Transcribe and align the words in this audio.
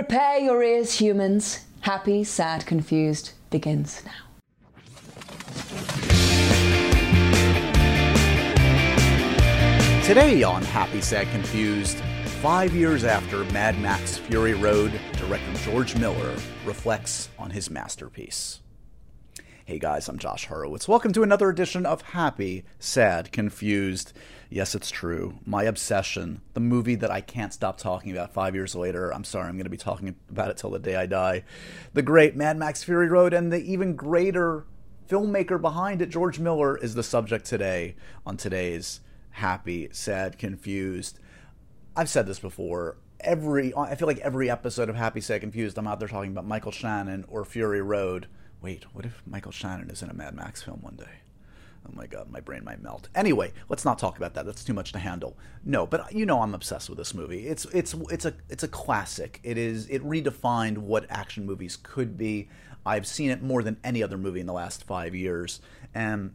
Prepare 0.00 0.38
your 0.38 0.62
ears, 0.62 0.94
humans. 0.94 1.66
Happy, 1.82 2.24
sad, 2.24 2.64
confused 2.64 3.32
begins 3.50 4.02
now. 4.06 4.12
Today 10.02 10.42
on 10.42 10.62
Happy, 10.62 11.02
Sad, 11.02 11.30
Confused, 11.32 11.98
five 12.40 12.72
years 12.74 13.04
after 13.04 13.44
Mad 13.52 13.78
Max 13.78 14.16
Fury 14.16 14.54
Road, 14.54 14.98
director 15.18 15.70
George 15.70 15.94
Miller 15.96 16.34
reflects 16.64 17.28
on 17.38 17.50
his 17.50 17.68
masterpiece. 17.68 18.60
Hey 19.70 19.78
guys, 19.78 20.08
I'm 20.08 20.18
Josh 20.18 20.46
Horowitz. 20.46 20.88
Welcome 20.88 21.12
to 21.12 21.22
another 21.22 21.48
edition 21.48 21.86
of 21.86 22.02
Happy, 22.02 22.64
Sad, 22.80 23.30
Confused. 23.30 24.12
Yes, 24.48 24.74
it's 24.74 24.90
true. 24.90 25.38
My 25.46 25.62
obsession, 25.62 26.40
the 26.54 26.60
movie 26.60 26.96
that 26.96 27.12
I 27.12 27.20
can't 27.20 27.54
stop 27.54 27.78
talking 27.78 28.10
about 28.10 28.34
five 28.34 28.56
years 28.56 28.74
later. 28.74 29.14
I'm 29.14 29.22
sorry, 29.22 29.46
I'm 29.46 29.54
going 29.54 29.62
to 29.66 29.70
be 29.70 29.76
talking 29.76 30.16
about 30.28 30.50
it 30.50 30.56
till 30.56 30.70
the 30.70 30.80
day 30.80 30.96
I 30.96 31.06
die. 31.06 31.44
The 31.94 32.02
great 32.02 32.34
Mad 32.34 32.56
Max 32.56 32.82
Fury 32.82 33.06
Road 33.06 33.32
and 33.32 33.52
the 33.52 33.62
even 33.62 33.94
greater 33.94 34.66
filmmaker 35.08 35.60
behind 35.60 36.02
it, 36.02 36.08
George 36.10 36.40
Miller, 36.40 36.76
is 36.76 36.96
the 36.96 37.04
subject 37.04 37.44
today 37.44 37.94
on 38.26 38.36
today's 38.36 39.02
Happy, 39.30 39.88
Sad, 39.92 40.36
Confused. 40.36 41.20
I've 41.94 42.08
said 42.08 42.26
this 42.26 42.40
before. 42.40 42.96
Every 43.20 43.72
I 43.76 43.94
feel 43.94 44.08
like 44.08 44.18
every 44.18 44.50
episode 44.50 44.88
of 44.88 44.96
Happy, 44.96 45.20
Sad, 45.20 45.42
Confused, 45.42 45.78
I'm 45.78 45.86
out 45.86 46.00
there 46.00 46.08
talking 46.08 46.32
about 46.32 46.44
Michael 46.44 46.72
Shannon 46.72 47.24
or 47.28 47.44
Fury 47.44 47.80
Road. 47.80 48.26
Wait, 48.62 48.84
what 48.92 49.06
if 49.06 49.22
Michael 49.26 49.52
Shannon 49.52 49.90
is 49.90 50.02
in 50.02 50.10
a 50.10 50.14
Mad 50.14 50.34
Max 50.34 50.62
film 50.62 50.80
one 50.82 50.96
day? 50.96 51.20
Oh 51.86 51.92
my 51.94 52.06
god, 52.06 52.30
my 52.30 52.40
brain 52.40 52.62
might 52.62 52.82
melt. 52.82 53.08
Anyway, 53.14 53.52
let's 53.70 53.86
not 53.86 53.98
talk 53.98 54.18
about 54.18 54.34
that. 54.34 54.44
That's 54.44 54.62
too 54.62 54.74
much 54.74 54.92
to 54.92 54.98
handle. 54.98 55.36
No, 55.64 55.86
but 55.86 56.00
uh, 56.00 56.04
you 56.10 56.26
know 56.26 56.42
I'm 56.42 56.54
obsessed 56.54 56.90
with 56.90 56.98
this 56.98 57.14
movie. 57.14 57.46
It's 57.46 57.64
it's 57.66 57.94
it's 58.10 58.26
a 58.26 58.34
it's 58.50 58.62
a 58.62 58.68
classic. 58.68 59.40
It 59.42 59.56
is 59.56 59.86
it 59.88 60.04
redefined 60.04 60.78
what 60.78 61.06
action 61.08 61.46
movies 61.46 61.78
could 61.82 62.18
be. 62.18 62.48
I've 62.84 63.06
seen 63.06 63.30
it 63.30 63.42
more 63.42 63.62
than 63.62 63.78
any 63.82 64.02
other 64.02 64.18
movie 64.18 64.40
in 64.40 64.46
the 64.46 64.54
last 64.54 64.84
5 64.84 65.14
years 65.14 65.60
and 65.94 66.32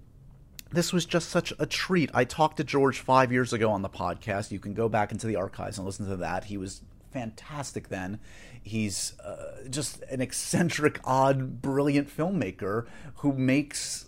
this 0.72 0.94
was 0.94 1.06
just 1.06 1.30
such 1.30 1.54
a 1.58 1.66
treat. 1.66 2.12
I 2.14 2.24
talked 2.24 2.58
to 2.58 2.64
George 2.64 3.00
5 3.00 3.32
years 3.32 3.54
ago 3.54 3.72
on 3.72 3.82
the 3.82 3.90
podcast. 3.90 4.52
You 4.52 4.60
can 4.60 4.74
go 4.74 4.90
back 4.90 5.12
into 5.12 5.26
the 5.26 5.38
archives 5.38 5.78
and 5.78 5.86
listen 5.86 6.08
to 6.08 6.18
that. 6.18 6.46
He 6.46 6.58
was 6.58 6.82
fantastic 7.12 7.90
then. 7.90 8.20
He's 8.66 9.18
uh, 9.20 9.68
just 9.70 10.02
an 10.10 10.22
eccentric, 10.22 11.00
odd, 11.04 11.62
brilliant 11.62 12.10
filmmaker 12.10 12.88
who 13.18 13.32
makes 13.32 14.06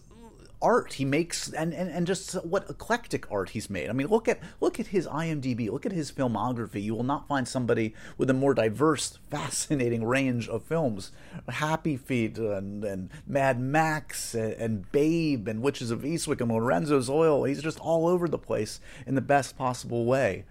art. 0.64 0.94
He 0.94 1.06
makes 1.06 1.54
and, 1.54 1.76
and 1.76 1.92
and 1.92 2.08
just 2.08 2.34
what 2.44 2.68
eclectic 2.68 3.32
art 3.32 3.52
he's 3.52 3.70
made. 3.70 3.88
I 3.88 3.94
mean 3.94 4.08
look 4.08 4.28
at 4.28 4.40
look 4.60 4.80
at 4.80 4.88
his 4.88 5.06
imdb 5.06 5.70
look 5.70 5.86
at 5.86 5.92
his 5.92 6.12
filmography. 6.12 6.82
You 6.82 6.96
will 6.96 7.04
not 7.04 7.28
find 7.28 7.48
somebody 7.48 7.94
with 8.18 8.32
a 8.32 8.34
more 8.34 8.56
diverse 8.56 9.20
fascinating 9.30 10.04
range 10.04 10.50
of 10.50 10.64
films. 10.64 11.12
Happy 11.48 11.96
feet 11.96 12.40
and, 12.40 12.84
and 12.84 13.12
mad 13.28 13.60
max 13.60 14.34
and, 14.34 14.54
and 14.54 14.92
babe 14.92 15.48
and 15.48 15.62
witches 15.62 15.92
of 15.92 16.04
eastwick 16.04 16.42
and 16.42 16.52
lorenzo's 16.52 17.12
oil. 17.12 17.44
He's 17.44 17.62
just 17.62 17.80
all 17.80 18.08
over 18.08 18.28
the 18.28 18.40
place 18.40 18.80
in 19.06 19.14
the 19.14 19.22
best 19.22 19.56
possible 19.56 20.06
way. 20.06 20.46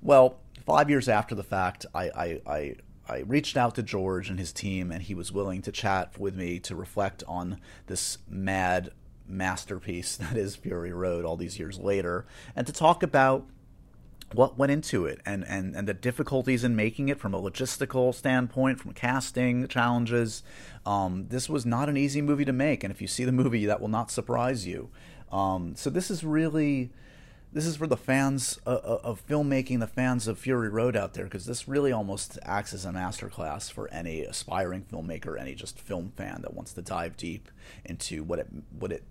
Well 0.00 0.38
five 0.64 0.88
years 0.88 1.10
after 1.10 1.34
the 1.34 1.42
fact 1.42 1.84
i 1.94 2.04
i, 2.08 2.40
I 2.46 2.74
I 3.10 3.24
reached 3.26 3.56
out 3.56 3.74
to 3.74 3.82
George 3.82 4.30
and 4.30 4.38
his 4.38 4.52
team, 4.52 4.92
and 4.92 5.02
he 5.02 5.14
was 5.14 5.32
willing 5.32 5.62
to 5.62 5.72
chat 5.72 6.18
with 6.18 6.36
me 6.36 6.60
to 6.60 6.76
reflect 6.76 7.24
on 7.26 7.60
this 7.86 8.18
mad 8.28 8.90
masterpiece 9.26 10.16
that 10.16 10.36
is 10.36 10.56
Fury 10.56 10.92
Road 10.92 11.24
all 11.24 11.36
these 11.36 11.58
years 11.58 11.78
later, 11.78 12.26
and 12.54 12.66
to 12.66 12.72
talk 12.72 13.02
about 13.02 13.46
what 14.32 14.56
went 14.56 14.70
into 14.70 15.06
it 15.06 15.20
and, 15.26 15.44
and, 15.48 15.74
and 15.74 15.88
the 15.88 15.94
difficulties 15.94 16.62
in 16.62 16.76
making 16.76 17.08
it 17.08 17.18
from 17.18 17.34
a 17.34 17.42
logistical 17.42 18.14
standpoint, 18.14 18.78
from 18.78 18.92
casting 18.92 19.66
challenges. 19.66 20.44
Um, 20.86 21.26
this 21.28 21.48
was 21.48 21.66
not 21.66 21.88
an 21.88 21.96
easy 21.96 22.22
movie 22.22 22.44
to 22.44 22.52
make, 22.52 22.84
and 22.84 22.92
if 22.92 23.02
you 23.02 23.08
see 23.08 23.24
the 23.24 23.32
movie, 23.32 23.66
that 23.66 23.80
will 23.80 23.88
not 23.88 24.10
surprise 24.10 24.66
you. 24.68 24.88
Um, 25.32 25.74
so 25.74 25.90
this 25.90 26.10
is 26.10 26.22
really 26.22 26.90
this 27.52 27.66
is 27.66 27.76
for 27.76 27.86
the 27.86 27.96
fans 27.96 28.58
of, 28.64 28.78
of 28.84 29.26
filmmaking, 29.26 29.80
the 29.80 29.86
fans 29.86 30.28
of 30.28 30.38
Fury 30.38 30.68
Road 30.68 30.96
out 30.96 31.14
there, 31.14 31.24
because 31.24 31.46
this 31.46 31.66
really 31.66 31.90
almost 31.92 32.38
acts 32.44 32.72
as 32.72 32.84
a 32.84 32.90
masterclass 32.90 33.70
for 33.70 33.88
any 33.88 34.22
aspiring 34.22 34.84
filmmaker, 34.90 35.38
any 35.38 35.54
just 35.54 35.78
film 35.78 36.12
fan 36.16 36.42
that 36.42 36.54
wants 36.54 36.72
to 36.74 36.82
dive 36.82 37.16
deep 37.16 37.50
into 37.84 38.22
what 38.22 38.38
it 38.38 38.48
what 38.78 38.92
it 38.92 39.02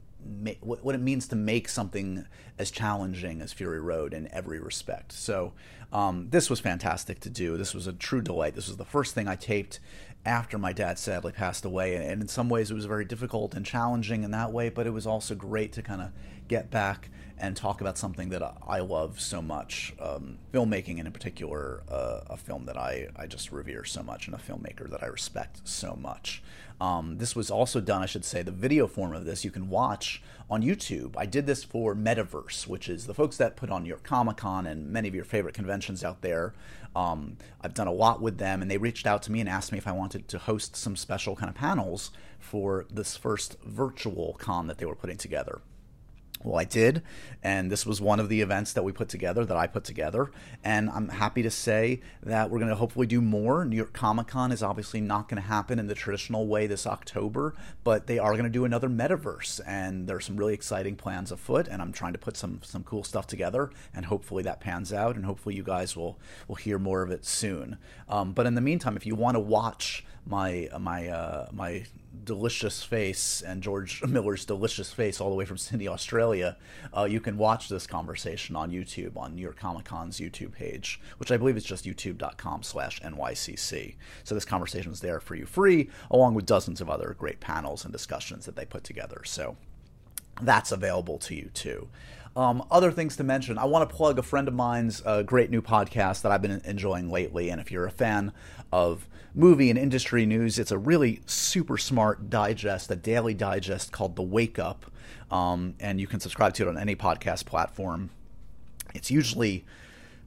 what 0.61 0.95
it 0.95 1.01
means 1.01 1.29
to 1.29 1.35
make 1.35 1.69
something 1.69 2.25
as 2.57 2.71
challenging 2.71 3.41
as 3.41 3.53
Fury 3.53 3.79
Road 3.79 4.13
in 4.13 4.27
every 4.33 4.59
respect. 4.59 5.13
So 5.13 5.53
um, 5.93 6.27
this 6.29 6.49
was 6.49 6.59
fantastic 6.59 7.21
to 7.21 7.29
do. 7.29 7.57
This 7.57 7.73
was 7.73 7.87
a 7.87 7.93
true 7.93 8.21
delight. 8.21 8.53
This 8.53 8.67
was 8.67 8.77
the 8.77 8.85
first 8.85 9.15
thing 9.15 9.27
I 9.27 9.35
taped 9.35 9.79
after 10.25 10.57
my 10.57 10.73
dad 10.73 10.99
sadly 10.99 11.31
passed 11.31 11.63
away, 11.63 11.95
and 11.95 12.21
in 12.21 12.27
some 12.27 12.49
ways 12.49 12.69
it 12.69 12.73
was 12.73 12.85
very 12.85 13.05
difficult 13.05 13.53
and 13.53 13.65
challenging 13.65 14.23
in 14.23 14.31
that 14.31 14.51
way. 14.51 14.69
But 14.69 14.87
it 14.87 14.91
was 14.91 15.07
also 15.07 15.35
great 15.35 15.71
to 15.73 15.81
kind 15.81 16.01
of 16.01 16.11
get 16.49 16.69
back 16.69 17.09
and 17.39 17.55
talk 17.55 17.79
about 17.79 17.97
something 17.97 18.29
that 18.29 18.43
I 18.67 18.79
love 18.79 19.19
so 19.21 19.41
much, 19.41 19.93
um, 19.99 20.37
filmmaking, 20.53 20.97
and 20.97 21.07
in 21.07 21.11
particular, 21.11 21.83
uh, 21.89 22.21
a 22.29 22.37
film 22.37 22.65
that 22.65 22.77
I, 22.77 23.07
I 23.15 23.27
just 23.27 23.51
revere 23.51 23.85
so 23.85 24.03
much, 24.03 24.27
and 24.27 24.35
a 24.35 24.39
filmmaker 24.39 24.89
that 24.89 25.01
I 25.01 25.07
respect 25.07 25.67
so 25.67 25.95
much. 25.95 26.43
Um, 26.81 27.17
this 27.17 27.35
was 27.35 27.49
also 27.49 27.81
done, 27.81 28.01
I 28.01 28.05
should 28.05 28.25
say, 28.25 28.41
the 28.41 28.51
video 28.51 28.87
form 28.87 29.13
of 29.13 29.25
this 29.25 29.43
you 29.43 29.51
can 29.51 29.69
watch 29.69 30.21
on 30.49 30.63
YouTube. 30.63 31.13
I 31.17 31.25
did 31.25 31.45
this 31.45 31.63
for 31.63 31.95
Metaverse, 31.95 32.67
which 32.67 32.89
is 32.89 33.05
the 33.05 33.13
folks 33.13 33.37
that 33.37 33.55
put 33.55 33.69
on 33.69 33.85
your 33.85 33.97
Comic 33.97 34.37
Con 34.37 34.65
and 34.65 34.89
many 34.89 35.07
of 35.07 35.15
your 35.15 35.25
favorite 35.25 35.55
conventions 35.55 36.03
out 36.03 36.21
there. 36.21 36.53
Um, 36.95 37.37
I've 37.61 37.73
done 37.73 37.87
a 37.87 37.93
lot 37.93 38.21
with 38.21 38.37
them, 38.37 38.61
and 38.61 38.69
they 38.69 38.77
reached 38.77 39.05
out 39.05 39.21
to 39.23 39.31
me 39.31 39.39
and 39.39 39.47
asked 39.47 39.71
me 39.71 39.77
if 39.77 39.87
I 39.87 39.91
wanted 39.91 40.27
to 40.29 40.39
host 40.39 40.75
some 40.75 40.95
special 40.95 41.35
kind 41.35 41.49
of 41.49 41.55
panels 41.55 42.11
for 42.39 42.85
this 42.89 43.15
first 43.15 43.57
virtual 43.63 44.35
con 44.39 44.67
that 44.67 44.77
they 44.77 44.85
were 44.85 44.95
putting 44.95 45.17
together. 45.17 45.61
Well, 46.41 46.57
I 46.57 46.63
did, 46.63 47.01
and 47.43 47.69
this 47.69 47.85
was 47.85 47.99
one 47.99 48.21
of 48.21 48.29
the 48.29 48.39
events 48.39 48.71
that 48.71 48.83
we 48.83 48.93
put 48.93 49.09
together, 49.09 49.43
that 49.43 49.57
I 49.57 49.67
put 49.67 49.83
together, 49.83 50.31
and 50.63 50.89
I'm 50.89 51.09
happy 51.09 51.43
to 51.43 51.51
say 51.51 51.99
that 52.23 52.49
we're 52.49 52.59
going 52.59 52.69
to 52.69 52.75
hopefully 52.75 53.07
do 53.07 53.19
more. 53.19 53.65
New 53.65 53.75
York 53.75 53.91
Comic 53.91 54.27
Con 54.27 54.53
is 54.53 54.63
obviously 54.63 55.01
not 55.01 55.27
going 55.27 55.41
to 55.41 55.47
happen 55.49 55.79
in 55.79 55.87
the 55.87 55.95
traditional 55.95 56.47
way 56.47 56.65
this 56.65 56.87
October, 56.87 57.55
but 57.83 58.07
they 58.07 58.19
are 58.19 58.31
going 58.31 58.45
to 58.45 58.49
do 58.49 58.63
another 58.63 58.87
metaverse, 58.87 59.59
and 59.67 60.07
there's 60.07 60.25
some 60.25 60.37
really 60.37 60.53
exciting 60.53 60.95
plans 60.95 61.29
afoot, 61.29 61.67
and 61.67 61.81
I'm 61.81 61.91
trying 61.91 62.13
to 62.13 62.19
put 62.19 62.37
some 62.37 62.61
some 62.63 62.85
cool 62.85 63.03
stuff 63.03 63.27
together, 63.27 63.69
and 63.93 64.05
hopefully 64.05 64.43
that 64.43 64.61
pans 64.61 64.93
out, 64.93 65.17
and 65.17 65.25
hopefully 65.25 65.55
you 65.55 65.63
guys 65.63 65.97
will 65.97 66.17
will 66.47 66.55
hear 66.55 66.79
more 66.79 67.01
of 67.01 67.11
it 67.11 67.25
soon. 67.25 67.77
Um, 68.07 68.31
but 68.31 68.45
in 68.45 68.55
the 68.55 68.61
meantime, 68.61 68.95
if 68.95 69.05
you 69.05 69.13
want 69.13 69.35
to 69.35 69.41
watch 69.41 70.05
my 70.29 70.69
my 70.79 71.07
uh, 71.07 71.47
my 71.51 71.85
delicious 72.23 72.83
face 72.83 73.41
and 73.41 73.63
George 73.63 74.03
Miller's 74.07 74.45
delicious 74.45 74.91
face 74.91 75.19
all 75.19 75.29
the 75.29 75.35
way 75.35 75.45
from 75.45 75.57
Sydney, 75.57 75.87
Australia, 75.87 76.57
uh, 76.95 77.05
you 77.05 77.19
can 77.19 77.37
watch 77.37 77.69
this 77.69 77.87
conversation 77.87 78.55
on 78.55 78.71
YouTube 78.71 79.17
on 79.17 79.35
New 79.35 79.41
York 79.41 79.57
Comic 79.57 79.85
Con's 79.85 80.19
YouTube 80.19 80.51
page, 80.51 80.99
which 81.17 81.31
I 81.31 81.37
believe 81.37 81.57
is 81.57 81.63
just 81.63 81.85
youtube.com 81.85 82.63
slash 82.63 83.01
NYCC. 83.01 83.95
So 84.23 84.35
this 84.35 84.45
conversation 84.45 84.91
is 84.91 84.99
there 84.99 85.19
for 85.19 85.35
you 85.35 85.45
free, 85.45 85.89
along 86.11 86.35
with 86.35 86.45
dozens 86.45 86.81
of 86.81 86.89
other 86.89 87.15
great 87.17 87.39
panels 87.39 87.83
and 87.83 87.91
discussions 87.91 88.45
that 88.45 88.55
they 88.55 88.65
put 88.65 88.83
together. 88.83 89.21
So 89.25 89.57
that's 90.41 90.71
available 90.71 91.17
to 91.19 91.35
you 91.35 91.49
too. 91.53 91.89
Um, 92.35 92.63
other 92.69 92.91
things 92.91 93.17
to 93.17 93.23
mention, 93.23 93.57
I 93.57 93.65
want 93.65 93.89
to 93.89 93.95
plug 93.95 94.19
a 94.19 94.23
friend 94.23 94.47
of 94.47 94.53
mine's 94.53 95.01
uh, 95.05 95.23
great 95.23 95.49
new 95.49 95.61
podcast 95.61 96.21
that 96.21 96.31
I've 96.31 96.41
been 96.41 96.61
enjoying 96.63 97.09
lately. 97.09 97.49
And 97.49 97.59
if 97.59 97.71
you're 97.71 97.87
a 97.87 97.91
fan 97.91 98.31
of 98.71 99.07
movie 99.33 99.69
and 99.69 99.77
industry 99.77 100.25
news. 100.25 100.59
It's 100.59 100.71
a 100.71 100.77
really 100.77 101.21
super 101.25 101.77
smart 101.77 102.29
digest, 102.29 102.91
a 102.91 102.95
daily 102.95 103.33
digest 103.33 103.91
called 103.91 104.15
The 104.15 104.21
Wake 104.21 104.59
Up. 104.59 104.85
Um, 105.31 105.75
and 105.79 105.99
you 105.99 106.07
can 106.07 106.19
subscribe 106.19 106.53
to 106.55 106.63
it 106.63 106.69
on 106.69 106.77
any 106.77 106.95
podcast 106.95 107.45
platform. 107.45 108.09
It's 108.95 109.11
usually 109.11 109.65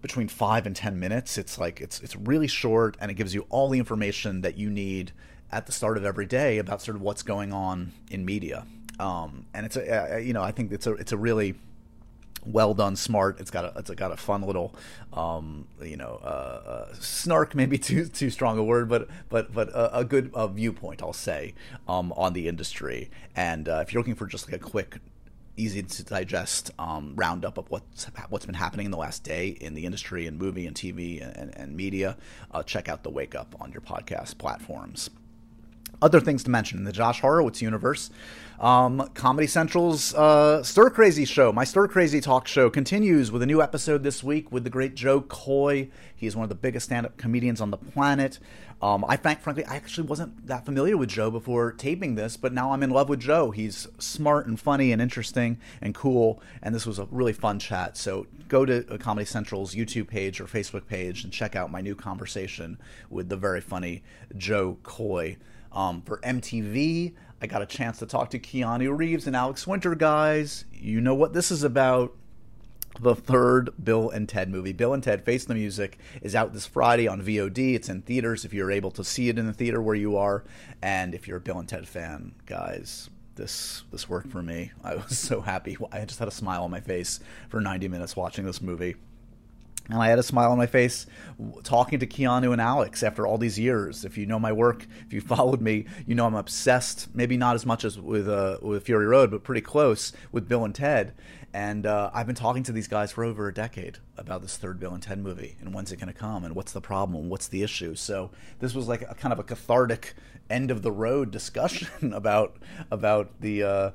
between 0.01 0.29
five 0.29 0.67
and 0.67 0.77
ten 0.77 0.99
minutes. 0.99 1.39
It's 1.39 1.59
like 1.59 1.81
it's 1.81 2.01
it's 2.01 2.17
really 2.17 2.47
short 2.47 2.97
and 3.01 3.11
it 3.11 3.15
gives 3.15 3.35
you 3.35 3.47
all 3.51 3.69
the 3.69 3.79
information 3.79 4.43
that 4.43 4.57
you 4.57 4.71
need 4.71 5.13
at 5.51 5.67
the 5.67 5.73
start 5.73 5.97
of 5.97 6.05
every 6.05 6.27
day 6.27 6.59
about 6.59 6.83
sort 6.83 6.97
of 6.97 7.03
what's 7.03 7.23
going 7.23 7.53
on 7.53 7.93
in 8.11 8.25
media. 8.25 8.67
Um, 8.99 9.47
and 9.55 9.67
it's 9.67 9.77
a 9.77 10.21
you 10.23 10.33
know 10.33 10.43
I 10.43 10.53
think 10.53 10.73
it's 10.73 10.87
a 10.87 10.95
it's 10.95 11.13
a 11.13 11.17
really 11.17 11.55
well 12.45 12.75
done, 12.75 12.97
smart. 12.97 13.41
It's 13.41 13.51
got 13.51 13.65
a 13.65 13.79
it's 13.79 13.91
got 13.91 14.13
a 14.13 14.17
fun 14.17 14.43
little, 14.43 14.75
um, 15.13 15.67
you 15.83 15.97
know, 15.97 16.21
uh, 16.23 16.27
uh, 16.27 16.95
snark. 16.99 17.55
Maybe 17.55 17.79
too 17.89 18.07
too 18.07 18.31
strong 18.31 18.59
a 18.59 18.65
word, 18.65 18.89
but 18.89 19.09
but 19.29 19.53
but 19.53 19.69
a, 19.71 19.99
a 19.99 20.05
good 20.05 20.31
uh, 20.35 20.47
viewpoint, 20.49 21.03
I'll 21.03 21.13
say, 21.13 21.55
um, 21.89 22.13
on 22.17 22.33
the 22.33 22.49
industry. 22.49 23.11
And 23.37 23.69
uh, 23.69 23.81
if 23.87 23.93
you're 23.93 24.01
looking 24.01 24.15
for 24.15 24.27
just 24.27 24.51
like 24.51 24.61
a 24.61 24.65
quick, 24.65 24.99
easy 25.57 25.83
to 25.83 26.05
digest 26.05 26.71
um, 26.79 27.13
roundup 27.17 27.59
of 27.59 27.71
what's 27.71 28.07
what's 28.29 28.47
been 28.47 28.55
happening 28.55 28.87
in 28.87 28.91
the 28.91 28.99
last 28.99 29.23
day 29.23 29.49
in 29.49 29.75
the 29.75 29.85
industry 29.87 30.27
and 30.27 30.39
movie 30.39 30.67
and 30.67 30.75
TV 30.77 31.23
and, 31.23 31.37
and, 31.37 31.57
and 31.57 31.77
media, 31.77 32.17
uh, 32.51 32.63
check 32.63 32.89
out 32.89 33.03
the 33.03 33.11
Wake 33.11 33.35
Up 33.35 33.55
on 33.61 33.71
your 33.73 33.83
podcast 33.83 34.39
platforms. 34.39 35.11
other 36.01 36.21
things 36.21 36.43
to 36.45 36.51
mention 36.51 36.79
in 36.79 36.85
the 36.85 36.93
Josh 36.93 37.21
Horowitz 37.21 37.63
universe. 37.63 38.11
Um, 38.63 39.11
Comedy 39.15 39.49
Central's 39.49 40.15
uh, 40.15 40.63
Stir 40.63 40.89
Crazy 40.89 41.25
show, 41.25 41.53
my 41.53 41.65
Stir 41.65 41.89
Crazy 41.89 42.21
talk 42.21 42.47
show, 42.47 42.71
continues 42.71 43.33
with 43.33 43.43
a 43.43 43.47
new 43.47 43.61
episode 43.61 44.05
this 44.05 44.23
week 44.23 44.53
with 44.53 44.63
the 44.63 44.71
great 44.71 44.95
Jo 44.95 45.21
Koy. 45.21 45.91
He's 46.15 46.37
one 46.37 46.45
of 46.45 46.49
the 46.49 46.55
biggest 46.55 46.87
stand 46.87 47.05
up 47.05 47.17
comedians 47.17 47.61
on 47.61 47.73
the 47.73 47.77
planet. 47.77 48.39
Um, 48.81 49.05
I 49.09 49.17
frankly, 49.17 49.65
I 49.65 49.75
actually 49.75 50.07
wasn't 50.07 50.47
that 50.47 50.65
familiar 50.65 50.97
with 50.97 51.09
Jo 51.09 51.29
before 51.29 51.73
taping 51.73 52.15
this, 52.15 52.37
but 52.37 52.53
now 52.53 52.71
I'm 52.71 52.85
in 52.85 52.91
love 52.91 53.09
with 53.09 53.19
Jo. 53.19 53.51
He's 53.51 53.89
smart 53.99 54.47
and 54.47 54.61
funny 54.61 54.93
and 54.93 55.03
interesting 55.03 55.59
and 55.81 55.93
cool, 55.93 56.41
and 56.63 56.73
this 56.73 56.87
was 56.87 57.01
a 57.01 57.09
really 57.11 57.33
fun 57.33 57.59
chat. 57.59 57.97
So 57.97 58.29
go 58.47 58.65
to 58.65 58.85
Comedy 58.99 59.25
Central's 59.25 59.75
YouTube 59.75 60.07
page 60.07 60.41
or 60.41 60.45
Facebook 60.45 60.87
page 60.87 61.25
and 61.25 61.33
check 61.33 61.57
out 61.57 61.73
my 61.73 61.81
new 61.81 61.97
conversation 61.97 62.79
with 63.11 63.29
the 63.29 63.37
very 63.37 63.61
funny 63.61 64.05
Jo 64.37 64.79
Koy. 64.85 65.37
Um, 65.75 66.03
for 66.03 66.19
MTV, 66.19 67.15
I 67.43 67.47
got 67.47 67.61
a 67.61 67.67
chance 67.67 67.99
to 67.99 68.07
talk 68.07 68.31
to 68.31 68.39
Keanu 68.39 68.97
Reeves 68.97 69.27
and 69.27 69.35
Alex 69.35 69.67
Winter, 69.67 69.97
guys. 69.97 70.65
You 70.73 71.01
know 71.01 71.15
what 71.15 71.33
this 71.33 71.51
is 71.51 71.65
about. 71.65 72.15
The 73.01 73.17
third 73.17 73.71
Bill 73.83 74.11
and 74.11 74.29
Ted 74.29 74.49
movie, 74.49 74.73
Bill 74.73 74.95
and 74.95 75.03
Ted 75.03 75.25
Face 75.25 75.45
the 75.45 75.55
Music, 75.55 75.99
is 76.21 76.37
out 76.37 76.53
this 76.53 76.67
Friday 76.67 77.09
on 77.09 77.21
VOD. 77.21 77.75
It's 77.75 77.89
in 77.89 78.03
theaters 78.03 78.45
if 78.45 78.55
you're 78.55 78.71
able 78.71 78.93
to 78.93 79.03
see 79.03 79.29
it 79.29 79.39
in 79.39 79.47
the 79.47 79.53
theater 79.53 79.83
where 79.83 79.97
you 79.97 80.17
are. 80.17 80.45
And 80.83 81.15
if 81.15 81.27
you're 81.27 81.39
a 81.39 81.41
Bill 81.41 81.59
and 81.59 81.69
Ted 81.69 81.89
fan, 81.89 82.35
guys, 82.47 83.11
this 83.35 83.83
this 83.91 84.09
worked 84.09 84.31
for 84.31 84.43
me. 84.43 84.71
I 84.85 84.97
was 84.97 85.19
so 85.19 85.41
happy. 85.41 85.77
I 85.91 86.05
just 86.05 86.21
had 86.21 86.29
a 86.29 86.33
smile 86.33 86.63
on 86.63 86.71
my 86.71 86.81
face 86.81 87.19
for 87.49 87.61
90 87.61 87.89
minutes 87.89 88.15
watching 88.15 88.45
this 88.45 88.63
movie. 88.63 88.95
And 89.89 90.01
I 90.01 90.09
had 90.09 90.19
a 90.19 90.23
smile 90.23 90.53
on 90.53 90.59
my 90.59 90.67
face 90.67 91.07
talking 91.65 91.99
to 91.99 92.07
Keanu 92.07 92.53
and 92.53 92.61
Alex 92.61 93.03
after 93.03 93.27
all 93.27 93.37
these 93.37 93.59
years. 93.59 94.05
If 94.05 94.17
you 94.17 94.27
know 94.27 94.39
my 94.39 94.53
work, 94.53 94.87
if 95.07 95.13
you 95.13 95.21
followed 95.35 95.61
me, 95.61 95.87
you 96.07 96.15
know 96.15 96.27
I'm 96.27 96.35
obsessed. 96.35 97.15
Maybe 97.15 97.37
not 97.37 97.55
as 97.55 97.67
much 97.67 97.85
as 97.85 97.99
with 97.99 98.29
uh, 98.29 98.59
with 98.63 98.85
Fury 98.85 99.07
Road, 99.07 99.31
but 99.31 99.43
pretty 99.43 99.61
close 99.61 100.13
with 100.31 100.49
Bill 100.49 100.65
and 100.65 100.75
Ted. 100.75 101.15
And 101.55 101.85
uh, 101.85 102.11
I've 102.15 102.27
been 102.27 102.35
talking 102.35 102.63
to 102.63 102.73
these 102.73 102.89
guys 102.89 103.13
for 103.13 103.25
over 103.25 103.47
a 103.47 103.53
decade 103.53 103.99
about 104.17 104.41
this 104.41 104.57
third 104.57 104.81
Bill 104.81 104.95
and 104.95 105.03
Ted 105.03 105.19
movie 105.19 105.57
and 105.61 105.75
when's 105.75 105.93
it 105.93 105.97
going 105.97 106.13
to 106.13 106.19
come 106.19 106.45
and 106.45 106.55
what's 106.55 106.73
the 106.73 106.81
problem 106.81 107.29
what's 107.29 107.49
the 107.49 107.63
issue. 107.63 107.95
So 107.95 108.31
this 108.61 108.75
was 108.75 108.89
like 108.89 109.03
a 109.03 109.15
kind 109.15 109.33
of 109.33 109.39
a 109.39 109.43
cathartic 109.43 110.15
end 110.49 110.71
of 110.71 110.83
the 110.83 110.93
road 110.93 111.31
discussion 111.31 112.13
about 112.15 112.57
about 112.91 113.41
the. 113.41 113.63
Uh, 113.63 113.91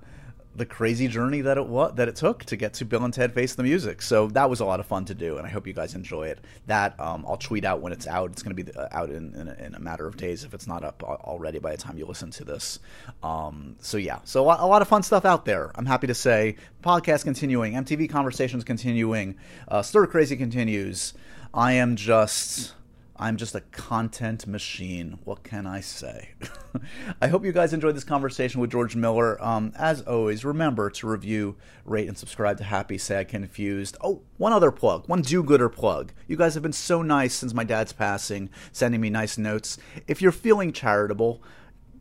the 0.57 0.65
crazy 0.65 1.07
journey 1.07 1.41
that 1.41 1.57
it 1.57 1.67
was 1.67 1.93
that 1.95 2.07
it 2.07 2.15
took 2.15 2.43
to 2.45 2.57
get 2.57 2.73
to 2.73 2.85
Bill 2.85 3.05
and 3.05 3.13
Ted 3.13 3.33
Face 3.33 3.53
the 3.53 3.63
Music. 3.63 4.01
So 4.01 4.27
that 4.29 4.49
was 4.49 4.59
a 4.59 4.65
lot 4.65 4.79
of 4.79 4.87
fun 4.87 5.05
to 5.05 5.13
do, 5.13 5.37
and 5.37 5.45
I 5.45 5.49
hope 5.49 5.67
you 5.67 5.73
guys 5.73 5.93
enjoy 5.93 6.27
it. 6.29 6.39
That 6.65 6.99
um, 6.99 7.23
I'll 7.27 7.37
tweet 7.37 7.63
out 7.63 7.79
when 7.79 7.93
it's 7.93 8.07
out. 8.07 8.31
It's 8.31 8.41
going 8.41 8.55
to 8.55 8.63
be 8.63 8.71
uh, 8.73 8.87
out 8.91 9.11
in, 9.11 9.35
in, 9.35 9.47
in, 9.47 9.75
a 9.75 9.79
matter 9.79 10.07
of 10.07 10.17
days 10.17 10.43
if 10.43 10.55
it's 10.55 10.65
not 10.65 10.83
up 10.83 11.03
already 11.03 11.59
by 11.59 11.71
the 11.71 11.77
time 11.77 11.97
you 11.97 12.05
listen 12.05 12.31
to 12.31 12.43
this. 12.43 12.79
Um, 13.21 13.75
so 13.79 13.97
yeah, 13.97 14.19
so 14.23 14.43
a 14.43 14.45
lot, 14.45 14.59
a 14.59 14.65
lot, 14.65 14.81
of 14.81 14.87
fun 14.87 15.03
stuff 15.03 15.25
out 15.25 15.45
there. 15.45 15.71
I'm 15.75 15.85
happy 15.85 16.07
to 16.07 16.15
say 16.15 16.55
podcast 16.83 17.23
continuing, 17.23 17.73
MTV 17.73 18.09
conversations 18.09 18.63
continuing, 18.63 19.35
uh, 19.67 19.83
Stir 19.83 20.07
Crazy 20.07 20.35
continues. 20.35 21.13
I 21.53 21.73
am 21.73 21.95
just 21.95 22.73
I'm 23.19 23.37
just 23.37 23.55
a 23.55 23.61
content 23.61 24.45
machine. 24.45 25.17
What 25.23 25.43
can 25.43 25.65
I 25.65 25.79
say? 25.81 26.35
I 27.21 27.27
hope 27.27 27.43
you 27.43 27.51
guys 27.51 27.73
enjoyed 27.73 27.95
this 27.95 28.03
conversation 28.03 28.61
with 28.61 28.69
George 28.69 28.95
Miller. 28.95 29.43
Um, 29.43 29.73
as 29.75 30.01
always, 30.01 30.45
remember 30.45 30.91
to 30.91 31.07
review, 31.07 31.55
rate, 31.83 32.07
and 32.07 32.17
subscribe 32.17 32.59
to 32.59 32.63
Happy, 32.63 32.97
Sad, 32.99 33.27
Confused. 33.27 33.97
Oh, 34.01 34.21
one 34.37 34.53
other 34.53 34.71
plug, 34.71 35.07
one 35.07 35.23
do 35.23 35.41
gooder 35.41 35.69
plug. 35.69 36.11
You 36.27 36.37
guys 36.37 36.53
have 36.53 36.63
been 36.63 36.73
so 36.73 37.01
nice 37.01 37.33
since 37.33 37.55
my 37.55 37.63
dad's 37.63 37.93
passing, 37.93 38.51
sending 38.71 39.01
me 39.01 39.09
nice 39.09 39.37
notes. 39.37 39.79
If 40.07 40.21
you're 40.21 40.31
feeling 40.31 40.71
charitable, 40.71 41.41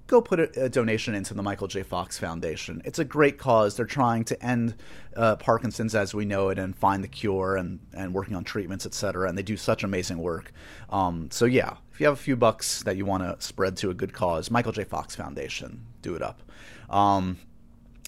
go 0.06 0.20
put 0.20 0.40
a, 0.40 0.64
a, 0.64 0.68
donation 0.68 1.14
into 1.14 1.34
the 1.34 1.42
Michael 1.42 1.68
J. 1.68 1.82
Fox 1.82 2.18
Foundation. 2.18 2.80
It's 2.84 2.98
a 2.98 3.04
great 3.04 3.38
cause. 3.38 3.76
They're 3.76 3.86
trying 3.86 4.24
to 4.24 4.44
end 4.44 4.74
uh, 5.16 5.36
Parkinson's 5.36 5.94
as 5.94 6.14
we 6.14 6.24
know 6.24 6.48
it 6.50 6.58
and 6.58 6.76
find 6.76 7.02
the 7.02 7.08
cure 7.08 7.56
and, 7.56 7.80
and 7.92 8.14
working 8.14 8.36
on 8.36 8.44
treatments, 8.44 8.86
etc. 8.86 9.28
And 9.28 9.36
they 9.36 9.42
do 9.42 9.56
such 9.56 9.82
amazing 9.82 10.18
work. 10.18 10.52
Um, 10.90 11.28
so 11.30 11.44
yeah, 11.44 11.76
if 11.92 12.00
you 12.00 12.06
have 12.06 12.14
a 12.14 12.22
few 12.22 12.36
bucks 12.36 12.82
that 12.84 12.96
you 12.96 13.04
want 13.04 13.22
to 13.22 13.44
spread 13.44 13.76
to 13.78 13.90
a 13.90 13.94
good 13.94 14.12
cause, 14.12 14.50
Michael 14.50 14.72
J. 14.72 14.84
Fox 14.84 15.16
Foundation, 15.16 15.84
do 16.02 16.14
it 16.14 16.22
up. 16.22 16.42
Um, 16.88 17.38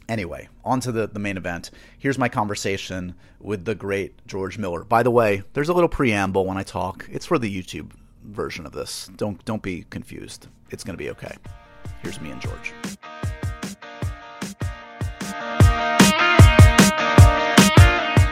anyway, 0.09 0.49
on 0.65 0.81
to 0.81 0.93
the, 0.93 1.09
the 1.09 1.19
main 1.19 1.37
event. 1.37 1.71
Here's 1.99 2.19
my 2.19 2.29
conversation 2.29 3.15
with 3.41 3.65
the 3.65 3.75
great 3.75 4.25
George 4.27 4.59
Miller. 4.59 4.85
By 4.85 5.03
the 5.03 5.11
way, 5.11 5.43
there's 5.53 5.69
a 5.69 5.73
little 5.73 5.89
preamble 5.89 6.47
when 6.47 6.57
I 6.57 6.63
talk. 6.63 7.09
It's 7.11 7.27
for 7.27 7.39
the 7.39 7.63
YouTube 7.63 7.91
version 8.25 8.67
of 8.67 8.73
this. 8.73 9.11
Don't 9.17 9.45
don't 9.45 9.63
be 9.63 9.85
confused. 9.91 10.49
It's 10.71 10.85
going 10.85 10.95
to 10.95 11.03
be 11.03 11.11
okay. 11.11 11.37
Here's 12.03 12.21
me 12.21 12.31
and 12.31 12.41
George. 12.41 12.73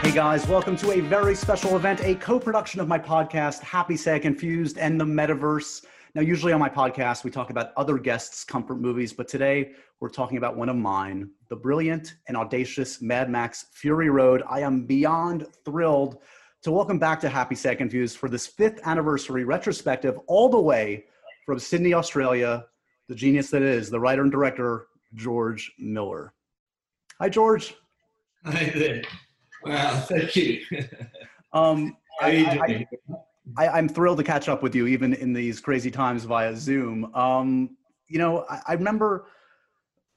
Hey 0.02 0.12
guys, 0.14 0.46
welcome 0.46 0.76
to 0.76 0.92
a 0.92 1.00
very 1.00 1.34
special 1.34 1.74
event, 1.76 2.00
a 2.02 2.14
co 2.14 2.38
production 2.38 2.80
of 2.80 2.86
my 2.86 2.98
podcast, 2.98 3.60
Happy, 3.60 3.96
Sad, 3.96 4.22
Confused, 4.22 4.78
and 4.78 5.00
the 5.00 5.04
Metaverse. 5.04 5.84
Now, 6.14 6.22
usually 6.22 6.52
on 6.52 6.60
my 6.60 6.68
podcast, 6.68 7.24
we 7.24 7.30
talk 7.30 7.50
about 7.50 7.72
other 7.76 7.98
guests' 7.98 8.44
comfort 8.44 8.76
movies, 8.76 9.12
but 9.12 9.28
today 9.28 9.72
we're 10.00 10.08
talking 10.08 10.38
about 10.38 10.56
one 10.56 10.68
of 10.68 10.76
mine, 10.76 11.30
the 11.50 11.56
brilliant 11.56 12.14
and 12.28 12.36
audacious 12.36 13.02
Mad 13.02 13.28
Max 13.28 13.66
Fury 13.74 14.08
Road. 14.08 14.42
I 14.48 14.60
am 14.60 14.86
beyond 14.86 15.46
thrilled 15.64 16.18
to 16.62 16.70
welcome 16.70 16.98
back 16.98 17.20
to 17.20 17.28
Happy, 17.28 17.54
Sad, 17.54 17.78
Confused 17.78 18.16
for 18.16 18.28
this 18.28 18.46
fifth 18.46 18.80
anniversary 18.86 19.44
retrospective, 19.44 20.16
all 20.28 20.48
the 20.48 20.60
way 20.60 21.04
from 21.44 21.58
Sydney, 21.58 21.94
Australia, 21.94 22.64
the 23.08 23.14
genius 23.14 23.50
that 23.50 23.62
is, 23.62 23.90
the 23.90 24.00
writer 24.00 24.22
and 24.22 24.32
director, 24.32 24.86
George 25.14 25.72
Miller. 25.78 26.32
Hi, 27.20 27.28
George. 27.28 27.74
Hi 28.44 28.72
there. 28.74 29.02
Wow, 29.64 30.00
thank 30.00 30.36
you. 30.36 30.62
um, 31.52 31.96
I, 32.20 32.46
am 33.58 33.88
thrilled 33.88 34.18
to 34.18 34.24
catch 34.24 34.48
up 34.48 34.62
with 34.62 34.74
you, 34.74 34.86
even 34.86 35.14
in 35.14 35.32
these 35.32 35.60
crazy 35.60 35.90
times 35.90 36.24
via 36.24 36.54
Zoom. 36.56 37.12
Um, 37.14 37.76
you 38.08 38.18
know, 38.18 38.44
I, 38.48 38.60
I 38.68 38.72
remember, 38.74 39.26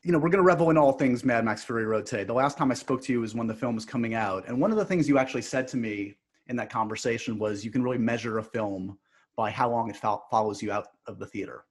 you 0.04 0.12
know, 0.12 0.18
we're 0.18 0.30
going 0.30 0.44
to 0.44 0.48
revel 0.48 0.70
in 0.70 0.78
all 0.78 0.92
things 0.92 1.24
Mad 1.24 1.46
Max 1.46 1.64
Fury 1.64 1.86
Road 1.86 2.06
today. 2.06 2.24
The 2.24 2.34
last 2.34 2.58
time 2.58 2.72
I 2.72 2.76
spoke 2.76 3.02
to 3.04 3.14
you 3.14 3.22
was 3.22 3.36
when 3.36 3.48
the 3.48 3.56
film 3.56 3.76
was 3.76 3.86
coming 3.86 4.14
out. 4.14 4.48
And 4.48 4.60
one 4.60 4.72
of 4.72 4.78
the 4.78 4.86
things 4.86 5.08
you 5.08 5.18
actually 5.18 5.42
said 5.42 5.68
to 5.70 5.78
me 5.78 6.18
in 6.48 6.56
that 6.56 6.70
conversation 6.70 7.38
was 7.38 7.64
you 7.64 7.72
can 7.72 7.84
really 7.84 7.98
measure 7.98 8.40
a 8.40 8.44
film 8.44 8.98
by 9.36 9.50
how 9.50 9.70
long 9.70 9.90
it 9.90 9.96
fo- 9.96 10.24
follows 10.30 10.62
you 10.62 10.72
out 10.72 10.88
of 11.08 11.20
the 11.20 11.26
theater. 11.26 11.66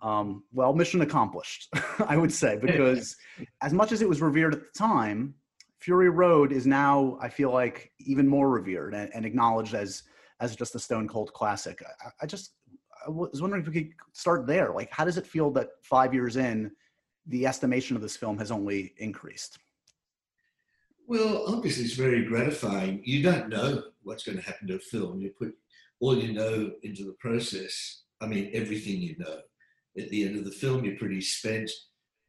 Um, 0.00 0.44
well, 0.52 0.72
mission 0.72 1.00
accomplished, 1.00 1.68
I 2.06 2.16
would 2.16 2.32
say, 2.32 2.56
because 2.60 3.16
as 3.62 3.72
much 3.72 3.92
as 3.92 4.02
it 4.02 4.08
was 4.08 4.20
revered 4.20 4.54
at 4.54 4.60
the 4.60 4.78
time, 4.78 5.34
Fury 5.80 6.10
Road 6.10 6.52
is 6.52 6.66
now, 6.66 7.18
I 7.20 7.28
feel 7.28 7.52
like, 7.52 7.92
even 7.98 8.26
more 8.26 8.50
revered 8.50 8.94
and, 8.94 9.10
and 9.14 9.24
acknowledged 9.24 9.74
as 9.74 10.02
as 10.40 10.54
just 10.54 10.74
a 10.74 10.78
stone 10.78 11.08
cold 11.08 11.32
classic. 11.32 11.82
I, 12.04 12.10
I, 12.22 12.26
just 12.26 12.52
I 13.04 13.10
was 13.10 13.42
wondering 13.42 13.62
if 13.62 13.68
we 13.68 13.84
could 13.84 13.92
start 14.12 14.46
there. 14.46 14.72
Like, 14.72 14.88
how 14.92 15.04
does 15.04 15.18
it 15.18 15.26
feel 15.26 15.50
that 15.52 15.70
five 15.82 16.14
years 16.14 16.36
in, 16.36 16.70
the 17.26 17.46
estimation 17.46 17.96
of 17.96 18.02
this 18.02 18.16
film 18.16 18.38
has 18.38 18.50
only 18.50 18.94
increased? 18.98 19.58
Well, 21.06 21.44
obviously, 21.48 21.84
it's 21.84 21.94
very 21.94 22.24
gratifying. 22.24 23.02
You 23.04 23.22
don't 23.22 23.48
know 23.48 23.82
what's 24.02 24.24
going 24.24 24.38
to 24.38 24.44
happen 24.44 24.68
to 24.68 24.76
a 24.76 24.78
film. 24.78 25.20
You 25.20 25.30
put 25.38 25.54
all 26.00 26.16
you 26.16 26.32
know 26.32 26.70
into 26.82 27.04
the 27.04 27.16
process. 27.18 28.02
I 28.20 28.26
mean, 28.26 28.50
everything 28.52 29.00
you 29.00 29.16
know 29.18 29.38
at 29.96 30.08
the 30.10 30.24
end 30.24 30.36
of 30.36 30.44
the 30.44 30.50
film, 30.50 30.84
you're 30.84 30.96
pretty 30.96 31.20
spent 31.20 31.70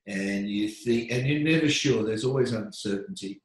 and 0.07 0.49
you 0.49 0.67
think, 0.67 1.11
and 1.11 1.27
you're 1.27 1.41
never 1.41 1.69
sure, 1.69 2.03
there's 2.03 2.25
always 2.25 2.51
uncertainty. 2.51 3.41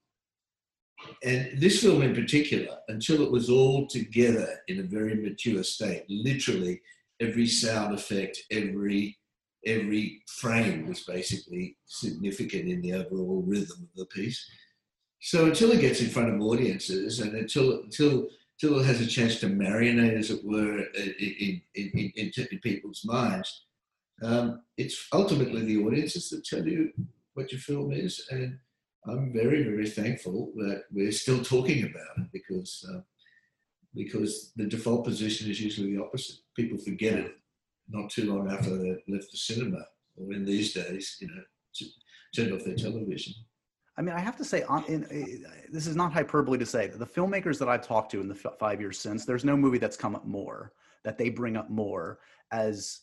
And 1.22 1.60
this 1.60 1.82
film 1.82 2.02
in 2.02 2.14
particular, 2.14 2.78
until 2.88 3.22
it 3.22 3.30
was 3.30 3.50
all 3.50 3.86
together 3.86 4.48
in 4.68 4.80
a 4.80 4.84
very 4.84 5.14
mature 5.14 5.62
state, 5.62 6.04
literally 6.08 6.80
every 7.20 7.46
sound 7.46 7.94
effect, 7.94 8.38
every 8.50 9.18
every 9.66 10.22
frame 10.26 10.86
was 10.86 11.04
basically 11.04 11.76
significant 11.86 12.68
in 12.68 12.82
the 12.82 12.92
overall 12.92 13.42
rhythm 13.46 13.82
of 13.82 13.88
the 13.96 14.04
piece. 14.06 14.46
So 15.20 15.46
until 15.46 15.72
it 15.72 15.80
gets 15.80 16.02
in 16.02 16.10
front 16.10 16.34
of 16.34 16.40
audiences 16.40 17.20
and 17.20 17.34
until 17.34 17.82
until 17.82 18.28
until 18.62 18.80
it 18.80 18.86
has 18.86 19.00
a 19.00 19.06
chance 19.06 19.40
to 19.40 19.46
marinate, 19.46 20.18
as 20.18 20.30
it 20.30 20.44
were, 20.44 20.78
in, 20.78 21.62
in, 21.74 22.12
in, 22.14 22.32
in 22.36 22.58
people's 22.60 23.02
minds, 23.04 23.64
um, 24.22 24.62
it's 24.76 25.08
ultimately 25.12 25.62
the 25.62 25.82
audiences 25.84 26.30
that 26.30 26.44
tell 26.44 26.66
you 26.66 26.92
what 27.34 27.50
your 27.52 27.60
film 27.60 27.92
is, 27.92 28.26
and 28.30 28.58
I'm 29.06 29.32
very, 29.32 29.64
very 29.64 29.88
thankful 29.88 30.52
that 30.56 30.84
we're 30.90 31.12
still 31.12 31.42
talking 31.42 31.84
about 31.84 32.18
it 32.18 32.32
because 32.32 32.84
uh, 32.92 33.00
because 33.94 34.52
the 34.56 34.66
default 34.66 35.04
position 35.04 35.50
is 35.50 35.60
usually 35.60 35.94
the 35.94 36.02
opposite. 36.02 36.36
People 36.56 36.78
forget 36.78 37.14
it 37.14 37.36
not 37.88 38.10
too 38.10 38.32
long 38.32 38.50
after 38.50 38.76
they've 38.76 39.02
left 39.08 39.30
the 39.30 39.36
cinema, 39.36 39.84
or 40.16 40.32
in 40.32 40.44
these 40.44 40.72
days, 40.72 41.16
you 41.20 41.28
know, 41.28 41.42
turned 42.34 42.52
off 42.52 42.64
their 42.64 42.74
television. 42.74 43.34
I 43.96 44.02
mean, 44.02 44.14
I 44.14 44.20
have 44.20 44.36
to 44.38 44.44
say, 44.44 44.64
in, 44.88 45.02
this 45.70 45.86
is 45.86 45.94
not 45.94 46.12
hyperbole 46.12 46.58
to 46.58 46.66
say 46.66 46.88
that 46.88 46.98
the 46.98 47.06
filmmakers 47.06 47.58
that 47.60 47.68
I've 47.68 47.86
talked 47.86 48.10
to 48.12 48.20
in 48.20 48.28
the 48.28 48.34
five 48.34 48.80
years 48.80 48.98
since, 48.98 49.24
there's 49.24 49.44
no 49.44 49.56
movie 49.56 49.78
that's 49.78 49.96
come 49.96 50.16
up 50.16 50.26
more 50.26 50.72
that 51.04 51.16
they 51.18 51.28
bring 51.28 51.56
up 51.56 51.70
more 51.70 52.18
as 52.50 53.00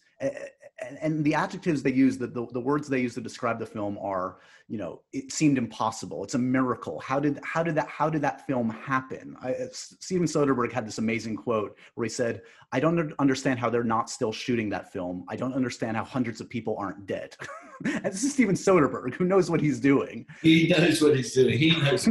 and, 1.01 1.24
the 1.24 1.34
adjectives 1.34 1.84
they 1.84 1.92
use, 1.92 2.18
the, 2.18 2.28
the, 2.28 2.48
the 2.51 2.60
words 2.60 2.88
they 2.88 3.01
use 3.01 3.13
to 3.16 3.22
describe 3.22 3.60
the 3.60 3.66
film 3.66 3.98
are, 4.01 4.38
you 4.68 4.78
know, 4.78 5.01
it 5.13 5.32
seemed 5.32 5.58
impossible. 5.58 6.24
It's 6.24 6.34
a 6.34 6.40
miracle. 6.40 7.00
How 7.00 7.20
did 7.20 7.40
how 7.44 7.62
did 7.62 7.75
that 7.75 7.88
how 7.88 8.10
did 8.10 8.22
that 8.22 8.48
film 8.48 8.70
happen? 8.70 9.36
I, 9.42 9.54
uh, 9.54 9.68
Steven 9.72 10.25
Soderbergh 10.25 10.72
had 10.72 10.88
this 10.88 10.98
amazing 10.98 11.36
quote 11.36 11.78
where 11.96 12.06
he 12.06 12.10
said, 12.10 12.42
"I 12.72 12.80
don't 12.80 13.13
understand 13.20 13.60
how 13.60 13.70
they're 13.70 13.84
not 13.84 14.10
still 14.10 14.32
shooting 14.32 14.70
that 14.70 14.92
film. 14.92 15.25
I 15.28 15.36
don't 15.36 15.54
understand 15.54 15.98
how 15.98 16.04
hundreds 16.04 16.40
of 16.42 16.50
people 16.50 16.78
aren't 16.80 17.06
dead." 17.06 17.36
and 17.86 18.06
this 18.06 18.24
is 18.24 18.34
Steven 18.34 18.56
Soderbergh, 18.56 19.13
who 19.13 19.25
knows 19.25 19.50
what 19.50 19.62
he's 19.62 19.80
doing. 19.80 20.25
He 20.42 20.68
knows 20.70 21.01
what 21.01 21.16
he's 21.16 21.34
doing. 21.34 21.58
He 21.58 21.72
knows. 21.82 22.08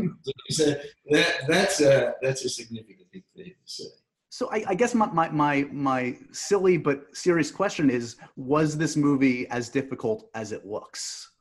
so 0.50 0.74
that 1.10 1.48
that's 1.48 1.80
a 1.80 2.14
that's 2.20 2.44
a 2.44 2.48
significant 2.48 3.08
thing 3.12 3.22
to 3.36 3.52
say. 3.64 3.84
So 4.32 4.48
I, 4.52 4.62
I, 4.68 4.74
guess 4.76 4.94
my, 4.94 5.06
my, 5.06 5.28
my, 5.30 5.66
my 5.72 6.16
silly 6.30 6.76
but 6.76 7.04
serious 7.12 7.50
question 7.50 7.90
is, 7.90 8.16
was 8.36 8.78
this 8.78 8.96
movie 8.96 9.48
as 9.48 9.68
difficult 9.68 10.30
as 10.36 10.52
it 10.52 10.64
looks 10.64 11.32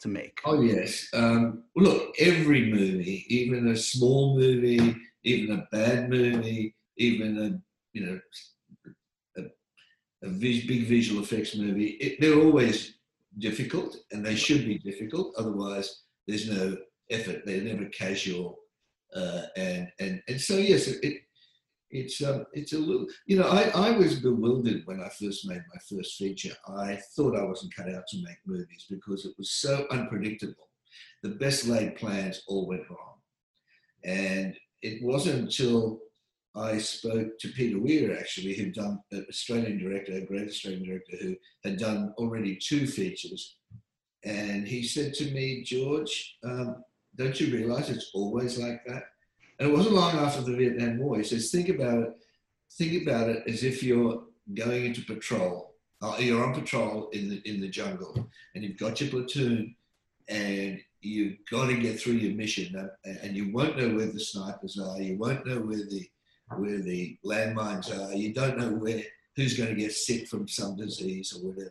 to 0.00 0.08
make? 0.08 0.40
Oh 0.44 0.60
yes. 0.60 1.08
Um, 1.14 1.62
look, 1.76 2.12
every 2.18 2.72
movie, 2.72 3.24
even 3.28 3.68
a 3.68 3.76
small 3.76 4.36
movie, 4.36 4.96
even 5.22 5.58
a 5.58 5.66
bad 5.70 6.10
movie, 6.10 6.74
even 6.96 7.38
a 7.38 7.48
you 7.92 8.04
know 8.04 8.20
a, 9.38 9.42
a 10.26 10.28
vis- 10.28 10.66
big 10.66 10.86
visual 10.86 11.22
effects 11.22 11.54
movie, 11.54 11.90
it, 12.00 12.20
they're 12.20 12.40
always 12.40 12.96
difficult, 13.38 13.96
and 14.10 14.26
they 14.26 14.34
should 14.34 14.66
be 14.66 14.78
difficult. 14.78 15.34
Otherwise, 15.38 16.02
there's 16.26 16.50
no 16.50 16.76
effort. 17.10 17.46
They're 17.46 17.62
never 17.62 17.86
casual, 17.86 18.58
uh, 19.14 19.42
and 19.56 19.88
and 20.00 20.20
and 20.28 20.40
so 20.40 20.56
yes, 20.56 20.88
it, 20.88 21.22
it's 21.94 22.20
um, 22.22 22.44
it's 22.52 22.72
a 22.72 22.78
little, 22.78 23.06
you 23.26 23.38
know, 23.38 23.48
I, 23.48 23.70
I 23.74 23.90
was 23.92 24.18
bewildered 24.18 24.82
when 24.84 25.00
I 25.00 25.08
first 25.08 25.46
made 25.46 25.62
my 25.72 25.80
first 25.88 26.16
feature. 26.16 26.54
I 26.68 26.98
thought 27.14 27.38
I 27.38 27.44
wasn't 27.44 27.74
cut 27.74 27.88
out 27.88 28.06
to 28.08 28.22
make 28.22 28.38
movies 28.44 28.86
because 28.90 29.24
it 29.24 29.34
was 29.38 29.52
so 29.52 29.86
unpredictable. 29.92 30.68
The 31.22 31.30
best 31.30 31.66
laid 31.66 31.94
plans 31.94 32.42
all 32.48 32.66
went 32.66 32.90
wrong, 32.90 33.18
and 34.04 34.56
it 34.82 35.02
wasn't 35.04 35.42
until 35.42 36.00
I 36.56 36.78
spoke 36.78 37.38
to 37.38 37.48
Peter 37.48 37.80
Weir, 37.80 38.18
actually, 38.18 38.54
who'd 38.54 38.74
done 38.74 39.00
an 39.12 39.24
Australian 39.28 39.78
director, 39.78 40.14
a 40.14 40.26
great 40.26 40.48
Australian 40.48 40.84
director 40.84 41.16
who 41.20 41.36
had 41.64 41.78
done 41.78 42.12
already 42.18 42.56
two 42.56 42.88
features, 42.88 43.56
and 44.24 44.66
he 44.66 44.82
said 44.82 45.14
to 45.14 45.30
me, 45.30 45.62
George, 45.62 46.38
um, 46.44 46.82
don't 47.16 47.40
you 47.40 47.54
realize 47.54 47.88
it's 47.88 48.10
always 48.14 48.58
like 48.58 48.84
that? 48.86 49.04
And 49.58 49.68
it 49.68 49.72
wasn't 49.72 49.94
long 49.94 50.16
after 50.16 50.42
the 50.42 50.56
Vietnam 50.56 50.98
War. 50.98 51.18
He 51.18 51.24
says, 51.24 51.50
think 51.50 51.68
about 51.68 51.98
it, 52.02 52.16
think 52.72 53.02
about 53.02 53.28
it 53.28 53.44
as 53.46 53.62
if 53.62 53.82
you're 53.82 54.24
going 54.52 54.84
into 54.86 55.02
patrol. 55.02 55.74
Uh, 56.02 56.16
you're 56.18 56.44
on 56.44 56.52
patrol 56.52 57.08
in 57.10 57.30
the 57.30 57.40
in 57.48 57.60
the 57.60 57.68
jungle, 57.68 58.28
and 58.54 58.62
you've 58.62 58.76
got 58.76 59.00
your 59.00 59.08
platoon, 59.08 59.74
and 60.28 60.78
you've 61.00 61.38
got 61.50 61.66
to 61.66 61.76
get 61.76 61.98
through 61.98 62.14
your 62.14 62.34
mission, 62.34 62.90
and, 63.04 63.36
you 63.36 63.52
won't 63.52 63.78
know 63.78 63.94
where 63.94 64.06
the 64.06 64.20
snipers 64.20 64.78
are. 64.78 65.00
You 65.00 65.16
won't 65.16 65.46
know 65.46 65.60
where 65.60 65.78
the 65.78 66.06
where 66.56 66.80
the 66.80 67.16
landmines 67.24 67.88
are. 67.96 68.12
You 68.12 68.34
don't 68.34 68.58
know 68.58 68.70
where 68.70 69.02
who's 69.36 69.56
going 69.56 69.70
to 69.70 69.80
get 69.80 69.92
sick 69.92 70.28
from 70.28 70.46
some 70.46 70.76
disease 70.76 71.32
or 71.32 71.48
whatever. 71.48 71.70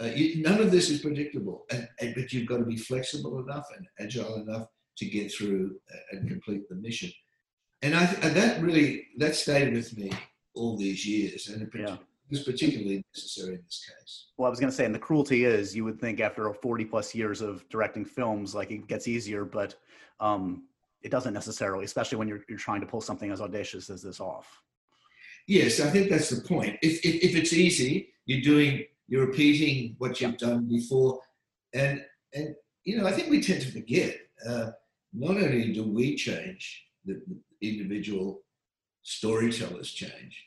Uh, 0.00 0.16
you, 0.16 0.42
none 0.42 0.60
of 0.60 0.70
this 0.70 0.88
is 0.88 1.00
predictable, 1.00 1.66
and, 1.70 1.86
and, 2.00 2.14
but 2.14 2.32
you've 2.32 2.48
got 2.48 2.58
to 2.58 2.64
be 2.64 2.76
flexible 2.76 3.40
enough 3.40 3.66
and 3.76 3.86
agile 4.00 4.36
enough 4.36 4.68
to 4.96 5.06
get 5.06 5.32
through 5.32 5.76
and 6.12 6.28
complete 6.28 6.68
the 6.68 6.76
mission. 6.76 7.10
And 7.82 7.94
I 7.94 8.04
and 8.22 8.34
that 8.36 8.62
really 8.62 9.08
that 9.18 9.34
stayed 9.34 9.72
with 9.74 9.96
me 9.96 10.10
all 10.54 10.76
these 10.76 11.06
years, 11.06 11.48
and 11.48 11.62
it 11.62 11.68
yeah. 11.74 11.96
was 12.30 12.42
particularly 12.44 13.04
necessary 13.14 13.56
in 13.56 13.62
this 13.64 13.84
case. 13.86 14.26
Well, 14.36 14.46
I 14.46 14.50
was 14.50 14.60
going 14.60 14.70
to 14.70 14.76
say, 14.76 14.84
and 14.84 14.94
the 14.94 15.00
cruelty 15.00 15.44
is, 15.44 15.76
you 15.76 15.84
would 15.84 16.00
think 16.00 16.20
after 16.20 16.52
40 16.52 16.84
plus 16.86 17.14
years 17.14 17.40
of 17.40 17.68
directing 17.68 18.04
films, 18.04 18.54
like 18.54 18.70
it 18.70 18.86
gets 18.86 19.06
easier, 19.06 19.44
but 19.44 19.74
um, 20.20 20.64
it 21.02 21.10
doesn't 21.10 21.34
necessarily, 21.34 21.84
especially 21.84 22.18
when 22.18 22.26
you're 22.26 22.42
you're 22.48 22.58
trying 22.58 22.80
to 22.80 22.86
pull 22.86 23.00
something 23.00 23.30
as 23.30 23.40
audacious 23.40 23.90
as 23.90 24.02
this 24.02 24.20
off. 24.20 24.60
Yes, 25.46 25.80
I 25.80 25.90
think 25.90 26.08
that's 26.08 26.30
the 26.30 26.40
point. 26.40 26.78
If 26.80 27.04
if, 27.04 27.22
if 27.22 27.36
it's 27.36 27.52
easy, 27.52 28.14
you're 28.24 28.40
doing 28.40 28.84
you're 29.08 29.26
repeating 29.26 29.96
what 29.98 30.20
you've 30.20 30.38
done 30.38 30.66
before, 30.66 31.20
and 31.74 32.02
and 32.32 32.54
you 32.84 32.96
know 32.96 33.06
I 33.06 33.12
think 33.12 33.28
we 33.28 33.42
tend 33.42 33.60
to 33.62 33.70
forget. 33.70 34.16
Uh, 34.48 34.70
not 35.14 35.36
only 35.36 35.72
do 35.72 35.84
we 35.84 36.16
change, 36.16 36.84
the, 37.04 37.22
individual 37.62 38.42
storytellers 39.02 39.92
change, 39.92 40.44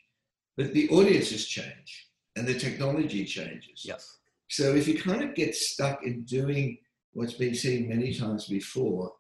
but 0.55 0.73
the 0.73 0.87
audiences 0.89 1.47
change 1.47 2.09
and 2.35 2.45
the 2.45 2.53
technology 2.53 3.25
changes. 3.25 3.83
Yes. 3.83 4.17
So 4.49 4.75
if 4.75 4.87
you 4.87 5.01
kind 5.01 5.23
of 5.23 5.35
get 5.35 5.55
stuck 5.55 6.03
in 6.03 6.23
doing 6.23 6.77
what's 7.13 7.33
been 7.33 7.55
seen 7.55 7.89
many 7.89 8.13
times 8.13 8.45
before, 8.45 9.13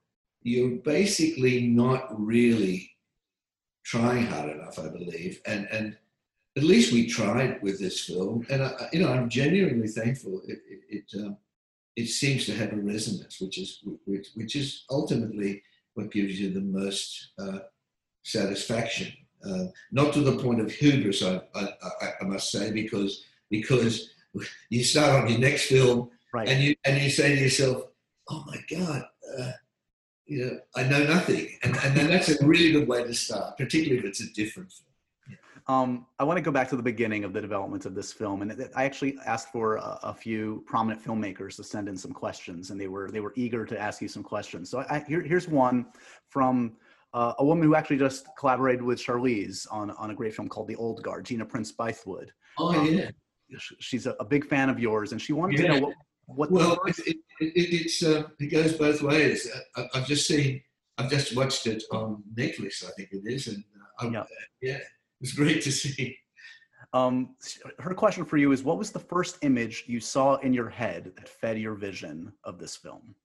you're 0.43 0.77
basically 0.77 1.67
not 1.67 2.07
really 2.17 2.89
trying 3.83 4.27
hard 4.27 4.51
enough, 4.51 4.77
I 4.79 4.89
believe. 4.89 5.41
And 5.45 5.67
and 5.71 5.97
at 6.55 6.63
least 6.63 6.93
we 6.93 7.07
tried 7.07 7.61
with 7.61 7.79
this 7.79 8.05
film, 8.05 8.45
and 8.49 8.63
I, 8.63 8.89
you 8.93 9.01
know 9.01 9.11
I'm 9.11 9.29
genuinely 9.29 9.87
thankful. 9.87 10.41
It, 10.47 10.59
it, 10.69 11.05
it 11.13 11.23
um, 11.23 11.37
it 11.97 12.07
seems 12.07 12.45
to 12.45 12.53
have 12.53 12.71
a 12.71 12.77
resonance, 12.77 13.41
which 13.41 13.57
is 13.57 13.81
which, 14.05 14.27
which 14.35 14.55
is 14.55 14.85
ultimately 14.89 15.63
what 15.95 16.11
gives 16.11 16.39
you 16.39 16.53
the 16.53 16.61
most 16.61 17.31
uh, 17.39 17.59
satisfaction. 18.23 19.11
Uh, 19.43 19.65
not 19.91 20.13
to 20.13 20.21
the 20.21 20.37
point 20.37 20.61
of 20.61 20.71
hubris, 20.71 21.23
I, 21.23 21.41
I, 21.55 21.67
I, 22.21 22.23
must 22.23 22.51
say, 22.51 22.71
because 22.71 23.23
because 23.49 24.11
you 24.69 24.83
start 24.83 25.23
on 25.23 25.29
your 25.29 25.39
next 25.39 25.65
film 25.65 26.11
right. 26.33 26.47
and 26.47 26.63
you 26.63 26.75
and 26.85 27.01
you 27.01 27.09
say 27.09 27.35
to 27.35 27.41
yourself, 27.41 27.83
"Oh 28.29 28.43
my 28.45 28.57
God." 28.69 29.03
Uh, 29.37 29.51
you 30.27 30.45
know, 30.45 30.59
I 30.75 30.83
know 30.83 31.03
nothing, 31.05 31.57
and, 31.63 31.75
and 31.77 31.95
then 31.95 32.09
that's 32.09 32.29
a 32.29 32.45
really 32.45 32.73
good 32.73 32.87
way 32.87 33.03
to 33.03 33.13
start, 33.13 33.57
particularly 33.57 33.99
if 33.99 34.05
it's 34.05 34.19
a 34.19 34.33
different 34.33 34.71
film. 34.71 34.87
Um, 35.69 36.05
I 36.17 36.23
want 36.23 36.37
to 36.37 36.41
go 36.41 36.51
back 36.51 36.69
to 36.69 36.77
the 36.77 36.83
beginning 36.83 37.25
of 37.25 37.33
the 37.33 37.41
development 37.41 37.85
of 37.85 37.93
this 37.93 38.13
film, 38.13 38.41
and 38.41 38.69
I 38.73 38.85
actually 38.85 39.17
asked 39.25 39.51
for 39.51 39.75
a, 39.75 39.99
a, 40.03 40.13
few 40.13 40.63
prominent 40.65 41.03
filmmakers 41.03 41.57
to 41.57 41.63
send 41.63 41.89
in 41.89 41.97
some 41.97 42.13
questions, 42.13 42.69
and 42.69 42.79
they 42.79 42.87
were 42.87 43.11
they 43.11 43.19
were 43.19 43.33
eager 43.35 43.65
to 43.65 43.77
ask 43.77 44.01
you 44.01 44.07
some 44.07 44.23
questions. 44.23 44.69
So 44.69 44.85
I, 44.89 45.03
here, 45.05 45.21
here's 45.21 45.49
one 45.49 45.87
from 46.29 46.77
uh, 47.13 47.33
a 47.39 47.45
woman 47.45 47.65
who 47.65 47.75
actually 47.75 47.97
just 47.97 48.27
collaborated 48.39 48.81
with 48.81 48.97
Charlize 48.97 49.67
on 49.69 49.91
on 49.91 50.09
a 50.09 50.15
great 50.15 50.33
film 50.33 50.47
called 50.47 50.69
The 50.69 50.75
Old 50.77 51.03
Guard, 51.03 51.25
Gina 51.25 51.45
Prince 51.45 51.73
Bythewood. 51.73 52.29
Oh 52.57 52.73
um, 52.73 52.87
yeah, 52.87 53.09
she's 53.79 54.07
a, 54.07 54.11
a, 54.21 54.25
big 54.25 54.47
fan 54.47 54.69
of 54.69 54.79
yours, 54.79 55.11
and 55.11 55.21
she 55.21 55.33
wanted 55.33 55.59
yeah. 55.59 55.73
to 55.73 55.79
know 55.81 55.87
what. 56.27 56.49
what 56.49 56.51
well, 56.51 56.79
it, 56.87 56.97
it, 57.07 57.17
it, 57.41 57.51
it's 57.55 58.01
uh, 58.03 58.23
it 58.39 58.47
goes 58.47 58.71
both 58.71 59.01
ways. 59.01 59.49
I, 59.75 59.85
have 59.95 60.07
just 60.07 60.27
seen, 60.27 60.61
I've 60.97 61.09
just 61.09 61.35
watched 61.35 61.67
it 61.67 61.83
on 61.91 62.23
Netflix, 62.35 62.85
I 62.85 62.91
think 62.91 63.09
it 63.11 63.23
is, 63.25 63.47
and 63.47 63.65
uh, 64.01 64.09
yeah. 64.09 64.21
Uh, 64.21 64.25
yeah 64.61 64.79
it's 65.21 65.33
great 65.33 65.61
to 65.63 65.71
see. 65.71 66.17
Um, 66.93 67.35
her 67.79 67.93
question 67.93 68.23
for 68.25 68.37
you 68.37 68.51
is 68.51 68.63
what 68.63 68.77
was 68.77 68.91
the 68.91 68.99
first 68.99 69.37
image 69.41 69.83
you 69.87 69.99
saw 69.99 70.35
in 70.37 70.53
your 70.53 70.69
head 70.69 71.11
that 71.17 71.27
fed 71.27 71.59
your 71.59 71.75
vision 71.75 72.31
of 72.43 72.59
this 72.59 72.75
film? 72.75 73.15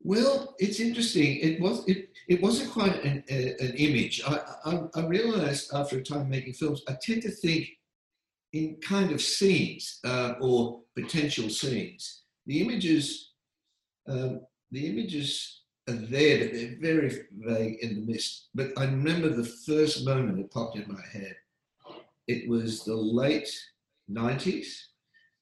Well, 0.00 0.54
it's 0.58 0.80
interesting. 0.80 1.38
It 1.38 1.60
was 1.60 1.82
it, 1.88 2.10
it 2.28 2.42
wasn't 2.42 2.70
quite 2.72 3.02
an, 3.04 3.24
a, 3.30 3.54
an 3.58 3.74
image. 3.74 4.22
I, 4.26 4.38
I, 4.66 4.80
I, 4.96 5.06
realized 5.06 5.72
after 5.72 5.96
a 5.96 6.02
time 6.02 6.28
making 6.28 6.52
films, 6.52 6.82
I 6.86 6.96
tend 7.00 7.22
to 7.22 7.30
think 7.30 7.68
in 8.52 8.76
kind 8.82 9.12
of 9.12 9.22
scenes 9.22 10.00
uh, 10.04 10.34
or 10.42 10.82
potential 10.94 11.48
scenes. 11.48 12.24
The 12.46 12.60
images, 12.60 13.32
um, 14.06 14.42
the 14.70 14.86
images 14.86 15.62
are 15.88 15.94
there, 15.94 16.38
but 16.38 16.52
they're 16.52 16.76
very 16.80 17.26
vague 17.38 17.78
in 17.80 17.94
the 17.94 18.12
mist. 18.12 18.48
But 18.54 18.70
I 18.76 18.84
remember 18.84 19.28
the 19.28 19.44
first 19.44 20.04
moment 20.04 20.40
it 20.40 20.50
popped 20.50 20.76
in 20.76 20.86
my 20.88 21.00
head. 21.12 21.36
It 22.26 22.48
was 22.48 22.84
the 22.84 22.96
late 22.96 23.50
90s. 24.10 24.66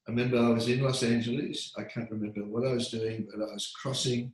I 0.07 0.11
remember 0.11 0.37
I 0.37 0.49
was 0.49 0.67
in 0.67 0.81
Los 0.81 1.01
Angeles. 1.01 1.73
I 1.77 1.83
can't 1.83 2.11
remember 2.11 2.41
what 2.41 2.67
I 2.67 2.73
was 2.73 2.89
doing, 2.89 3.27
but 3.31 3.41
I 3.41 3.53
was 3.53 3.73
crossing 3.81 4.33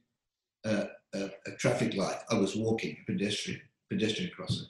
a, 0.66 0.88
a, 1.14 1.30
a 1.46 1.52
traffic 1.60 1.94
light. 1.94 2.18
I 2.32 2.36
was 2.36 2.56
walking, 2.56 2.98
a 3.02 3.12
pedestrian, 3.12 3.62
pedestrian 3.90 4.32
crossing. 4.36 4.68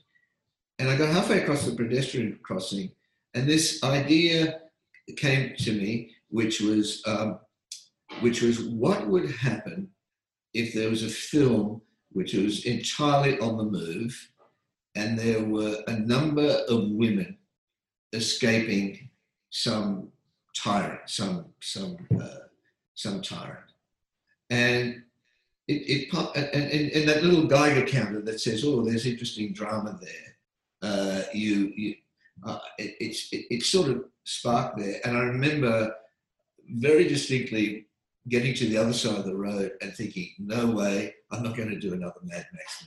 And 0.78 0.90
I 0.90 0.98
got 0.98 1.14
halfway 1.14 1.42
across 1.42 1.66
the 1.66 1.76
pedestrian 1.76 2.40
crossing, 2.44 2.92
and 3.34 3.48
this 3.48 3.84
idea 3.84 4.62
came 5.18 5.56
to 5.58 5.72
me, 5.72 6.16
which 6.30 6.62
was, 6.62 7.02
um, 7.06 7.40
which 8.22 8.42
was 8.42 8.62
what 8.62 9.08
would 9.08 9.30
happen 9.32 9.90
if 10.54 10.74
there 10.74 10.90
was 10.90 11.04
a 11.04 11.10
film 11.10 11.82
which 12.12 12.34
was 12.34 12.66
entirely 12.66 13.40
on 13.40 13.58
the 13.58 13.64
move 13.64 14.32
and 14.96 15.18
there 15.18 15.44
were 15.44 15.78
a 15.88 15.94
number 15.94 16.64
of 16.68 16.90
women 16.90 17.38
escaping 18.14 19.10
some 19.50 20.10
tyrant, 20.56 21.02
some 21.06 21.46
some 21.62 21.98
uh, 22.22 22.46
some 22.96 23.22
tyrant, 23.22 23.72
and 24.50 25.04
it, 25.68 25.74
it 25.74 26.14
and, 26.36 26.72
and, 26.72 26.92
and, 26.92 27.10
that 27.10 27.24
little 27.24 27.46
Geiger 27.46 27.86
counter 27.86 28.22
that 28.22 28.40
says, 28.40 28.64
"Oh, 28.66 28.84
there's 28.84 29.06
interesting 29.06 29.54
drama 29.54 30.00
there." 30.02 30.36
Uh, 30.82 31.24
you, 31.34 31.74
you 31.76 31.96
uh, 32.46 32.60
it, 32.78 32.96
it's 33.00 33.32
it, 33.32 33.46
it, 33.50 33.64
sort 33.64 33.90
of 33.90 34.06
sparked 34.24 34.78
there. 34.78 35.00
And 35.04 35.18
I 35.18 35.22
remember 35.22 35.94
very 36.70 37.08
distinctly 37.08 37.88
getting 38.28 38.54
to 38.56 38.68
the 38.68 38.78
other 38.78 38.94
side 38.94 39.18
of 39.18 39.26
the 39.26 39.36
road 39.36 39.72
and 39.82 39.94
thinking, 39.94 40.34
no 40.40 40.68
way, 40.68 41.16
I'm 41.32 41.44
not 41.44 41.56
going 41.56 41.70
to 41.70 41.80
do 41.80 41.94
another 41.94 42.20
Mad 42.24 42.46
Max 42.54 42.86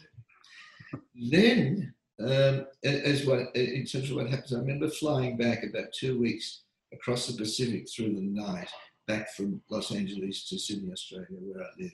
movie. 0.93 1.05
then, 1.33 1.95
um, 2.21 2.67
as 2.85 3.25
what 3.25 3.55
in 3.57 3.85
terms 3.87 4.11
of 4.11 4.17
what 4.17 4.29
happens, 4.29 4.53
I 4.53 4.59
remember 4.59 4.89
flying 4.89 5.37
back 5.37 5.65
about 5.65 5.93
two 5.93 6.21
weeks 6.21 6.63
across 6.93 7.27
the 7.27 7.37
Pacific 7.37 7.89
through 7.91 8.15
the 8.15 8.21
night, 8.21 8.69
back 9.07 9.33
from 9.35 9.63
Los 9.71 9.93
Angeles 9.93 10.49
to 10.49 10.59
Sydney, 10.59 10.93
Australia, 10.93 11.27
where 11.31 11.65
I 11.65 11.69
live. 11.79 11.93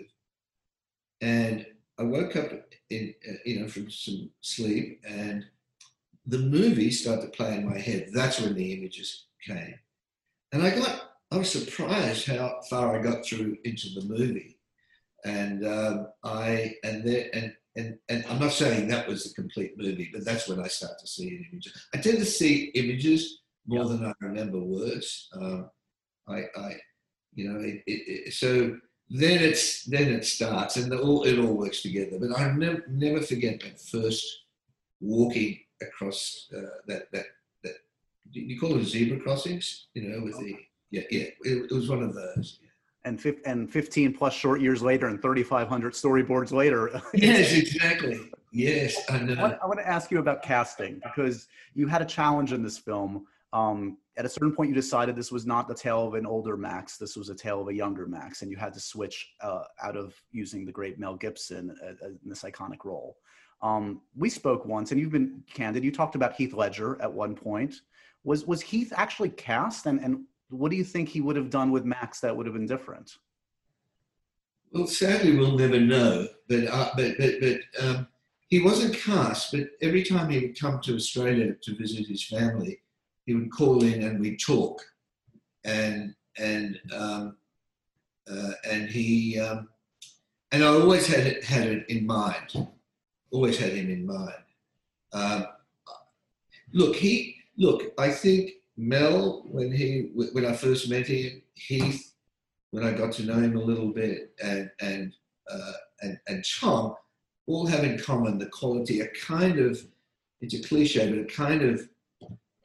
And 1.20 1.66
I 1.98 2.02
woke 2.02 2.36
up 2.36 2.50
in, 2.90 3.14
uh, 3.28 3.34
you 3.44 3.60
know, 3.60 3.68
from 3.68 3.90
some 3.90 4.30
sleep, 4.40 5.00
and 5.08 5.44
the 6.26 6.38
movie 6.38 6.90
started 6.90 7.22
to 7.22 7.28
play 7.28 7.54
in 7.54 7.68
my 7.68 7.78
head. 7.78 8.10
That's 8.12 8.40
when 8.40 8.54
the 8.54 8.72
images 8.72 9.26
came, 9.46 9.74
and 10.52 10.62
I 10.62 10.76
got 10.76 11.07
I 11.30 11.36
was 11.38 11.50
surprised 11.52 12.26
how 12.26 12.60
far 12.70 12.98
I 12.98 13.02
got 13.02 13.24
through 13.24 13.56
into 13.64 13.88
the 13.94 14.06
movie, 14.06 14.58
and 15.24 15.66
um, 15.66 16.08
I 16.24 16.74
and 16.84 17.04
there 17.06 17.28
and. 17.32 17.54
And, 17.76 17.96
and 18.08 18.24
I'm 18.28 18.40
not 18.40 18.50
saying 18.50 18.88
that 18.88 19.06
was 19.06 19.22
the 19.22 19.40
complete 19.40 19.74
movie, 19.78 20.10
but 20.12 20.24
that's 20.24 20.48
when 20.48 20.58
I 20.58 20.66
start 20.66 20.98
to 20.98 21.06
see 21.06 21.46
images. 21.48 21.86
I 21.94 21.98
tend 21.98 22.18
to 22.18 22.24
see 22.24 22.72
images 22.74 23.42
more 23.68 23.84
than 23.84 24.04
I 24.04 24.12
remember 24.20 24.58
words. 24.58 25.28
Um, 25.32 25.70
I, 26.26 26.46
I, 26.56 26.76
you 27.34 27.48
know, 27.48 27.60
it, 27.60 27.84
it, 27.86 28.26
it, 28.26 28.32
so 28.32 28.76
then 29.10 29.40
it's 29.44 29.84
then 29.84 30.08
it 30.12 30.24
starts, 30.24 30.76
and 30.76 30.92
all 30.92 31.22
it 31.22 31.38
all 31.38 31.54
works 31.54 31.82
together. 31.82 32.18
But 32.18 32.36
I 32.36 32.50
never 32.52 32.82
never 32.88 33.20
forget 33.20 33.60
that 33.60 33.80
first 33.80 34.26
walking 35.00 35.60
across 35.80 36.48
uh, 36.56 36.80
that 36.88 37.12
that 37.12 37.26
that 37.62 37.74
you 38.32 38.58
call 38.58 38.76
it 38.76 38.84
zebra 38.86 39.20
crossings, 39.20 39.86
you 39.94 40.08
know, 40.08 40.24
with 40.24 40.36
the 40.40 40.56
yeah, 40.90 41.02
yeah. 41.10 41.26
It, 41.42 41.70
it 41.70 41.72
was 41.72 41.88
one 41.88 42.02
of 42.02 42.14
those. 42.14 42.60
And, 43.04 43.20
fi- 43.20 43.38
and 43.46 43.70
15 43.70 44.14
plus 44.14 44.34
short 44.34 44.60
years 44.60 44.82
later 44.82 45.06
and 45.06 45.20
3,500 45.22 45.92
storyboards 45.92 46.52
later. 46.52 47.00
yes, 47.14 47.52
exactly. 47.52 48.20
Yes, 48.52 48.96
I 49.08 49.18
know. 49.18 49.34
I, 49.34 49.58
I 49.62 49.66
want 49.66 49.78
to 49.78 49.88
ask 49.88 50.10
you 50.10 50.18
about 50.18 50.42
casting 50.42 51.00
because 51.04 51.48
you 51.74 51.86
had 51.86 52.02
a 52.02 52.06
challenge 52.06 52.52
in 52.52 52.62
this 52.62 52.78
film. 52.78 53.26
Um, 53.52 53.98
at 54.18 54.24
a 54.24 54.28
certain 54.28 54.52
point, 54.52 54.68
you 54.68 54.74
decided 54.74 55.14
this 55.14 55.30
was 55.30 55.46
not 55.46 55.68
the 55.68 55.74
tale 55.74 56.06
of 56.06 56.14
an 56.14 56.26
older 56.26 56.56
Max. 56.56 56.96
This 56.96 57.16
was 57.16 57.28
a 57.28 57.34
tale 57.34 57.60
of 57.60 57.68
a 57.68 57.74
younger 57.74 58.06
Max, 58.06 58.42
and 58.42 58.50
you 58.50 58.56
had 58.56 58.74
to 58.74 58.80
switch 58.80 59.30
uh, 59.40 59.62
out 59.82 59.96
of 59.96 60.14
using 60.32 60.66
the 60.66 60.72
great 60.72 60.98
Mel 60.98 61.14
Gibson 61.14 61.74
uh, 61.82 62.04
uh, 62.04 62.08
in 62.08 62.28
this 62.28 62.42
iconic 62.42 62.84
role. 62.84 63.16
Um, 63.62 64.02
we 64.16 64.28
spoke 64.28 64.66
once, 64.66 64.90
and 64.90 65.00
you've 65.00 65.12
been 65.12 65.42
candid. 65.52 65.84
You 65.84 65.92
talked 65.92 66.14
about 66.14 66.34
Heath 66.34 66.52
Ledger 66.52 67.00
at 67.00 67.12
one 67.12 67.34
point. 67.34 67.76
Was 68.24 68.44
was 68.44 68.60
Heath 68.60 68.92
actually 68.96 69.30
cast, 69.30 69.86
and 69.86 70.00
and 70.00 70.24
what 70.50 70.70
do 70.70 70.76
you 70.76 70.84
think 70.84 71.08
he 71.08 71.20
would 71.20 71.36
have 71.36 71.50
done 71.50 71.70
with 71.70 71.84
Max 71.84 72.20
that 72.20 72.36
would 72.36 72.46
have 72.46 72.54
been 72.54 72.66
different? 72.66 73.16
Well, 74.72 74.86
sadly, 74.86 75.36
we'll 75.36 75.56
never 75.56 75.80
know. 75.80 76.26
But 76.48 76.66
uh, 76.66 76.90
but 76.96 77.16
but, 77.18 77.34
but 77.40 77.84
um, 77.84 78.08
he 78.48 78.62
wasn't 78.62 78.96
cast. 78.96 79.52
But 79.52 79.68
every 79.80 80.02
time 80.02 80.30
he 80.30 80.40
would 80.40 80.60
come 80.60 80.80
to 80.80 80.94
Australia 80.94 81.54
to 81.62 81.76
visit 81.76 82.06
his 82.06 82.24
family, 82.24 82.80
he 83.26 83.34
would 83.34 83.50
call 83.50 83.82
in 83.82 84.02
and 84.02 84.20
we'd 84.20 84.40
talk, 84.40 84.82
and 85.64 86.14
and 86.38 86.78
um, 86.94 87.36
uh, 88.30 88.52
and 88.70 88.88
he 88.88 89.38
um, 89.38 89.68
and 90.52 90.62
I 90.64 90.68
always 90.68 91.06
had 91.06 91.26
it 91.26 91.44
had 91.44 91.66
it 91.66 91.88
in 91.88 92.06
mind. 92.06 92.68
Always 93.30 93.58
had 93.58 93.72
him 93.72 93.90
in 93.90 94.06
mind. 94.06 94.32
Um, 95.12 95.46
look, 96.72 96.96
he 96.96 97.36
look. 97.56 97.92
I 97.98 98.10
think 98.10 98.52
Mel, 98.78 99.42
when 99.50 99.72
he 99.72 100.10
when 100.14 100.46
I 100.46 100.52
first 100.52 100.88
met 100.88 101.08
him, 101.08 101.42
Heath, 101.54 102.14
when 102.70 102.84
I 102.84 102.92
got 102.92 103.12
to 103.14 103.24
know 103.24 103.34
him 103.34 103.56
a 103.56 103.62
little 103.62 103.92
bit, 103.92 104.32
and 104.42 104.70
and 104.80 105.12
uh, 105.50 105.72
and 106.00 106.18
and 106.28 106.44
Tom, 106.60 106.94
all 107.48 107.66
have 107.66 107.82
in 107.82 107.98
common 107.98 108.38
the 108.38 108.46
quality, 108.46 109.00
a 109.00 109.08
kind 109.08 109.58
of 109.58 109.82
it's 110.40 110.54
a 110.54 110.62
cliche, 110.62 111.10
but 111.10 111.18
a 111.18 111.24
kind 111.24 111.62
of 111.62 111.88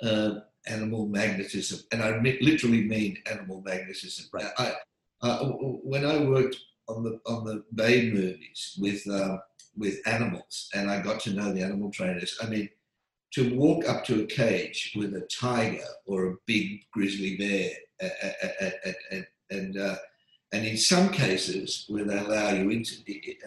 uh, 0.03 0.41
animal 0.67 1.07
magnetism, 1.07 1.79
and 1.91 2.03
I 2.03 2.19
literally 2.41 2.83
mean 2.83 3.17
animal 3.29 3.61
magnetism. 3.65 4.27
Right. 4.31 4.51
I, 4.59 4.73
uh, 5.23 5.45
when 5.47 6.05
I 6.05 6.19
worked 6.25 6.57
on 6.87 7.03
the 7.03 7.19
on 7.25 7.43
the 7.43 7.63
Babe 7.73 8.13
movies 8.13 8.77
with 8.79 9.09
uh, 9.09 9.37
with 9.75 9.99
animals, 10.05 10.69
and 10.75 10.91
I 10.91 11.01
got 11.01 11.21
to 11.21 11.33
know 11.33 11.51
the 11.51 11.63
animal 11.63 11.89
trainers. 11.89 12.37
I 12.39 12.45
mean, 12.45 12.69
to 13.33 13.55
walk 13.55 13.89
up 13.89 14.05
to 14.05 14.21
a 14.21 14.25
cage 14.25 14.93
with 14.95 15.15
a 15.15 15.21
tiger 15.21 15.83
or 16.05 16.27
a 16.27 16.35
big 16.45 16.85
grizzly 16.91 17.35
bear, 17.35 17.71
and 19.49 19.77
uh, 19.77 19.95
and 20.51 20.65
in 20.65 20.77
some 20.77 21.09
cases 21.09 21.85
where 21.87 22.05
they 22.05 22.17
allow 22.17 22.51
you 22.51 22.69
into 22.69 22.95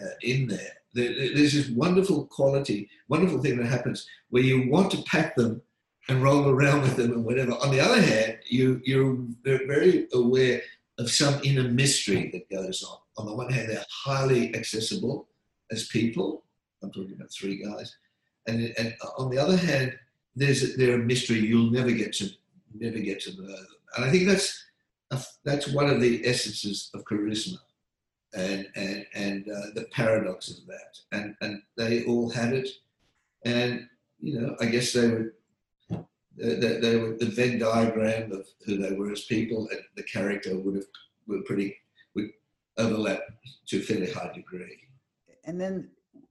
uh, 0.02 0.08
in 0.22 0.48
there, 0.48 0.72
there's 0.92 1.52
this 1.52 1.68
wonderful 1.68 2.26
quality, 2.26 2.88
wonderful 3.08 3.40
thing 3.40 3.58
that 3.58 3.66
happens 3.66 4.08
where 4.30 4.42
you 4.42 4.68
want 4.68 4.90
to 4.90 5.02
pat 5.02 5.36
them 5.36 5.62
and 6.08 6.22
roll 6.22 6.48
around 6.48 6.82
with 6.82 6.96
them 6.96 7.12
and 7.12 7.24
whatever. 7.24 7.52
On 7.52 7.70
the 7.70 7.80
other 7.80 8.00
hand, 8.00 8.38
you 8.48 8.80
you're 8.84 9.18
very 9.44 10.08
aware 10.12 10.62
of 10.98 11.10
some 11.10 11.40
inner 11.44 11.68
mystery 11.68 12.30
that 12.32 12.50
goes 12.50 12.82
on. 12.82 12.98
On 13.18 13.26
the 13.26 13.34
one 13.34 13.52
hand, 13.52 13.68
they're 13.68 13.84
highly 13.88 14.54
accessible 14.56 15.28
as 15.70 15.86
people. 15.88 16.42
I'm 16.82 16.90
talking 16.90 17.14
about 17.14 17.32
three 17.32 17.62
guys 17.62 17.96
and, 18.46 18.74
and 18.78 18.94
on 19.18 19.30
the 19.30 19.38
other 19.38 19.56
hand, 19.56 19.98
there's 20.34 20.76
they're 20.76 20.94
a 20.94 20.98
mystery 20.98 21.40
you'll 21.40 21.70
never 21.70 21.90
get 21.90 22.12
to 22.14 22.28
never 22.74 22.98
get 22.98 23.20
to 23.20 23.34
know 23.36 23.46
them. 23.46 23.66
And 23.96 24.04
I 24.04 24.10
think 24.10 24.26
that's 24.26 24.64
a, 25.10 25.22
that's 25.44 25.68
one 25.68 25.88
of 25.88 26.00
the 26.00 26.26
essences 26.26 26.90
of 26.94 27.04
charisma, 27.04 27.58
and 28.34 28.68
and 28.76 29.06
and 29.14 29.48
uh, 29.48 29.70
the 29.74 29.86
paradox 29.92 30.50
of 30.50 30.66
that. 30.66 30.98
And 31.12 31.34
and 31.40 31.62
they 31.76 32.04
all 32.04 32.30
had 32.30 32.52
it, 32.52 32.68
and 33.44 33.88
you 34.20 34.40
know 34.40 34.56
I 34.60 34.66
guess 34.66 34.92
they 34.92 35.08
were. 35.08 35.32
They, 36.38 36.54
they 36.54 36.96
were 36.96 37.16
the 37.16 37.32
Venn 37.34 37.58
diagram 37.58 38.30
of 38.30 38.46
who 38.66 38.76
they 38.76 38.92
were 38.92 39.10
as 39.10 39.24
people, 39.24 39.68
and 39.70 39.80
the 39.96 40.02
character 40.02 40.58
would 40.58 40.74
have 40.74 40.84
were 41.26 41.40
pretty 41.46 41.74
would 42.14 42.28
overlap 42.76 43.22
to 43.68 43.78
a 43.78 43.80
fairly 43.80 44.12
high 44.12 44.32
degree. 44.34 44.86
And 45.44 45.58
then 45.58 45.88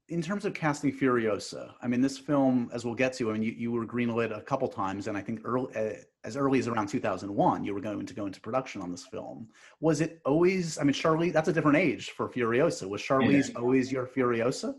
in 0.09 0.21
terms 0.21 0.45
of 0.45 0.53
casting 0.53 0.91
Furiosa, 0.91 1.73
I 1.81 1.87
mean, 1.87 1.99
this 1.99 2.17
film, 2.17 2.69
as 2.73 2.85
we'll 2.85 2.93
get 2.93 3.13
to, 3.13 3.31
I 3.31 3.33
mean, 3.33 3.41
you, 3.41 3.53
you 3.57 3.71
were 3.71 3.85
greenlit 3.85 4.35
a 4.35 4.41
couple 4.41 4.67
times, 4.67 5.07
and 5.07 5.17
I 5.17 5.21
think 5.21 5.41
early, 5.43 5.75
uh, 5.75 5.93
as 6.23 6.37
early 6.37 6.59
as 6.59 6.67
around 6.67 6.87
2001, 6.87 7.63
you 7.63 7.73
were 7.73 7.81
going 7.81 8.05
to 8.05 8.13
go 8.13 8.27
into 8.27 8.39
production 8.39 8.81
on 8.81 8.91
this 8.91 9.05
film. 9.05 9.47
Was 9.79 10.01
it 10.01 10.21
always, 10.23 10.77
I 10.77 10.83
mean, 10.83 10.93
Charlie, 10.93 11.31
that's 11.31 11.49
a 11.49 11.53
different 11.53 11.77
age 11.77 12.11
for 12.11 12.29
Furiosa. 12.29 12.87
Was 12.87 13.01
Charlize 13.01 13.49
yeah. 13.49 13.59
always 13.59 13.91
your 13.91 14.05
Furiosa? 14.05 14.75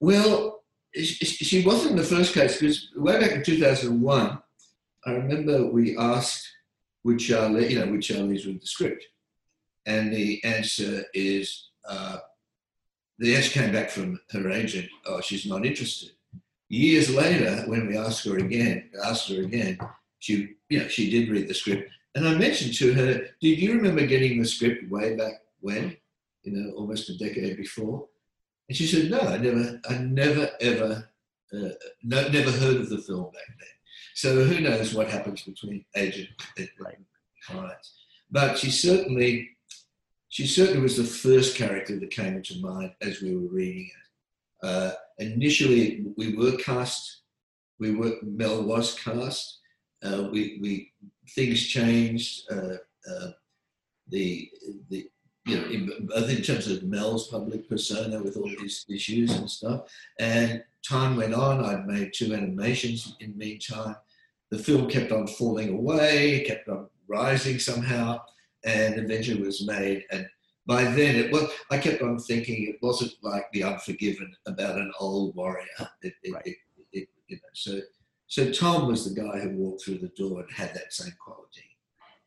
Well, 0.00 0.64
she 0.94 1.62
wasn't 1.64 1.96
the 1.96 2.02
first 2.02 2.34
case, 2.34 2.60
because 2.60 2.90
way 2.96 3.20
back 3.20 3.32
in 3.32 3.44
2001, 3.44 4.38
I 5.06 5.10
remember 5.12 5.70
we 5.70 5.96
asked, 5.96 6.48
would 7.04 7.20
Charlie, 7.20 7.72
you 7.72 7.78
know, 7.78 7.90
would 7.92 8.00
Charlize 8.00 8.44
read 8.44 8.60
the 8.60 8.66
script? 8.66 9.04
And 9.86 10.12
the 10.12 10.42
answer 10.42 11.04
is, 11.14 11.70
uh, 11.88 12.18
the 13.20 13.36
answer 13.36 13.50
came 13.50 13.72
back 13.72 13.90
from 13.90 14.18
her 14.30 14.50
agent, 14.50 14.88
oh, 15.06 15.20
she's 15.20 15.46
not 15.46 15.66
interested. 15.66 16.10
Years 16.70 17.14
later, 17.14 17.64
when 17.66 17.86
we 17.86 17.96
asked 17.96 18.24
her 18.24 18.38
again, 18.38 18.90
asked 19.04 19.28
her 19.28 19.42
again, 19.42 19.78
she, 20.20 20.54
you 20.70 20.78
know, 20.78 20.88
she 20.88 21.10
did 21.10 21.28
read 21.28 21.46
the 21.46 21.54
script. 21.54 21.90
And 22.14 22.26
I 22.26 22.34
mentioned 22.34 22.74
to 22.74 22.94
her, 22.94 23.26
did 23.40 23.58
you 23.58 23.74
remember 23.74 24.06
getting 24.06 24.40
the 24.40 24.48
script 24.48 24.90
way 24.90 25.16
back 25.16 25.34
when, 25.60 25.96
you 26.42 26.52
know, 26.52 26.72
almost 26.72 27.10
a 27.10 27.18
decade 27.18 27.58
before? 27.58 28.08
And 28.68 28.76
she 28.76 28.86
said, 28.86 29.10
no, 29.10 29.20
I 29.20 29.36
never, 29.36 29.80
I 29.88 29.98
never 29.98 30.50
ever, 30.60 31.10
uh, 31.52 31.68
no, 32.02 32.28
never 32.28 32.50
heard 32.52 32.76
of 32.76 32.88
the 32.88 32.98
film 32.98 33.24
back 33.32 33.48
then. 33.48 33.68
So 34.14 34.44
who 34.44 34.60
knows 34.60 34.94
what 34.94 35.10
happens 35.10 35.42
between 35.42 35.84
agent 35.94 36.30
and 36.56 36.68
clients. 37.46 37.92
But 38.30 38.56
she 38.56 38.70
certainly 38.70 39.50
she 40.30 40.46
certainly 40.46 40.80
was 40.80 40.96
the 40.96 41.04
first 41.04 41.56
character 41.56 41.98
that 41.98 42.10
came 42.10 42.36
into 42.36 42.60
mind 42.60 42.92
as 43.02 43.20
we 43.20 43.34
were 43.34 43.48
reading 43.48 43.90
it. 43.90 44.66
Uh, 44.66 44.92
initially, 45.18 46.06
we 46.16 46.36
were 46.36 46.56
cast. 46.56 47.22
We 47.80 47.96
were 47.96 48.14
Mel 48.22 48.62
was 48.62 48.94
cast. 48.94 49.58
Uh, 50.02 50.28
we, 50.30 50.58
we 50.62 50.92
things 51.30 51.66
changed. 51.66 52.50
Uh, 52.50 52.76
uh 53.10 53.30
the 54.08 54.50
the 54.88 55.10
you 55.46 55.56
know 55.56 55.64
in, 55.64 56.08
in 56.30 56.42
terms 56.42 56.68
of 56.68 56.84
Mel's 56.84 57.26
public 57.28 57.68
persona 57.68 58.22
with 58.22 58.36
all 58.36 58.48
these 58.60 58.86
issues 58.88 59.32
and 59.32 59.50
stuff. 59.50 59.90
And 60.20 60.62
time 60.88 61.16
went 61.16 61.34
on. 61.34 61.64
I'd 61.64 61.86
made 61.86 62.12
two 62.14 62.34
animations 62.34 63.16
in 63.18 63.32
the 63.32 63.36
meantime. 63.36 63.96
The 64.50 64.58
film 64.58 64.88
kept 64.88 65.10
on 65.10 65.26
falling 65.26 65.70
away. 65.76 66.36
It 66.36 66.46
kept 66.46 66.68
on 66.68 66.88
rising 67.08 67.58
somehow 67.58 68.20
and 68.64 68.98
Avenger 68.98 69.38
was 69.38 69.66
made. 69.66 70.04
And 70.10 70.26
by 70.66 70.84
then, 70.84 71.16
it 71.16 71.32
was. 71.32 71.50
I 71.70 71.78
kept 71.78 72.02
on 72.02 72.18
thinking 72.18 72.68
it 72.68 72.76
wasn't 72.82 73.12
like 73.22 73.46
The 73.52 73.64
Unforgiven 73.64 74.32
about 74.46 74.76
an 74.76 74.92
old 75.00 75.34
warrior. 75.34 75.66
It, 76.02 76.14
it, 76.22 76.32
right. 76.32 76.46
it, 76.92 77.08
you 77.28 77.36
know, 77.36 77.40
so, 77.54 77.80
So 78.26 78.52
Tom 78.52 78.86
was 78.86 79.12
the 79.12 79.20
guy 79.20 79.40
who 79.40 79.56
walked 79.56 79.84
through 79.84 79.98
the 79.98 80.08
door 80.08 80.40
and 80.40 80.50
had 80.52 80.74
that 80.74 80.92
same 80.92 81.14
quality. 81.22 81.64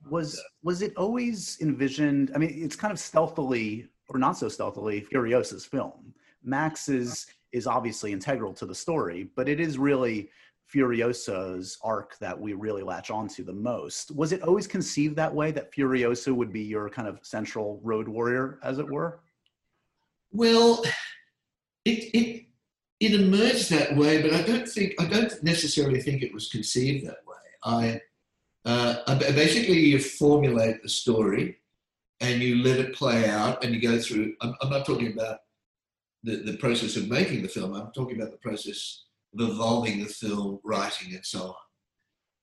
Was 0.10 0.38
uh, 0.38 0.42
was 0.64 0.82
it 0.82 0.96
always 0.98 1.58
envisioned? 1.62 2.32
I 2.36 2.38
mean, 2.38 2.52
it's 2.54 2.76
kind 2.76 2.92
of 2.92 3.00
stealthily 3.00 3.88
or 4.10 4.20
not 4.20 4.38
so 4.38 4.50
stealthily 4.50 5.02
Furiosa's 5.02 5.66
film. 5.66 6.14
Max 6.44 6.90
is 6.90 7.28
is 7.54 7.68
obviously 7.68 8.12
integral 8.12 8.54
to 8.54 8.66
the 8.66 8.76
story, 8.76 9.30
but 9.36 9.48
it 9.48 9.60
is 9.60 9.78
really 9.78 10.30
Furiosa's 10.74 11.78
arc 11.84 12.18
that 12.20 12.40
we 12.40 12.54
really 12.54 12.82
latch 12.82 13.12
onto 13.12 13.44
the 13.44 13.54
most. 13.54 14.12
Was 14.12 14.32
it 14.32 14.42
always 14.42 14.68
conceived 14.68 15.16
that 15.18 15.34
way 15.34 15.52
that 15.52 15.72
Furiosa 15.72 16.34
would 16.34 16.52
be 16.52 16.64
your 16.64 16.90
kind 16.90 17.08
of 17.08 17.20
central 17.22 17.80
road 17.84 18.08
warrior, 18.08 18.60
as 18.64 18.80
it 18.80 18.90
were? 18.90 19.20
Well, 20.32 20.84
it 21.86 22.10
it 22.14 22.46
it 23.00 23.14
emerged 23.14 23.70
that 23.70 23.96
way, 23.96 24.22
but 24.22 24.34
I 24.34 24.42
don't 24.42 24.68
think 24.68 24.94
I 25.00 25.06
don't 25.06 25.44
necessarily 25.44 26.02
think 26.02 26.24
it 26.24 26.34
was 26.34 26.50
conceived 26.50 27.06
that 27.06 27.20
way. 27.28 27.36
I, 27.66 28.02
uh, 28.66 29.16
basically 29.16 29.80
you 29.80 30.00
formulate 30.00 30.82
the 30.82 30.90
story 30.90 31.58
and 32.22 32.42
you 32.42 32.64
let 32.64 32.80
it 32.80 32.96
play 32.96 33.30
out, 33.30 33.64
and 33.64 33.74
you 33.74 33.82
go 33.82 34.00
through. 34.00 34.34
I'm, 34.42 34.56
I'm 34.62 34.70
not 34.70 34.86
talking 34.86 35.12
about 35.12 35.40
the, 36.24 36.38
the 36.38 36.58
process 36.58 36.96
of 36.96 37.10
making 37.10 37.42
the 37.42 37.50
film. 37.50 37.74
I'm 37.74 37.92
talking 37.92 38.20
about 38.20 38.32
the 38.32 38.38
process 38.38 39.04
evolving 39.40 40.00
the 40.00 40.10
film, 40.10 40.60
writing, 40.64 41.14
and 41.16 41.26
so 41.26 41.42
on. 41.42 41.56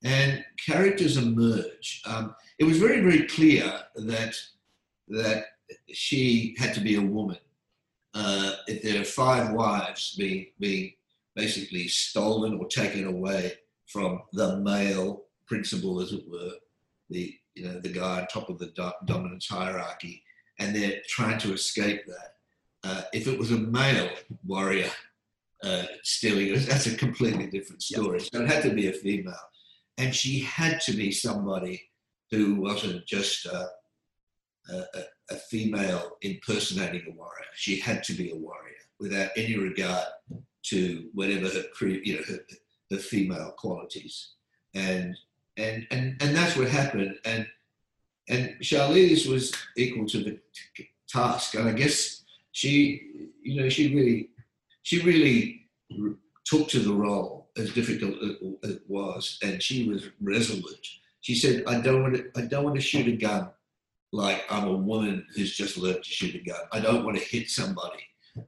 And 0.02 0.44
characters 0.64 1.16
emerge. 1.16 2.02
Um, 2.06 2.34
it 2.58 2.64
was 2.64 2.78
very, 2.78 3.00
very 3.00 3.26
clear 3.26 3.80
that 3.96 4.34
that 5.08 5.44
she 5.92 6.54
had 6.58 6.72
to 6.74 6.80
be 6.80 6.96
a 6.96 7.02
woman. 7.02 7.38
Uh, 8.14 8.54
if 8.66 8.82
there 8.82 9.00
are 9.00 9.04
five 9.04 9.52
wives 9.52 10.14
being 10.16 10.46
being 10.58 10.92
basically 11.34 11.86
stolen 11.88 12.54
or 12.58 12.66
taken 12.66 13.06
away 13.06 13.52
from 13.86 14.22
the 14.32 14.56
male 14.58 15.24
principal, 15.46 16.00
as 16.00 16.12
it 16.12 16.24
were, 16.30 16.52
the 17.10 17.34
you 17.54 17.64
know 17.64 17.78
the 17.80 17.88
guy 17.88 18.20
on 18.20 18.26
top 18.26 18.48
of 18.48 18.58
the 18.58 18.66
do- 18.68 18.92
dominance 19.04 19.48
hierarchy, 19.48 20.22
and 20.58 20.74
they're 20.74 21.00
trying 21.08 21.38
to 21.38 21.52
escape 21.52 22.06
that. 22.06 22.34
Uh, 22.82 23.02
if 23.12 23.26
it 23.26 23.38
was 23.38 23.50
a 23.50 23.58
male 23.58 24.08
warrior 24.46 24.90
uh, 25.62 25.84
stealing 26.02 26.54
that's 26.54 26.86
a 26.86 26.96
completely 26.96 27.46
different 27.46 27.82
story. 27.82 28.20
So 28.20 28.42
it 28.42 28.48
had 28.48 28.62
to 28.62 28.74
be 28.74 28.88
a 28.88 28.92
female, 28.92 29.34
and 29.98 30.14
she 30.14 30.40
had 30.40 30.80
to 30.82 30.92
be 30.92 31.12
somebody 31.12 31.82
who 32.30 32.56
wasn't 32.56 33.06
just 33.06 33.46
a, 33.46 33.68
a, 34.70 34.84
a 35.30 35.36
female 35.50 36.12
impersonating 36.22 37.04
a 37.08 37.14
warrior. 37.14 37.50
She 37.54 37.78
had 37.78 38.02
to 38.04 38.12
be 38.14 38.30
a 38.30 38.36
warrior 38.36 38.76
without 38.98 39.30
any 39.36 39.56
regard 39.56 40.06
to 40.62 41.08
whatever 41.12 41.48
her, 41.48 41.86
you 41.86 42.16
know, 42.16 42.22
her, 42.28 42.38
her 42.90 42.98
female 42.98 43.54
qualities, 43.58 44.34
and 44.74 45.16
and 45.56 45.86
and 45.90 46.16
and 46.20 46.36
that's 46.36 46.56
what 46.56 46.68
happened. 46.68 47.16
And 47.24 47.46
and 48.28 48.56
Charlize 48.62 49.28
was 49.28 49.52
equal 49.76 50.06
to 50.06 50.18
the 50.22 50.40
task, 51.08 51.54
and 51.54 51.68
I 51.68 51.72
guess 51.72 52.22
she, 52.52 53.02
you 53.42 53.62
know, 53.62 53.68
she 53.68 53.94
really 53.94 54.29
she 54.82 55.02
really 55.02 55.68
took 56.44 56.68
to 56.68 56.80
the 56.80 56.92
role 56.92 57.50
as 57.56 57.72
difficult 57.72 58.14
as 58.64 58.70
it 58.70 58.82
was, 58.88 59.38
and 59.42 59.62
she 59.62 59.88
was 59.88 60.08
resolute. 60.20 60.86
She 61.20 61.34
said, 61.34 61.64
"I 61.66 61.80
don't 61.80 62.02
want 62.02 62.14
to. 62.16 62.30
I 62.36 62.42
don't 62.42 62.64
want 62.64 62.76
to 62.76 62.82
shoot 62.82 63.06
a 63.06 63.16
gun 63.16 63.50
like 64.12 64.44
I'm 64.50 64.68
a 64.68 64.76
woman 64.76 65.26
who's 65.34 65.56
just 65.56 65.78
learned 65.78 66.02
to 66.02 66.10
shoot 66.10 66.34
a 66.34 66.38
gun. 66.38 66.60
I 66.72 66.80
don't 66.80 67.04
want 67.04 67.16
to 67.18 67.24
hit 67.24 67.48
somebody 67.48 68.02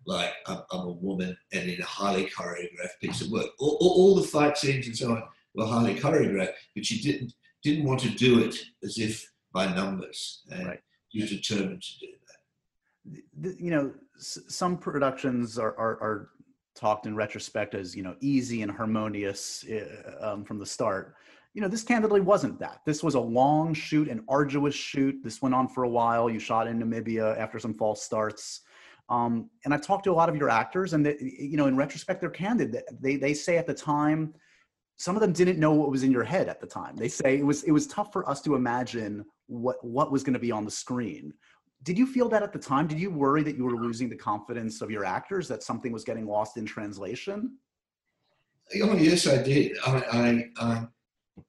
like 0.06 0.32
I'm, 0.46 0.62
I'm 0.72 0.86
a 0.86 0.92
woman 0.92 1.36
and 1.52 1.68
in 1.68 1.80
a 1.80 1.84
highly 1.84 2.26
choreographed 2.26 3.00
piece 3.00 3.20
of 3.20 3.30
work. 3.30 3.46
All, 3.58 3.78
all, 3.80 3.90
all, 3.90 4.14
the 4.16 4.26
fight 4.26 4.56
scenes 4.56 4.86
and 4.86 4.96
so 4.96 5.12
on 5.12 5.22
were 5.54 5.66
highly 5.66 5.94
choreographed, 5.94 6.54
but 6.74 6.86
she 6.86 7.00
didn't 7.00 7.34
didn't 7.62 7.84
want 7.84 8.00
to 8.00 8.10
do 8.10 8.40
it 8.40 8.56
as 8.82 8.98
if 8.98 9.24
by 9.52 9.72
numbers, 9.72 10.42
and 10.50 10.66
right. 10.66 10.80
you're 11.10 11.28
determined 11.28 11.82
to 11.82 11.98
do 12.00 12.12
that. 13.04 13.60
You 13.60 13.70
know, 13.70 13.92
some 14.16 14.78
productions 14.78 15.58
are, 15.58 15.76
are, 15.78 16.00
are 16.00 16.30
talked 16.74 17.06
in 17.06 17.14
retrospect 17.14 17.74
as 17.74 17.94
you 17.94 18.02
know 18.02 18.16
easy 18.20 18.62
and 18.62 18.70
harmonious 18.70 19.64
uh, 19.70 20.32
um, 20.32 20.44
from 20.44 20.58
the 20.58 20.66
start. 20.66 21.14
You 21.54 21.60
know 21.60 21.68
this 21.68 21.82
candidly 21.82 22.20
wasn't 22.20 22.58
that. 22.60 22.80
This 22.86 23.02
was 23.02 23.14
a 23.14 23.20
long 23.20 23.74
shoot 23.74 24.08
an 24.08 24.24
arduous 24.28 24.74
shoot. 24.74 25.16
This 25.22 25.42
went 25.42 25.54
on 25.54 25.68
for 25.68 25.84
a 25.84 25.88
while. 25.88 26.30
You 26.30 26.38
shot 26.38 26.66
in 26.66 26.80
namibia 26.80 27.38
after 27.38 27.58
some 27.58 27.74
false 27.74 28.02
starts. 28.02 28.62
Um, 29.08 29.50
and 29.64 29.74
i 29.74 29.76
talked 29.76 30.04
to 30.04 30.12
a 30.12 30.14
lot 30.14 30.28
of 30.28 30.36
your 30.36 30.48
actors 30.48 30.94
and 30.94 31.04
they, 31.04 31.16
you 31.20 31.56
know 31.56 31.66
in 31.66 31.76
retrospect 31.76 32.20
they're 32.20 32.30
candid. 32.30 32.82
They, 33.00 33.16
they 33.16 33.34
say 33.34 33.58
at 33.58 33.66
the 33.66 33.74
time 33.74 34.32
some 34.96 35.16
of 35.16 35.20
them 35.20 35.32
didn't 35.32 35.58
know 35.58 35.72
what 35.72 35.90
was 35.90 36.04
in 36.04 36.12
your 36.12 36.22
head 36.22 36.48
at 36.48 36.60
the 36.60 36.66
time. 36.66 36.96
They 36.96 37.08
say 37.08 37.36
it 37.36 37.44
was 37.44 37.64
it 37.64 37.72
was 37.72 37.86
tough 37.86 38.12
for 38.12 38.26
us 38.28 38.40
to 38.42 38.54
imagine 38.54 39.24
what 39.48 39.84
what 39.84 40.10
was 40.10 40.22
going 40.22 40.34
to 40.34 40.38
be 40.38 40.52
on 40.52 40.64
the 40.64 40.70
screen 40.70 41.34
did 41.82 41.98
you 41.98 42.06
feel 42.06 42.28
that 42.28 42.42
at 42.42 42.52
the 42.52 42.58
time? 42.58 42.86
Did 42.86 43.00
you 43.00 43.10
worry 43.10 43.42
that 43.42 43.56
you 43.56 43.64
were 43.64 43.76
losing 43.76 44.08
the 44.08 44.16
confidence 44.16 44.80
of 44.82 44.90
your 44.90 45.04
actors, 45.04 45.48
that 45.48 45.62
something 45.62 45.92
was 45.92 46.04
getting 46.04 46.26
lost 46.26 46.56
in 46.56 46.64
translation? 46.64 47.56
Oh 48.82 48.96
yes, 48.96 49.26
I 49.26 49.42
did. 49.42 49.76
I 49.84 50.48
I 50.60 50.86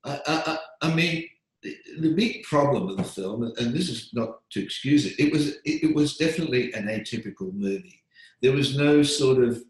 I, 0.04 0.20
I, 0.26 0.58
I, 0.82 0.94
mean, 0.94 1.26
the, 1.62 2.14
big 2.14 2.44
problem 2.44 2.90
of 2.90 2.98
the 2.98 3.04
film, 3.04 3.44
and 3.58 3.74
this 3.74 3.90
is 3.90 4.10
not 4.14 4.40
to 4.52 4.64
excuse 4.64 5.06
it, 5.06 5.20
it 5.20 5.32
was 5.32 5.58
it 5.66 5.94
was 5.96 6.18
definitely 6.18 6.74
an 6.74 6.88
atypical 6.88 7.54
movie. 7.54 8.04
There 8.42 8.54
was 8.54 8.78
no 8.78 9.04
sort 9.04 9.44
of 9.44 9.62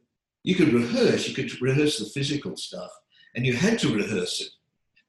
you 0.43 0.55
could 0.55 0.73
rehearse, 0.73 1.27
you 1.27 1.35
could 1.35 1.61
rehearse 1.61 1.99
the 1.99 2.05
physical 2.05 2.55
stuff, 2.57 2.91
and 3.35 3.45
you 3.45 3.53
had 3.53 3.79
to 3.79 3.93
rehearse 3.93 4.41
it. 4.41 4.49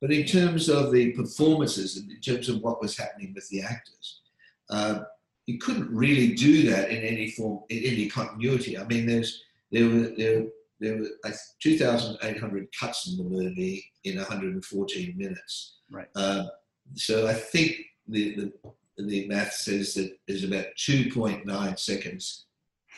But 0.01 0.13
in 0.13 0.27
terms 0.27 0.69
of 0.69 0.93
the 0.93 1.13
performances, 1.13 1.97
in 1.97 2.21
terms 2.21 2.49
of 2.49 2.61
what 2.61 2.81
was 2.81 2.97
happening 2.97 3.33
with 3.35 3.49
the 3.49 3.63
actors, 3.63 4.21
uh, 4.71 5.01
you 5.47 5.59
couldn't 5.59 5.95
really 5.95 6.35
do 6.35 6.71
that 6.71 6.91
in 6.91 7.03
any 7.03 7.31
form, 7.31 7.61
in 7.69 7.83
any 7.85 8.09
continuity. 8.09 8.79
I 8.79 8.85
mean, 8.85 9.07
there's 9.07 9.43
there 9.71 9.89
were 9.89 10.13
there 10.17 10.47
there 10.81 10.99
were 10.99 11.33
2,800 11.63 12.69
cuts 12.79 13.09
in 13.09 13.17
the 13.17 13.25
movie 13.25 13.85
in 14.05 14.17
114 14.17 15.15
minutes. 15.17 15.79
Right. 15.91 16.09
Uh, 16.17 16.45
so 16.95 17.27
I 17.27 17.35
think 17.35 17.77
the, 18.09 18.35
the 18.37 18.53
the 18.97 19.29
math 19.29 19.53
says 19.53 19.95
that 19.95 20.17
there's 20.29 20.45
about 20.45 20.67
2.9 20.79 21.79
seconds, 21.79 22.47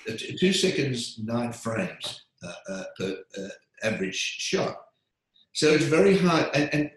uh, 0.09 0.13
two 0.39 0.53
seconds 0.53 1.19
nine 1.23 1.53
frames 1.53 2.23
uh, 2.43 2.53
uh, 2.69 2.85
per 2.99 3.17
uh, 3.39 3.49
average 3.83 4.17
shot. 4.17 4.77
So 5.53 5.71
it's 5.71 5.85
very 5.85 6.19
hard, 6.19 6.51
and, 6.55 6.69
and 6.75 6.83
and 6.83 6.91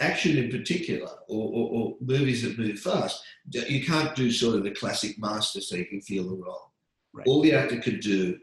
action 0.00 0.36
in 0.36 0.50
particular, 0.50 1.10
or, 1.28 1.50
or, 1.52 1.70
or, 1.70 1.96
movies 2.00 2.42
that 2.42 2.58
move 2.58 2.78
fast, 2.78 3.22
you 3.50 3.84
can't 3.84 4.14
do 4.16 4.30
sort 4.30 4.56
of 4.56 4.64
the 4.64 4.70
classic 4.70 5.18
master 5.18 5.60
so 5.60 5.76
you 5.76 5.86
can 5.86 6.00
feel 6.00 6.24
the 6.24 6.34
role. 6.34 6.72
Right. 7.12 7.26
All 7.26 7.40
the 7.40 7.54
actor 7.54 7.80
could 7.80 8.00
do 8.00 8.38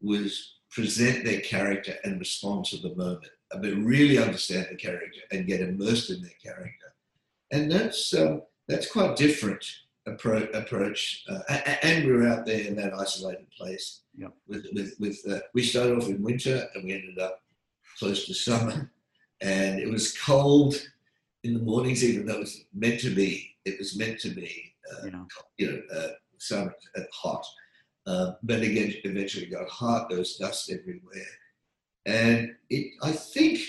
was 0.00 0.56
present 0.70 1.24
their 1.24 1.40
character 1.40 1.94
and 2.04 2.18
respond 2.18 2.64
to 2.66 2.78
the 2.78 2.94
moment. 2.96 3.30
I 3.54 3.58
mean, 3.58 3.84
really 3.84 4.18
understand 4.18 4.66
the 4.70 4.76
character 4.76 5.20
and 5.30 5.46
get 5.46 5.60
immersed 5.60 6.10
in 6.10 6.20
their 6.20 6.32
character, 6.42 6.94
and 7.52 7.70
that's 7.70 8.12
um, 8.14 8.42
that's 8.66 8.90
quite 8.90 9.16
different 9.16 9.64
appro- 10.08 10.52
approach. 10.54 11.24
Uh, 11.28 11.60
and 11.82 12.04
we 12.04 12.12
were 12.12 12.26
out 12.26 12.46
there 12.46 12.60
in 12.60 12.74
that 12.76 12.94
isolated 12.94 13.46
place. 13.56 14.00
Yep. 14.16 14.32
With 14.48 14.66
with, 14.72 14.94
with 14.98 15.20
uh, 15.30 15.40
we 15.54 15.62
started 15.62 15.96
off 15.96 16.08
in 16.08 16.20
winter 16.22 16.66
and 16.74 16.84
we 16.84 16.92
ended 16.92 17.20
up 17.20 17.42
close 17.98 18.26
to 18.26 18.34
summer 18.34 18.90
and 19.44 19.78
it 19.78 19.90
was 19.90 20.18
cold 20.18 20.74
in 21.44 21.52
the 21.52 21.60
mornings, 21.60 22.02
even 22.02 22.26
though 22.26 22.36
it 22.36 22.40
was 22.40 22.64
meant 22.72 22.98
to 23.00 23.14
be. 23.14 23.54
It 23.66 23.78
was 23.78 23.96
meant 23.96 24.18
to 24.20 24.30
be, 24.30 24.74
uh, 24.90 25.06
yeah. 25.06 25.24
you 25.58 25.70
know, 25.70 25.80
uh, 25.94 26.08
summer 26.38 26.74
uh, 26.96 27.02
hot. 27.12 27.46
Uh, 28.06 28.32
but 28.42 28.60
again, 28.60 28.92
eventually 29.04 29.46
got 29.46 29.68
hot. 29.68 30.08
There 30.08 30.18
was 30.18 30.36
dust 30.36 30.70
everywhere, 30.70 31.34
and 32.06 32.54
it. 32.70 32.92
I 33.02 33.12
think, 33.12 33.60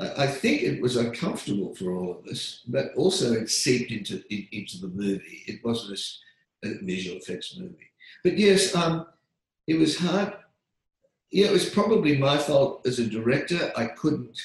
I 0.00 0.26
think 0.26 0.62
it 0.62 0.82
was 0.82 0.96
uncomfortable 0.96 1.74
for 1.74 1.92
all 1.92 2.18
of 2.18 2.26
us, 2.26 2.62
but 2.66 2.94
also 2.96 3.32
it 3.32 3.50
seeped 3.50 3.92
into 3.92 4.22
in, 4.30 4.46
into 4.52 4.78
the 4.78 4.88
movie. 4.88 5.42
It 5.46 5.64
wasn't 5.64 5.98
a, 6.64 6.68
a 6.68 6.84
visual 6.84 7.18
effects 7.18 7.56
movie, 7.58 7.90
but 8.24 8.36
yes, 8.36 8.74
um, 8.74 9.06
it 9.66 9.78
was 9.78 9.96
hard. 9.98 10.34
Yeah, 11.30 11.46
it 11.46 11.52
was 11.52 11.70
probably 11.70 12.18
my 12.18 12.36
fault 12.36 12.86
as 12.86 12.98
a 12.98 13.06
director. 13.06 13.72
I 13.76 13.86
couldn't 13.86 14.38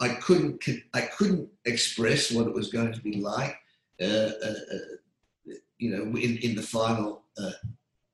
I 0.00 0.08
couldn't 0.08 0.62
I 0.94 1.02
couldn't 1.02 1.48
express 1.64 2.30
what 2.30 2.46
it 2.46 2.54
was 2.54 2.68
going 2.68 2.92
to 2.92 3.00
be 3.00 3.20
like, 3.20 3.56
uh, 4.00 4.04
uh, 4.04 4.54
uh, 4.74 5.54
you 5.78 5.90
know, 5.90 6.02
in, 6.18 6.36
in 6.38 6.54
the 6.54 6.62
final 6.62 7.22
uh, 7.38 7.52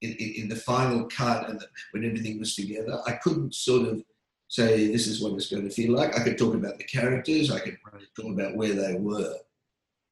in, 0.00 0.12
in, 0.12 0.48
the 0.48 0.56
final 0.56 1.04
cut 1.06 1.48
and 1.48 1.60
the, 1.60 1.66
when 1.92 2.04
everything 2.04 2.38
was 2.38 2.54
together. 2.54 3.00
I 3.06 3.12
couldn't 3.12 3.54
sort 3.54 3.88
of 3.88 4.02
say 4.48 4.88
this 4.88 5.06
is 5.06 5.22
what 5.22 5.32
it's 5.32 5.50
going 5.50 5.62
to 5.62 5.74
feel 5.74 5.92
like. 5.92 6.18
I 6.18 6.22
could 6.22 6.38
talk 6.38 6.54
about 6.54 6.78
the 6.78 6.84
characters. 6.84 7.50
I 7.50 7.60
could 7.60 7.78
talk 8.16 8.32
about 8.32 8.56
where 8.56 8.74
they 8.74 8.94
were. 8.94 9.36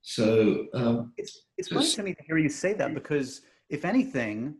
So 0.03 0.67
um, 0.75 1.13
it's 1.19 1.43
it's 1.59 1.69
funny 1.69 1.91
to 1.91 2.03
me 2.03 2.15
to 2.15 2.23
hear 2.25 2.39
you 2.39 2.49
say 2.49 2.73
that 2.75 2.95
because 2.95 3.43
if 3.69 3.85
anything, 3.85 4.57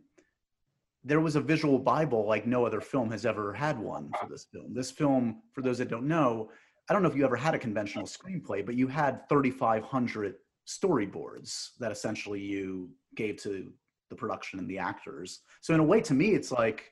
there 1.03 1.19
was 1.19 1.35
a 1.35 1.41
visual 1.41 1.79
bible 1.79 2.27
like 2.27 2.45
no 2.45 2.65
other 2.65 2.79
film 2.79 3.09
has 3.11 3.25
ever 3.25 3.53
had 3.53 3.79
one 3.79 4.11
for 4.19 4.29
this 4.29 4.45
film. 4.45 4.73
This 4.73 4.91
film, 4.91 5.41
for 5.53 5.61
those 5.61 5.79
that 5.79 5.89
don't 5.89 6.07
know, 6.07 6.51
I 6.91 6.93
don't 6.93 7.03
know 7.03 7.07
if 7.09 7.15
you 7.15 7.23
ever 7.23 7.37
had 7.37 7.55
a 7.55 7.57
conventional 7.57 8.05
screenplay, 8.05 8.65
but 8.65 8.75
you 8.75 8.85
had 8.85 9.29
3,500 9.29 10.35
storyboards 10.67 11.69
that 11.79 11.89
essentially 11.89 12.41
you 12.41 12.89
gave 13.15 13.37
to 13.43 13.71
the 14.09 14.15
production 14.17 14.59
and 14.59 14.69
the 14.69 14.77
actors. 14.77 15.39
So 15.61 15.73
in 15.73 15.79
a 15.79 15.85
way, 15.85 16.01
to 16.01 16.13
me, 16.13 16.31
it's 16.31 16.51
like 16.51 16.91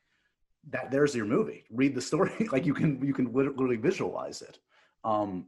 that. 0.69 0.89
There's 0.89 1.13
your 1.13 1.25
movie. 1.25 1.65
Read 1.69 1.95
the 1.95 2.01
story. 2.01 2.31
like 2.53 2.65
you 2.65 2.73
can 2.73 3.05
you 3.05 3.13
can 3.13 3.33
literally 3.33 3.75
visualize 3.75 4.41
it. 4.41 4.59
Um, 5.03 5.47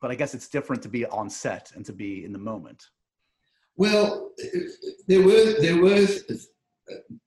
but 0.00 0.10
I 0.10 0.16
guess 0.16 0.34
it's 0.34 0.48
different 0.48 0.82
to 0.82 0.88
be 0.88 1.06
on 1.06 1.30
set 1.30 1.70
and 1.76 1.86
to 1.86 1.92
be 1.92 2.24
in 2.24 2.32
the 2.32 2.38
moment. 2.40 2.88
Well, 3.76 4.32
there 5.06 5.22
were 5.22 5.54
there 5.60 5.80
were 5.80 6.04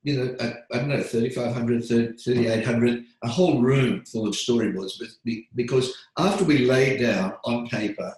you 0.04 0.16
know 0.16 0.36
I, 0.40 0.54
I 0.76 0.80
don't 0.80 0.90
know 0.90 1.02
3500 1.02 2.20
3800 2.20 3.04
a 3.24 3.28
whole 3.28 3.62
room 3.62 4.04
full 4.06 4.28
of 4.28 4.36
storyboards 4.36 4.94
but 5.00 5.10
because 5.56 5.96
after 6.18 6.44
we 6.44 6.60
laid 6.60 7.00
down 7.02 7.34
on 7.46 7.68
paper 7.68 8.14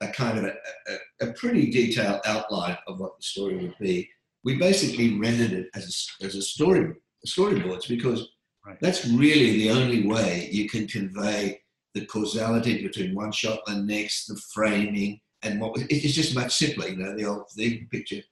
a 0.00 0.08
kind 0.08 0.38
of 0.38 0.44
a, 0.44 0.54
a, 0.88 1.28
a 1.28 1.32
pretty 1.34 1.70
detailed 1.70 2.20
outline 2.24 2.78
of 2.86 2.98
what 2.98 3.16
the 3.18 3.22
story 3.22 3.56
would 3.56 3.76
be 3.78 4.08
we 4.44 4.56
basically 4.56 5.18
rendered 5.18 5.52
it 5.52 5.68
as 5.74 6.08
a, 6.20 6.24
as 6.24 6.34
a 6.34 6.42
story 6.42 6.94
storyboards 7.26 7.88
because 7.88 8.28
right. 8.66 8.78
that's 8.80 9.06
really 9.06 9.58
the 9.58 9.70
only 9.70 10.06
way 10.06 10.48
you 10.50 10.68
can 10.68 10.86
convey 10.86 11.60
the 11.94 12.06
causality 12.06 12.82
between 12.82 13.14
one 13.14 13.32
shot 13.32 13.60
and 13.66 13.88
the 13.88 13.94
next, 13.94 14.26
the 14.26 14.40
framing, 14.54 15.20
and 15.42 15.60
what 15.60 15.76
it's 15.90 16.14
just 16.14 16.34
much 16.34 16.54
simpler. 16.54 16.88
You 16.88 16.96
know, 16.96 17.16
the 17.16 17.24
old 17.24 17.50
thing 17.50 17.88
picture 17.90 18.22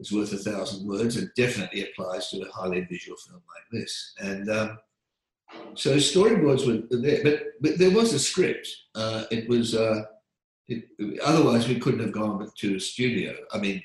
is 0.00 0.12
worth 0.12 0.32
a 0.32 0.36
thousand 0.36 0.86
words, 0.86 1.16
and 1.16 1.30
definitely 1.36 1.82
applies 1.82 2.28
to 2.30 2.42
a 2.42 2.52
highly 2.52 2.82
visual 2.82 3.16
film 3.16 3.42
like 3.54 3.80
this. 3.80 4.14
And 4.18 4.50
um, 4.50 4.78
so 5.74 5.96
storyboards 5.96 6.66
were 6.66 6.98
there, 6.98 7.22
but 7.22 7.42
but 7.60 7.78
there 7.78 7.90
was 7.90 8.12
a 8.12 8.18
script. 8.18 8.68
Uh, 8.94 9.24
it 9.30 9.48
was. 9.48 9.74
Uh, 9.74 10.04
it, 10.68 10.84
otherwise, 11.22 11.68
we 11.68 11.78
couldn't 11.78 12.00
have 12.00 12.12
gone 12.12 12.50
to 12.58 12.74
a 12.74 12.80
studio. 12.80 13.36
I 13.52 13.58
mean, 13.58 13.82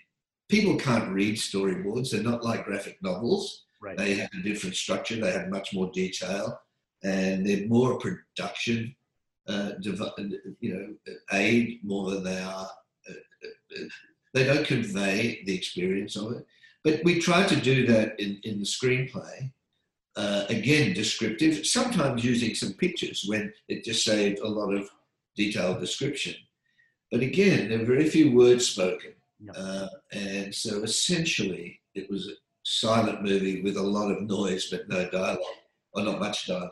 people 0.50 0.78
can't 0.78 1.12
read 1.12 1.36
storyboards. 1.36 2.10
They're 2.10 2.24
not 2.24 2.44
like 2.44 2.66
graphic 2.66 2.98
novels. 3.04 3.66
Right. 3.80 3.98
They 3.98 4.16
have 4.16 4.30
a 4.34 4.44
different 4.44 4.76
structure. 4.76 5.16
They 5.16 5.32
have 5.32 5.50
much 5.50 5.74
more 5.74 5.92
detail, 5.94 6.60
and 7.04 7.46
they're 7.46 7.68
more 7.68 8.00
production, 8.00 8.96
uh, 9.48 9.74
you 10.60 10.74
know, 10.74 11.14
aid 11.32 11.80
more 11.84 12.12
than 12.12 12.24
they 12.24 12.40
are. 12.40 12.70
They 14.34 14.46
don't 14.46 14.66
convey 14.66 15.44
the 15.46 15.56
experience 15.56 16.16
of 16.16 16.32
it. 16.34 16.46
But 16.84 17.02
we 17.04 17.20
try 17.20 17.46
to 17.46 17.56
do 17.56 17.86
that 17.88 18.20
in, 18.20 18.40
in 18.44 18.60
the 18.60 18.66
screenplay. 18.66 19.52
Uh, 20.16 20.46
again, 20.50 20.94
descriptive, 20.94 21.66
sometimes 21.66 22.24
using 22.24 22.54
some 22.56 22.74
pictures 22.74 23.24
when 23.28 23.54
it 23.68 23.84
just 23.84 24.04
saved 24.04 24.40
a 24.40 24.48
lot 24.48 24.74
of 24.74 24.90
detailed 25.36 25.80
description. 25.80 26.36
But 27.12 27.22
again, 27.22 27.70
there 27.70 27.82
are 27.82 27.86
very 27.86 28.10
few 28.10 28.36
words 28.36 28.70
spoken. 28.70 29.14
Uh, 29.56 29.88
and 30.12 30.54
so 30.54 30.84
essentially, 30.84 31.80
it 31.96 32.10
was 32.10 32.28
a 32.28 32.34
silent 32.64 33.24
movie 33.24 33.62
with 33.62 33.78
a 33.78 33.82
lot 33.82 34.12
of 34.12 34.22
noise 34.22 34.70
but 34.70 34.88
no 34.88 35.10
dialogue, 35.10 35.40
or 35.94 36.04
not 36.04 36.20
much 36.20 36.48
dialogue. 36.48 36.72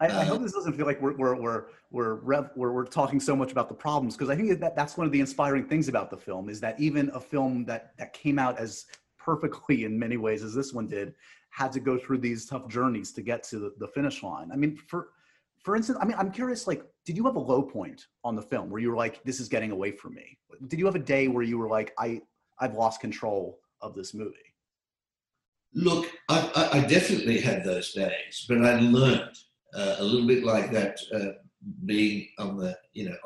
I, 0.00 0.06
I 0.06 0.24
hope 0.24 0.42
this 0.42 0.52
doesn't 0.52 0.74
feel 0.74 0.86
like 0.86 1.00
we're 1.00 1.16
we're 1.16 1.34
we're 1.34 1.64
we're, 1.90 2.14
rev, 2.16 2.50
we're, 2.54 2.72
we're 2.72 2.86
talking 2.86 3.18
so 3.18 3.34
much 3.34 3.50
about 3.50 3.68
the 3.68 3.74
problems 3.74 4.16
because 4.16 4.30
I 4.30 4.36
think 4.36 4.60
that 4.60 4.76
that's 4.76 4.96
one 4.96 5.06
of 5.06 5.12
the 5.12 5.20
inspiring 5.20 5.64
things 5.64 5.88
about 5.88 6.10
the 6.10 6.16
film 6.16 6.48
is 6.48 6.60
that 6.60 6.78
even 6.78 7.10
a 7.14 7.20
film 7.20 7.64
that 7.64 7.96
that 7.98 8.12
came 8.12 8.38
out 8.38 8.58
as 8.58 8.86
perfectly 9.18 9.84
in 9.84 9.98
many 9.98 10.16
ways 10.16 10.42
as 10.42 10.54
this 10.54 10.72
one 10.72 10.86
did 10.86 11.14
had 11.50 11.72
to 11.72 11.80
go 11.80 11.98
through 11.98 12.18
these 12.18 12.46
tough 12.46 12.68
journeys 12.68 13.12
to 13.12 13.22
get 13.22 13.42
to 13.42 13.58
the, 13.58 13.74
the 13.78 13.88
finish 13.88 14.22
line. 14.22 14.50
I 14.52 14.56
mean, 14.56 14.76
for 14.76 15.08
for 15.64 15.76
instance, 15.76 15.98
I 16.00 16.04
mean, 16.06 16.16
I'm 16.18 16.30
curious, 16.30 16.66
like, 16.66 16.82
did 17.04 17.16
you 17.16 17.24
have 17.24 17.36
a 17.36 17.40
low 17.40 17.62
point 17.62 18.06
on 18.24 18.36
the 18.36 18.42
film 18.42 18.70
where 18.70 18.80
you 18.80 18.90
were 18.90 18.96
like, 18.96 19.22
this 19.24 19.40
is 19.40 19.48
getting 19.48 19.70
away 19.70 19.90
from 19.90 20.14
me? 20.14 20.38
Did 20.68 20.78
you 20.78 20.86
have 20.86 20.94
a 20.94 21.00
day 21.00 21.28
where 21.28 21.42
you 21.42 21.58
were 21.58 21.68
like, 21.68 21.92
I, 21.98 22.22
I've 22.60 22.74
lost 22.74 23.00
control 23.00 23.58
of 23.82 23.94
this 23.94 24.14
movie? 24.14 24.36
Look, 25.74 26.06
I, 26.28 26.70
I 26.72 26.80
definitely 26.80 27.40
had 27.40 27.64
those 27.64 27.92
days, 27.92 28.46
but 28.48 28.64
I 28.64 28.80
learned 28.80 29.36
uh, 29.74 29.96
a 29.98 30.04
little 30.04 30.26
bit 30.26 30.44
like 30.44 30.70
that 30.72 30.98
uh, 31.14 31.32
being 31.84 32.28
on 32.38 32.56
the, 32.56 32.76
you 32.92 33.08
know, 33.08 33.16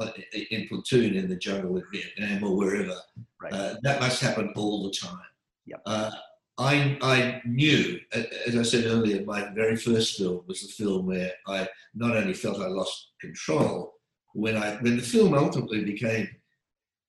in 0.51 0.69
platoon 0.69 1.15
in 1.15 1.29
the 1.29 1.37
jungle 1.37 1.77
in 1.77 1.85
Vietnam 1.93 2.45
or 2.45 2.57
wherever. 2.57 2.97
Right. 3.41 3.53
Uh, 3.53 3.75
that 3.83 4.01
must 4.01 4.21
happen 4.21 4.53
all 4.57 4.85
the 4.85 4.91
time. 4.91 5.19
Yep. 5.67 5.83
Uh, 5.87 6.11
I, 6.59 6.99
I 7.01 7.43
knew, 7.47 7.99
as 8.13 8.57
I 8.57 8.63
said 8.63 8.85
earlier, 8.85 9.25
my 9.25 9.49
very 9.55 9.77
first 9.77 10.19
film 10.19 10.43
was 10.47 10.63
the 10.63 10.69
film 10.69 11.07
where 11.07 11.33
I 11.47 11.69
not 11.95 12.17
only 12.17 12.35
felt 12.35 12.61
I 12.61 12.67
lost 12.67 13.09
control, 13.21 13.95
when 14.35 14.57
I 14.57 14.77
when 14.77 14.97
the 14.97 15.03
film 15.03 15.35
ultimately 15.35 15.85
became 15.85 16.29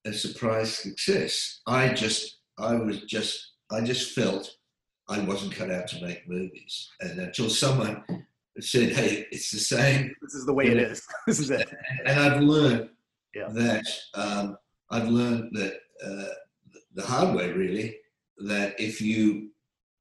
a 0.05 0.13
surprise 0.13 0.77
success, 0.77 1.61
I 1.67 1.89
just 1.89 2.39
I 2.57 2.75
was 2.75 3.01
just 3.03 3.53
I 3.71 3.81
just 3.81 4.13
felt 4.13 4.49
I 5.09 5.19
wasn't 5.19 5.55
cut 5.55 5.71
out 5.71 5.87
to 5.89 6.05
make 6.05 6.27
movies, 6.27 6.89
and 7.01 7.19
until 7.19 7.49
someone 7.49 8.03
said, 8.59 8.91
"Hey, 8.91 9.27
it's 9.31 9.51
the 9.51 9.59
same. 9.59 10.13
This 10.21 10.33
is 10.33 10.45
the 10.45 10.53
way 10.53 10.67
it 10.67 10.77
is. 10.77 11.05
this 11.27 11.39
is 11.39 11.49
it." 11.49 11.69
And 12.05 12.19
I've 12.19 12.41
learned 12.41 12.89
yeah. 13.33 13.49
that 13.49 13.85
um, 14.13 14.57
I've 14.89 15.07
learned 15.07 15.49
that 15.53 15.79
uh, 16.05 16.33
the 16.93 17.03
hard 17.03 17.35
way, 17.35 17.51
really, 17.51 17.97
that 18.39 18.79
if 18.79 19.01
you 19.01 19.49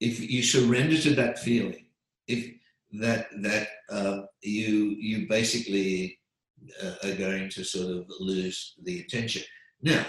if 0.01 0.19
you 0.21 0.43
surrender 0.43 0.99
to 0.99 1.15
that 1.15 1.39
feeling, 1.39 1.87
if 2.27 2.53
that 2.93 3.29
that 3.43 3.69
uh, 3.91 4.23
you 4.43 4.97
you 4.99 5.27
basically 5.29 6.19
uh, 6.83 6.95
are 7.05 7.15
going 7.15 7.49
to 7.51 7.65
sort 7.65 7.91
of 7.91 8.07
lose 8.21 8.75
the 8.83 9.01
attention. 9.01 9.43
Now, 9.81 10.05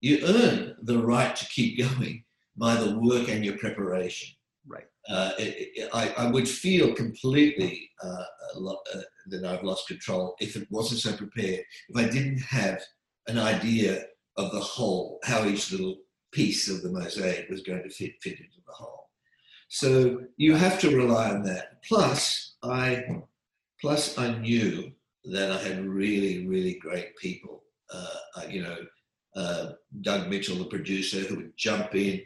you 0.00 0.20
earn 0.24 0.76
the 0.82 0.98
right 0.98 1.34
to 1.34 1.44
keep 1.46 1.78
going 1.98 2.24
by 2.56 2.74
the 2.74 2.98
work 2.98 3.28
and 3.28 3.44
your 3.44 3.58
preparation. 3.58 4.36
Right. 4.66 4.86
Uh, 5.08 5.32
it, 5.38 5.70
it, 5.74 5.90
I, 5.92 6.12
I, 6.18 6.30
would 6.30 6.48
feel 6.48 6.94
completely 6.94 7.90
uh, 8.02 8.24
uh, 8.54 9.00
that 9.28 9.44
I've 9.44 9.64
lost 9.64 9.88
control 9.88 10.36
if 10.40 10.56
it 10.56 10.68
wasn't 10.70 11.00
so 11.00 11.16
prepared. 11.16 11.64
If 11.88 11.96
I 11.96 12.04
didn't 12.04 12.38
have 12.38 12.82
an 13.26 13.38
idea 13.38 14.04
of 14.36 14.52
the 14.52 14.60
whole, 14.60 15.18
how 15.24 15.46
each 15.46 15.72
little 15.72 15.96
piece 16.32 16.68
of 16.68 16.82
the 16.82 16.90
mosaic 16.90 17.48
was 17.48 17.62
going 17.62 17.82
to 17.82 17.90
fit 17.90 18.12
fit 18.22 18.38
into 18.38 18.60
the 18.66 18.72
whole. 18.72 19.08
So 19.68 20.20
you 20.36 20.54
have 20.54 20.78
to 20.80 20.96
rely 20.96 21.30
on 21.30 21.42
that. 21.44 21.82
Plus, 21.84 22.56
I 22.62 23.04
plus 23.80 24.18
I 24.18 24.38
knew 24.38 24.92
that 25.24 25.50
I 25.50 25.58
had 25.58 25.86
really 25.86 26.46
really 26.46 26.74
great 26.74 27.16
people. 27.16 27.62
Uh, 27.92 28.42
you 28.48 28.62
know, 28.62 28.76
uh, 29.34 29.72
Doug 30.02 30.28
Mitchell, 30.28 30.56
the 30.56 30.64
producer, 30.66 31.20
who 31.20 31.36
would 31.36 31.56
jump 31.56 31.94
in 31.94 32.22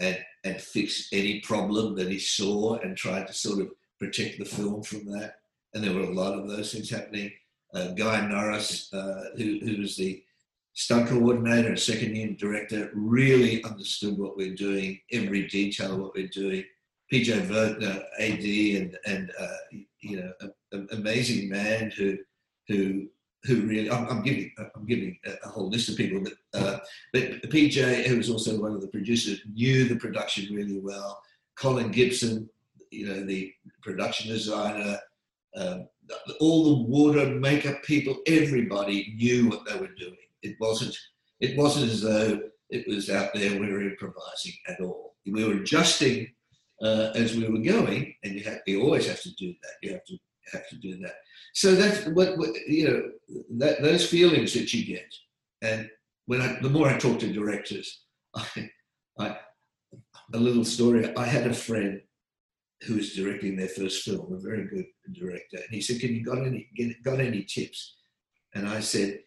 and 0.00 0.18
and 0.44 0.60
fix 0.60 1.08
any 1.12 1.40
problem 1.40 1.94
that 1.96 2.10
he 2.10 2.18
saw 2.18 2.74
and 2.76 2.96
try 2.96 3.22
to 3.24 3.32
sort 3.32 3.60
of 3.60 3.70
protect 3.98 4.38
the 4.38 4.44
film 4.44 4.82
from 4.82 5.06
that. 5.06 5.36
And 5.72 5.82
there 5.82 5.94
were 5.94 6.02
a 6.02 6.14
lot 6.14 6.38
of 6.38 6.48
those 6.48 6.72
things 6.72 6.90
happening. 6.90 7.32
Uh, 7.72 7.88
Guy 7.88 8.26
Norris, 8.26 8.92
uh, 8.92 9.30
who, 9.36 9.58
who 9.62 9.80
was 9.80 9.96
the 9.96 10.22
stunt 10.74 11.08
coordinator 11.08 11.68
and 11.68 11.78
second 11.78 12.14
unit 12.14 12.38
director, 12.38 12.90
really 12.94 13.64
understood 13.64 14.18
what 14.18 14.36
we're 14.36 14.54
doing, 14.54 15.00
every 15.10 15.48
detail 15.48 15.94
of 15.94 16.00
what 16.00 16.14
we're 16.14 16.28
doing. 16.28 16.64
PJ 17.12 17.46
Voeten, 17.46 18.02
AD, 18.18 18.80
and 18.82 18.98
and 19.06 19.30
uh, 19.38 19.56
you 20.00 20.16
know, 20.16 20.32
an 20.72 20.88
amazing 20.92 21.48
man 21.48 21.90
who 21.90 22.16
who 22.66 23.06
who 23.44 23.62
really 23.62 23.90
I'm, 23.90 24.08
I'm 24.08 24.22
giving 24.22 24.50
I'm 24.58 24.86
giving 24.86 25.18
a, 25.44 25.48
whole 25.48 25.68
list 25.68 25.88
of 25.88 25.96
people, 25.96 26.20
but 26.20 26.32
uh, 26.60 26.78
but 27.12 27.42
PJ, 27.50 28.04
who 28.04 28.16
was 28.16 28.30
also 28.30 28.60
one 28.60 28.72
of 28.72 28.80
the 28.80 28.88
producers, 28.88 29.40
knew 29.52 29.84
the 29.84 29.96
production 29.96 30.54
really 30.54 30.80
well. 30.80 31.20
Colin 31.56 31.90
Gibson, 31.90 32.48
you 32.90 33.06
know, 33.06 33.24
the 33.24 33.52
production 33.82 34.30
designer, 34.30 34.98
um, 35.56 35.88
all 36.40 36.64
the 36.64 36.82
water 36.84 37.26
makeup 37.26 37.82
people, 37.82 38.16
everybody 38.26 39.14
knew 39.16 39.48
what 39.48 39.64
they 39.66 39.78
were 39.78 39.94
doing. 39.98 40.16
It 40.42 40.56
wasn't 40.60 40.96
it 41.40 41.56
wasn't 41.56 41.90
as 41.90 42.02
though 42.02 42.40
it 42.70 42.88
was 42.88 43.10
out 43.10 43.34
there 43.34 43.60
we 43.60 43.70
were 43.70 43.82
improvising 43.82 44.54
at 44.68 44.80
all. 44.80 45.14
We 45.26 45.44
were 45.44 45.60
adjusting 45.60 46.28
uh, 46.82 47.10
as 47.14 47.36
we 47.36 47.46
were 47.46 47.58
going, 47.58 48.14
and 48.24 48.34
you 48.34 48.44
have 48.44 48.60
you 48.66 48.82
always 48.82 49.06
have 49.06 49.20
to 49.22 49.34
do 49.34 49.52
that. 49.62 49.72
You 49.82 49.92
have 49.92 50.04
to 50.06 50.18
have 50.52 50.68
to 50.68 50.76
do 50.76 50.96
that. 50.98 51.14
So 51.54 51.74
that's 51.74 52.06
what, 52.08 52.36
what 52.38 52.50
you 52.66 52.88
know 52.88 53.02
that 53.58 53.82
those 53.82 54.08
feelings 54.08 54.52
that 54.54 54.72
you 54.72 54.84
get, 54.84 55.12
and 55.62 55.88
when 56.26 56.40
I, 56.40 56.58
the 56.60 56.70
more 56.70 56.88
I 56.88 56.98
talk 56.98 57.18
to 57.20 57.32
directors, 57.32 58.02
I, 58.34 58.70
I 59.18 59.36
a 60.32 60.38
little 60.38 60.64
story. 60.64 61.14
I 61.16 61.26
had 61.26 61.46
a 61.46 61.54
friend 61.54 62.00
who 62.82 62.96
was 62.96 63.14
directing 63.14 63.56
their 63.56 63.68
first 63.68 64.02
film, 64.02 64.32
a 64.32 64.38
very 64.38 64.66
good 64.66 64.86
director, 65.12 65.56
and 65.56 65.70
he 65.70 65.80
said, 65.80 66.00
"Can 66.00 66.14
you 66.14 66.24
got 66.24 66.46
any 66.46 66.68
get, 66.76 67.02
got 67.02 67.20
any 67.20 67.44
tips?" 67.44 67.96
And 68.54 68.68
I 68.68 68.80
said, 68.80 69.20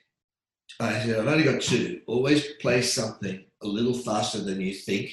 I 0.80 1.00
said, 1.00 1.20
I've 1.20 1.28
only 1.28 1.44
got 1.44 1.62
two. 1.62 2.02
Always 2.08 2.54
play 2.62 2.82
something 2.82 3.44
a 3.62 3.68
little 3.68 3.94
faster 3.94 4.42
than 4.42 4.62
you 4.62 4.74
think 4.74 5.12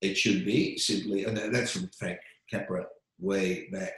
it 0.00 0.16
should 0.16 0.44
be, 0.44 0.78
simply. 0.78 1.24
And 1.24 1.36
that's 1.36 1.72
from 1.72 1.90
Frank 1.98 2.18
Capra, 2.50 2.86
way 3.18 3.68
back 3.70 3.92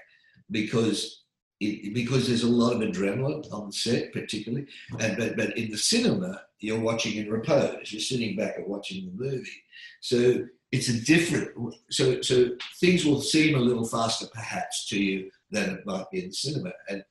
because 0.50 1.21
it, 1.62 1.94
because 1.94 2.26
there's 2.26 2.42
a 2.42 2.48
lot 2.48 2.74
of 2.74 2.80
adrenaline 2.80 3.50
on 3.52 3.66
the 3.66 3.72
set, 3.72 4.12
particularly. 4.12 4.66
And 4.98 5.16
but, 5.16 5.36
but 5.36 5.56
in 5.56 5.70
the 5.70 5.78
cinema, 5.78 6.42
you're 6.60 6.80
watching 6.80 7.16
in 7.16 7.30
repose. 7.30 7.92
You're 7.92 8.00
sitting 8.00 8.36
back 8.36 8.56
and 8.56 8.66
watching 8.66 9.06
the 9.06 9.24
movie. 9.24 9.62
So 10.00 10.46
it's 10.70 10.88
a 10.88 11.00
different. 11.00 11.50
So 11.90 12.20
so 12.22 12.50
things 12.80 13.04
will 13.04 13.20
seem 13.20 13.54
a 13.54 13.60
little 13.60 13.86
faster, 13.86 14.26
perhaps, 14.32 14.86
to 14.88 15.02
you 15.02 15.30
than 15.50 15.70
it 15.70 15.86
might 15.86 16.10
be 16.10 16.22
in 16.22 16.28
the 16.28 16.34
cinema. 16.34 16.72
And 16.88 17.04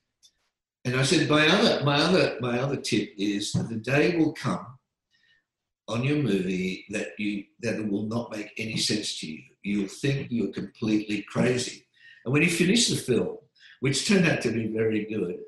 and 0.83 0.95
I 0.95 1.03
said 1.03 1.29
my 1.29 1.47
other 1.47 1.83
my 1.83 1.97
other 2.01 2.37
my 2.41 2.59
other 2.59 2.77
tip 2.77 3.11
is 3.17 3.51
the 3.53 3.75
day 3.75 4.17
will 4.17 4.33
come 4.33 4.65
on 5.87 6.03
your 6.03 6.17
movie 6.17 6.85
that 6.89 7.09
you 7.19 7.43
that 7.61 7.75
it 7.75 7.91
will 7.91 8.03
not 8.03 8.35
make 8.35 8.51
any 8.57 8.77
sense 8.77 9.19
to 9.19 9.31
you. 9.31 9.41
You'll 9.63 9.87
think 9.87 10.27
you're 10.31 10.51
completely 10.51 11.23
crazy. 11.23 11.85
And 12.25 12.33
when 12.33 12.41
you 12.41 12.49
finish 12.49 12.87
the 12.87 12.95
film, 12.95 13.37
which 13.82 14.08
turned 14.08 14.28
out 14.28 14.41
to 14.41 14.52
be 14.52 14.67
very 14.67 15.06
good, 15.06 15.39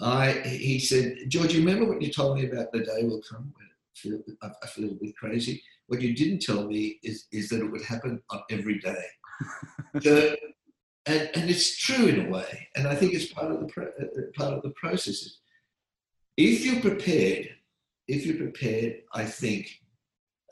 I 0.00 0.32
he 0.32 0.78
said, 0.78 1.16
George, 1.28 1.54
you 1.54 1.60
remember 1.60 1.86
what 1.86 2.02
you 2.02 2.10
told 2.10 2.38
me 2.38 2.46
about 2.46 2.72
the 2.72 2.80
day 2.80 3.04
will 3.04 3.22
come 3.30 3.52
when 3.54 3.66
I 3.66 3.94
feel, 3.94 4.50
I 4.62 4.66
feel 4.66 4.90
a 4.90 4.94
bit 4.94 5.16
crazy? 5.16 5.62
What 5.86 6.00
you 6.00 6.16
didn't 6.16 6.42
tell 6.42 6.66
me 6.66 6.98
is, 7.02 7.26
is 7.30 7.48
that 7.50 7.60
it 7.60 7.70
would 7.70 7.82
happen 7.82 8.20
on 8.30 8.40
every 8.50 8.78
day. 8.80 9.04
so, 10.02 10.34
and, 11.06 11.30
and 11.34 11.50
it's 11.50 11.76
true 11.76 12.06
in 12.06 12.26
a 12.26 12.30
way, 12.30 12.68
and 12.74 12.88
I 12.88 12.96
think 12.96 13.14
it's 13.14 13.32
part 13.32 13.52
of 13.52 13.60
the 13.60 13.66
pro, 13.66 13.84
uh, 13.84 14.06
part 14.34 14.54
of 14.54 14.62
the 14.62 14.70
process. 14.70 15.38
If 16.36 16.64
you're 16.64 16.80
prepared 16.80 17.50
if 18.08 18.24
you're 18.24 18.36
prepared, 18.36 19.02
I 19.12 19.24
think 19.24 19.80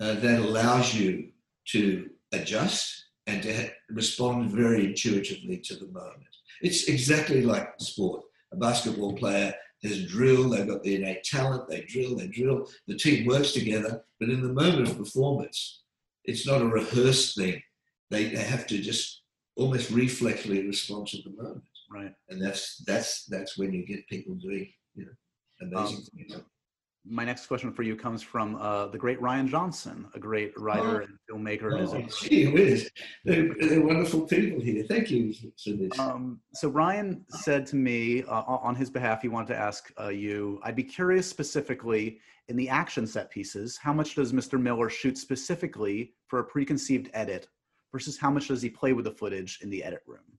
uh, 0.00 0.14
that 0.14 0.40
allows 0.40 0.94
you 0.94 1.30
to 1.68 2.10
adjust 2.32 3.06
and 3.26 3.42
to 3.42 3.70
respond 3.90 4.50
very 4.50 4.86
intuitively 4.86 5.58
to 5.58 5.76
the 5.76 5.86
moment. 5.86 6.36
It's 6.60 6.88
exactly 6.88 7.42
like 7.42 7.68
sport. 7.78 8.22
A 8.52 8.56
basketball 8.56 9.14
player 9.14 9.54
has 9.82 10.06
drilled, 10.06 10.52
they've 10.52 10.66
got 10.66 10.82
the 10.82 10.96
innate 10.96 11.24
talent, 11.24 11.68
they 11.68 11.82
drill, 11.82 12.16
they 12.16 12.28
drill, 12.28 12.68
the 12.86 12.96
team 12.96 13.26
works 13.26 13.52
together, 13.52 14.02
but 14.18 14.30
in 14.30 14.40
the 14.42 14.52
moment 14.52 14.88
of 14.88 14.96
performance, 14.96 15.82
it's 16.24 16.46
not 16.46 16.62
a 16.62 16.66
rehearsed 16.66 17.36
thing. 17.36 17.62
They, 18.10 18.26
they 18.26 18.42
have 18.42 18.66
to 18.68 18.78
just 18.78 19.22
almost 19.56 19.90
reflexively 19.90 20.66
respond 20.66 21.08
to 21.08 21.18
the 21.18 21.42
moment. 21.42 21.64
Right. 21.90 22.14
And 22.28 22.42
that's 22.42 22.82
that's 22.86 23.24
that's 23.26 23.56
when 23.58 23.72
you 23.72 23.86
get 23.86 24.08
people 24.08 24.34
doing, 24.34 24.72
you 24.94 25.04
know, 25.04 25.12
amazing 25.60 25.98
um, 25.98 26.04
things 26.16 26.42
my 27.06 27.24
next 27.24 27.46
question 27.46 27.72
for 27.72 27.82
you 27.82 27.96
comes 27.96 28.22
from 28.22 28.56
uh, 28.56 28.86
the 28.86 28.96
great 28.96 29.20
Rian 29.20 29.46
Johnson, 29.46 30.06
a 30.14 30.18
great 30.18 30.58
writer 30.58 31.02
oh. 31.02 31.04
and 31.04 31.18
filmmaker. 31.30 31.72
Oh, 31.72 31.94
and 31.94 32.10
gee 32.10 32.46
whiz. 32.46 32.90
They're, 33.24 33.50
they're, 33.60 33.84
wonderful 33.84 34.22
people 34.22 34.60
here. 34.60 34.84
Thank 34.88 35.10
you 35.10 35.34
for 35.62 35.70
this. 35.70 35.98
Um, 35.98 36.40
so 36.54 36.70
Rian 36.70 37.22
said 37.28 37.66
to 37.66 37.76
me 37.76 38.22
uh, 38.24 38.42
on 38.42 38.74
his 38.74 38.88
behalf, 38.88 39.20
he 39.20 39.28
wanted 39.28 39.48
to 39.48 39.56
ask 39.56 39.92
uh, 40.00 40.08
you, 40.08 40.60
I'd 40.62 40.76
be 40.76 40.84
curious 40.84 41.28
specifically 41.28 42.20
in 42.48 42.56
the 42.56 42.68
action 42.68 43.06
set 43.06 43.30
pieces, 43.30 43.76
how 43.76 43.92
much 43.92 44.14
does 44.14 44.32
Mr. 44.32 44.60
Miller 44.60 44.88
shoot 44.88 45.18
specifically 45.18 46.14
for 46.26 46.38
a 46.38 46.44
preconceived 46.44 47.10
edit 47.12 47.48
versus 47.92 48.18
how 48.18 48.30
much 48.30 48.48
does 48.48 48.62
he 48.62 48.70
play 48.70 48.92
with 48.92 49.04
the 49.04 49.10
footage 49.10 49.60
in 49.62 49.70
the 49.70 49.82
edit 49.82 50.02
room? 50.06 50.38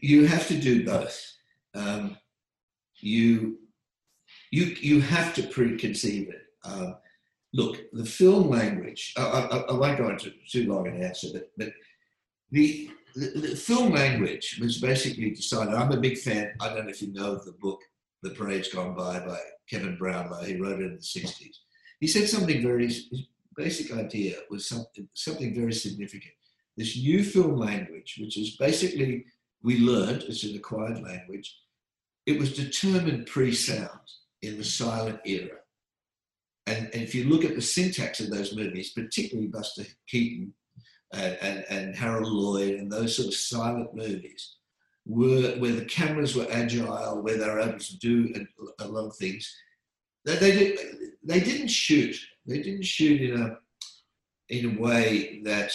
You 0.00 0.26
have 0.26 0.46
to 0.48 0.58
do 0.58 0.84
both. 0.84 1.20
Um, 1.74 2.16
you 2.98 3.58
you 4.50 4.76
you 4.80 5.00
have 5.00 5.34
to 5.34 5.42
preconceive 5.42 6.28
it. 6.28 6.42
Um, 6.64 6.96
look, 7.52 7.78
the 7.92 8.04
film 8.04 8.48
language. 8.48 9.14
I, 9.16 9.22
I, 9.22 9.56
I, 9.56 9.72
won't 9.72 9.98
go 9.98 10.08
into 10.10 10.32
too 10.48 10.70
long 10.72 10.86
an 10.86 11.02
answer, 11.02 11.28
but 11.32 11.50
but 11.56 11.72
the, 12.50 12.90
the, 13.14 13.40
the 13.40 13.56
film 13.56 13.92
language 13.92 14.58
was 14.60 14.78
basically 14.78 15.30
decided. 15.30 15.74
I'm 15.74 15.92
a 15.92 16.00
big 16.00 16.18
fan. 16.18 16.52
I 16.60 16.68
don't 16.68 16.84
know 16.84 16.90
if 16.90 17.02
you 17.02 17.12
know 17.12 17.36
the 17.36 17.52
book 17.60 17.80
"The 18.22 18.30
Parade's 18.30 18.68
Gone 18.68 18.94
By" 18.94 19.20
by 19.20 19.38
Kevin 19.68 19.96
Brownlow. 19.96 20.44
He 20.44 20.56
wrote 20.56 20.80
it 20.80 20.86
in 20.86 20.96
the 20.96 21.20
'60s. 21.20 21.56
He 22.00 22.06
said 22.06 22.28
something 22.28 22.62
very. 22.62 22.86
His 22.86 23.08
basic 23.56 23.92
idea 23.96 24.36
was 24.50 24.68
something 24.68 25.08
something 25.14 25.54
very 25.54 25.72
significant. 25.72 26.34
This 26.76 26.96
new 26.96 27.24
film 27.24 27.56
language, 27.56 28.18
which 28.20 28.36
is 28.36 28.56
basically 28.56 29.24
we 29.62 29.80
learned, 29.80 30.22
it's 30.24 30.44
an 30.44 30.54
acquired 30.54 31.02
language. 31.02 31.58
It 32.26 32.38
was 32.38 32.54
determined 32.54 33.26
pre-sound 33.26 34.00
in 34.42 34.58
the 34.58 34.64
silent 34.64 35.20
era. 35.24 35.58
And, 36.66 36.90
and 36.92 37.02
if 37.02 37.14
you 37.14 37.24
look 37.24 37.44
at 37.44 37.54
the 37.54 37.62
syntax 37.62 38.20
of 38.20 38.30
those 38.30 38.54
movies, 38.54 38.92
particularly 38.92 39.48
Buster 39.48 39.84
Keaton 40.08 40.52
and, 41.12 41.38
and, 41.40 41.64
and 41.70 41.96
Harold 41.96 42.26
Lloyd 42.26 42.74
and 42.74 42.90
those 42.90 43.16
sort 43.16 43.28
of 43.28 43.34
silent 43.34 43.94
movies, 43.94 44.56
were 45.06 45.52
where 45.58 45.72
the 45.72 45.84
cameras 45.84 46.34
were 46.34 46.48
agile, 46.50 47.22
where 47.22 47.38
they 47.38 47.46
were 47.46 47.60
able 47.60 47.78
to 47.78 47.98
do 47.98 48.34
a, 48.80 48.84
a 48.84 48.88
lot 48.88 49.06
of 49.06 49.16
things. 49.16 49.54
They, 50.24 50.34
they, 50.36 50.52
did, 50.52 50.78
they 51.22 51.40
didn't 51.40 51.68
shoot. 51.68 52.16
They 52.44 52.60
didn't 52.60 52.84
shoot 52.84 53.20
in 53.20 53.40
a 53.40 53.58
in 54.48 54.76
a 54.76 54.80
way 54.80 55.40
that 55.44 55.72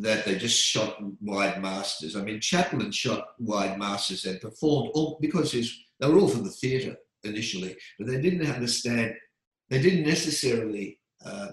that 0.00 0.24
they 0.24 0.36
just 0.36 0.60
shot 0.60 0.96
wide 1.20 1.60
masters. 1.60 2.16
I 2.16 2.22
mean, 2.22 2.40
Chaplin 2.40 2.90
shot 2.90 3.28
wide 3.38 3.78
masters 3.78 4.24
and 4.24 4.40
performed 4.40 4.90
all 4.94 5.18
because 5.20 5.52
they 5.52 6.08
were 6.08 6.18
all 6.18 6.28
for 6.28 6.42
the 6.42 6.50
theatre 6.50 6.96
initially, 7.24 7.76
but 7.98 8.06
they 8.06 8.20
didn't 8.20 8.50
understand, 8.50 9.14
they 9.70 9.80
didn't 9.80 10.06
necessarily, 10.06 10.98
uh, 11.24 11.48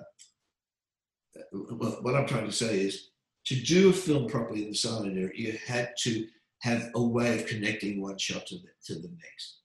well, 1.51 1.97
what 2.01 2.15
I'm 2.15 2.27
trying 2.27 2.45
to 2.45 2.51
say 2.51 2.81
is 2.81 3.11
to 3.45 3.55
do 3.55 3.89
a 3.89 3.93
film 3.93 4.27
properly 4.27 4.63
in 4.63 4.69
the 4.69 4.75
silent 4.75 5.17
era, 5.17 5.31
you 5.33 5.57
had 5.65 5.93
to 6.03 6.27
have 6.59 6.89
a 6.95 7.01
way 7.01 7.39
of 7.39 7.47
connecting 7.47 8.01
one 8.01 8.17
shot 8.17 8.45
to 8.47 8.55
the, 8.55 8.69
to 8.85 8.99
the 8.99 9.09
next. 9.09 9.59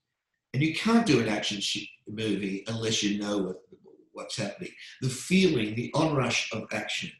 And 0.54 0.62
you 0.62 0.74
can't 0.74 1.06
do 1.06 1.20
an 1.20 1.28
action 1.28 1.60
movie 2.08 2.64
unless 2.68 3.02
you 3.02 3.18
know 3.18 3.38
what, 3.38 3.56
what's 4.12 4.36
happening. 4.36 4.70
The 5.02 5.10
feeling, 5.10 5.74
the 5.74 5.92
onrush 5.94 6.50
of 6.52 6.66
action 6.72 7.10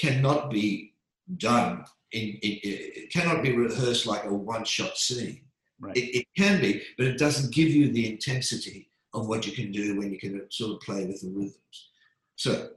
cannot 0.00 0.50
be 0.50 0.94
done 1.36 1.84
in, 2.12 2.38
in, 2.42 2.58
it 2.62 3.12
cannot 3.12 3.42
be 3.42 3.54
rehearsed 3.54 4.06
like 4.06 4.24
a 4.24 4.32
one 4.32 4.64
shot 4.64 4.96
scene. 4.96 5.42
Right. 5.82 5.96
It, 5.96 6.18
it, 6.18 6.26
can 6.36 6.60
be, 6.60 6.80
but 6.96 7.08
it 7.08 7.18
doesn't 7.18 7.52
give 7.52 7.68
you 7.68 7.90
the 7.90 8.08
intensity 8.08 8.88
of 9.14 9.26
what 9.26 9.46
you 9.46 9.52
can 9.52 9.72
do 9.72 9.98
when 9.98 10.12
you 10.12 10.18
can 10.18 10.40
sort 10.48 10.74
of 10.74 10.80
play 10.80 11.04
with 11.04 11.20
the 11.20 11.28
rhythms. 11.28 11.88
So, 12.36 12.68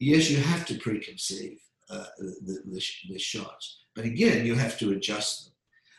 yes, 0.00 0.28
you 0.28 0.38
have 0.38 0.66
to 0.66 0.74
preconceive 0.74 1.58
uh, 1.88 2.06
the, 2.18 2.62
the, 2.66 2.82
the, 3.08 3.18
shots, 3.20 3.84
but 3.94 4.04
again, 4.04 4.44
you 4.44 4.56
have 4.56 4.78
to 4.80 4.90
adjust 4.90 5.44
them. 5.44 5.54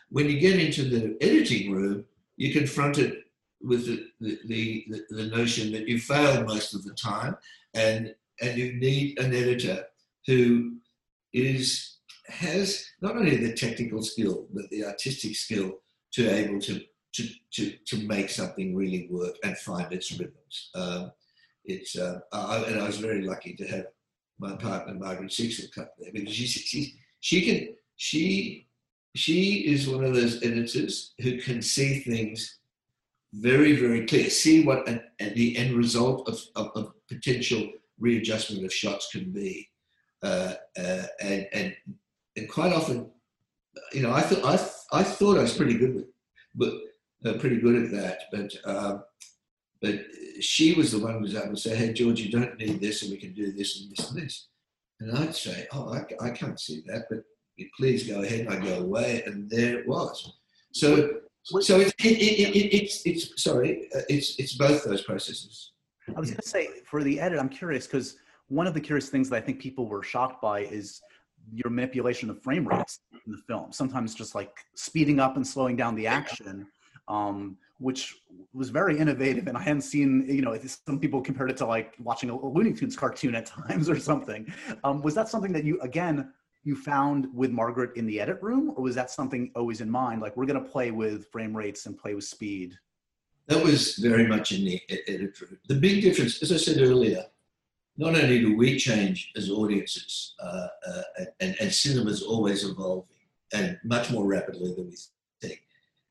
When 0.09 0.29
you 0.29 0.41
get 0.41 0.59
into 0.59 0.83
the 0.83 1.17
editing 1.21 1.71
room, 1.71 2.03
you 2.35 2.51
confront 2.51 2.97
it 2.97 3.23
with 3.61 3.85
the, 3.85 4.07
the, 4.19 4.85
the, 4.89 5.01
the 5.09 5.27
notion 5.27 5.71
that 5.71 5.87
you 5.87 5.99
fail 5.99 6.43
most 6.43 6.73
of 6.73 6.83
the 6.83 6.93
time, 6.93 7.37
and 7.73 8.13
and 8.41 8.57
you 8.57 8.73
need 8.73 9.19
an 9.19 9.33
editor 9.33 9.85
who 10.25 10.77
is 11.33 11.97
has 12.27 12.85
not 13.01 13.15
only 13.15 13.35
the 13.37 13.53
technical 13.53 14.01
skill 14.01 14.47
but 14.53 14.69
the 14.69 14.85
artistic 14.85 15.35
skill 15.35 15.79
to 16.13 16.29
able 16.29 16.59
to 16.61 16.81
to 17.13 17.27
to 17.51 17.71
to 17.85 17.97
make 18.07 18.29
something 18.29 18.75
really 18.75 19.07
work 19.09 19.35
and 19.43 19.57
find 19.57 19.91
its 19.91 20.11
rhythms. 20.11 20.69
Um, 20.75 21.11
it's 21.65 21.97
uh, 21.97 22.19
I, 22.31 22.63
and 22.67 22.79
I 22.79 22.87
was 22.87 22.97
very 22.97 23.21
lucky 23.21 23.53
to 23.55 23.67
have 23.67 23.85
my 24.39 24.55
partner 24.55 24.93
Margaret 24.93 25.31
Sixel 25.31 25.71
cut 25.73 25.93
there 25.99 26.11
because 26.11 26.33
she 26.33 26.45
she 26.47 26.95
she 27.19 27.41
can 27.41 27.75
she 27.97 28.67
she 29.15 29.67
is 29.67 29.89
one 29.89 30.03
of 30.03 30.13
those 30.13 30.43
editors 30.43 31.13
who 31.19 31.37
can 31.39 31.61
see 31.61 31.99
things 31.99 32.59
very 33.33 33.75
very 33.75 34.05
clear, 34.05 34.29
see 34.29 34.63
what 34.63 34.87
an, 34.87 35.01
and 35.19 35.35
the 35.35 35.57
end 35.57 35.73
result 35.73 36.27
of, 36.27 36.39
of, 36.55 36.71
of, 36.75 36.93
potential 37.07 37.69
readjustment 37.99 38.65
of 38.65 38.73
shots 38.73 39.09
can 39.11 39.31
be, 39.31 39.69
uh, 40.23 40.53
uh, 40.77 41.03
and 41.21 41.47
and 41.53 41.75
and 42.35 42.49
quite 42.49 42.73
often 42.73 43.09
you 43.93 44.01
know, 44.01 44.11
I 44.11 44.21
thought 44.21 44.43
I, 44.43 44.99
I 44.99 45.03
thought 45.03 45.37
I 45.37 45.43
was 45.43 45.55
pretty 45.55 45.77
good 45.77 45.95
with, 45.95 46.05
but 46.55 46.73
uh, 47.25 47.37
pretty 47.39 47.57
good 47.57 47.83
at 47.83 47.91
that. 47.91 48.21
But 48.31 48.53
um, 48.65 49.03
but 49.81 49.95
she 50.39 50.73
was 50.73 50.91
the 50.91 50.99
one 50.99 51.13
who 51.13 51.19
was 51.21 51.35
able 51.35 51.55
to 51.55 51.57
say, 51.57 51.75
"Hey, 51.75 51.93
George, 51.93 52.19
you 52.19 52.31
don't 52.31 52.57
need 52.57 52.79
this, 52.79 53.01
and 53.01 53.11
we 53.11 53.17
can 53.17 53.33
do 53.33 53.51
this 53.51 53.79
and 53.79 53.91
this 53.91 54.09
and 54.11 54.21
this." 54.21 54.47
And 54.99 55.17
I'd 55.17 55.35
say, 55.35 55.67
"Oh, 55.71 55.93
I, 55.93 56.05
I 56.25 56.29
can't 56.31 56.59
see 56.59 56.83
that, 56.87 57.05
but 57.09 57.19
please 57.77 58.07
go 58.07 58.21
ahead." 58.21 58.41
And 58.41 58.49
I 58.49 58.59
go 58.59 58.79
away, 58.79 59.23
and 59.25 59.49
there 59.49 59.79
it 59.79 59.87
was. 59.87 60.33
So 60.73 61.09
so 61.43 61.79
it, 61.79 61.93
it, 61.99 62.05
it, 62.05 62.55
it, 62.55 62.75
it's 62.75 63.05
it's 63.05 63.41
sorry, 63.41 63.89
uh, 63.95 64.01
it's 64.09 64.37
it's 64.39 64.53
both 64.53 64.83
those 64.83 65.01
processes. 65.03 65.71
I 66.15 66.19
was 66.19 66.29
going 66.29 66.41
to 66.41 66.47
say 66.47 66.69
for 66.85 67.03
the 67.03 67.19
edit, 67.19 67.39
I'm 67.39 67.49
curious 67.49 67.87
because 67.87 68.17
one 68.47 68.67
of 68.67 68.73
the 68.73 68.81
curious 68.81 69.09
things 69.09 69.29
that 69.29 69.37
I 69.37 69.41
think 69.41 69.59
people 69.59 69.87
were 69.87 70.03
shocked 70.03 70.41
by 70.41 70.61
is 70.61 71.01
your 71.53 71.69
manipulation 71.69 72.29
of 72.29 72.41
frame 72.41 72.67
rates 72.67 72.99
in 73.25 73.31
the 73.31 73.37
film. 73.37 73.71
Sometimes 73.71 74.15
just 74.15 74.35
like 74.35 74.57
speeding 74.75 75.19
up 75.19 75.35
and 75.35 75.45
slowing 75.45 75.75
down 75.75 75.95
the 75.95 76.07
action, 76.07 76.67
um, 77.07 77.57
which 77.79 78.15
was 78.53 78.69
very 78.69 78.97
innovative. 78.97 79.47
And 79.47 79.57
I 79.57 79.61
hadn't 79.61 79.81
seen, 79.81 80.25
you 80.27 80.41
know, 80.41 80.57
some 80.85 80.99
people 80.99 81.21
compared 81.21 81.51
it 81.51 81.57
to 81.57 81.65
like 81.65 81.95
watching 81.99 82.29
a 82.29 82.45
Looney 82.45 82.73
Tunes 82.73 82.95
cartoon 82.95 83.35
at 83.35 83.45
times 83.67 83.89
or 83.89 83.99
something. 83.99 84.51
Um, 84.83 85.01
was 85.01 85.15
that 85.15 85.29
something 85.29 85.51
that 85.53 85.63
you, 85.63 85.79
again, 85.81 86.31
you 86.63 86.75
found 86.75 87.27
with 87.33 87.51
Margaret 87.51 87.91
in 87.95 88.05
the 88.05 88.19
edit 88.19 88.37
room, 88.41 88.73
or 88.75 88.83
was 88.83 88.95
that 88.95 89.09
something 89.09 89.51
always 89.55 89.81
in 89.81 89.89
mind? 89.89 90.21
Like 90.21 90.37
we're 90.37 90.45
going 90.45 90.63
to 90.63 90.69
play 90.69 90.91
with 90.91 91.25
frame 91.31 91.55
rates 91.57 91.85
and 91.85 91.97
play 91.97 92.13
with 92.13 92.23
speed. 92.23 92.77
That 93.47 93.63
was 93.63 93.95
very 93.95 94.27
much 94.27 94.51
in 94.51 94.65
the 94.65 94.81
edit 94.89 95.41
room. 95.41 95.57
The 95.67 95.75
big 95.75 96.01
difference, 96.01 96.41
as 96.43 96.51
I 96.51 96.57
said 96.57 96.79
earlier, 96.79 97.25
not 97.97 98.15
only 98.15 98.39
do 98.39 98.55
we 98.55 98.77
change 98.77 99.31
as 99.35 99.49
audiences, 99.49 100.35
uh, 100.41 100.67
uh, 100.87 101.01
and, 101.39 101.55
and 101.59 101.73
cinema 101.73 102.09
is 102.09 102.23
always 102.23 102.63
evolving 102.63 103.07
and 103.53 103.77
much 103.83 104.09
more 104.11 104.25
rapidly 104.25 104.73
than 104.73 104.87
we 104.87 104.97
think. 105.41 105.61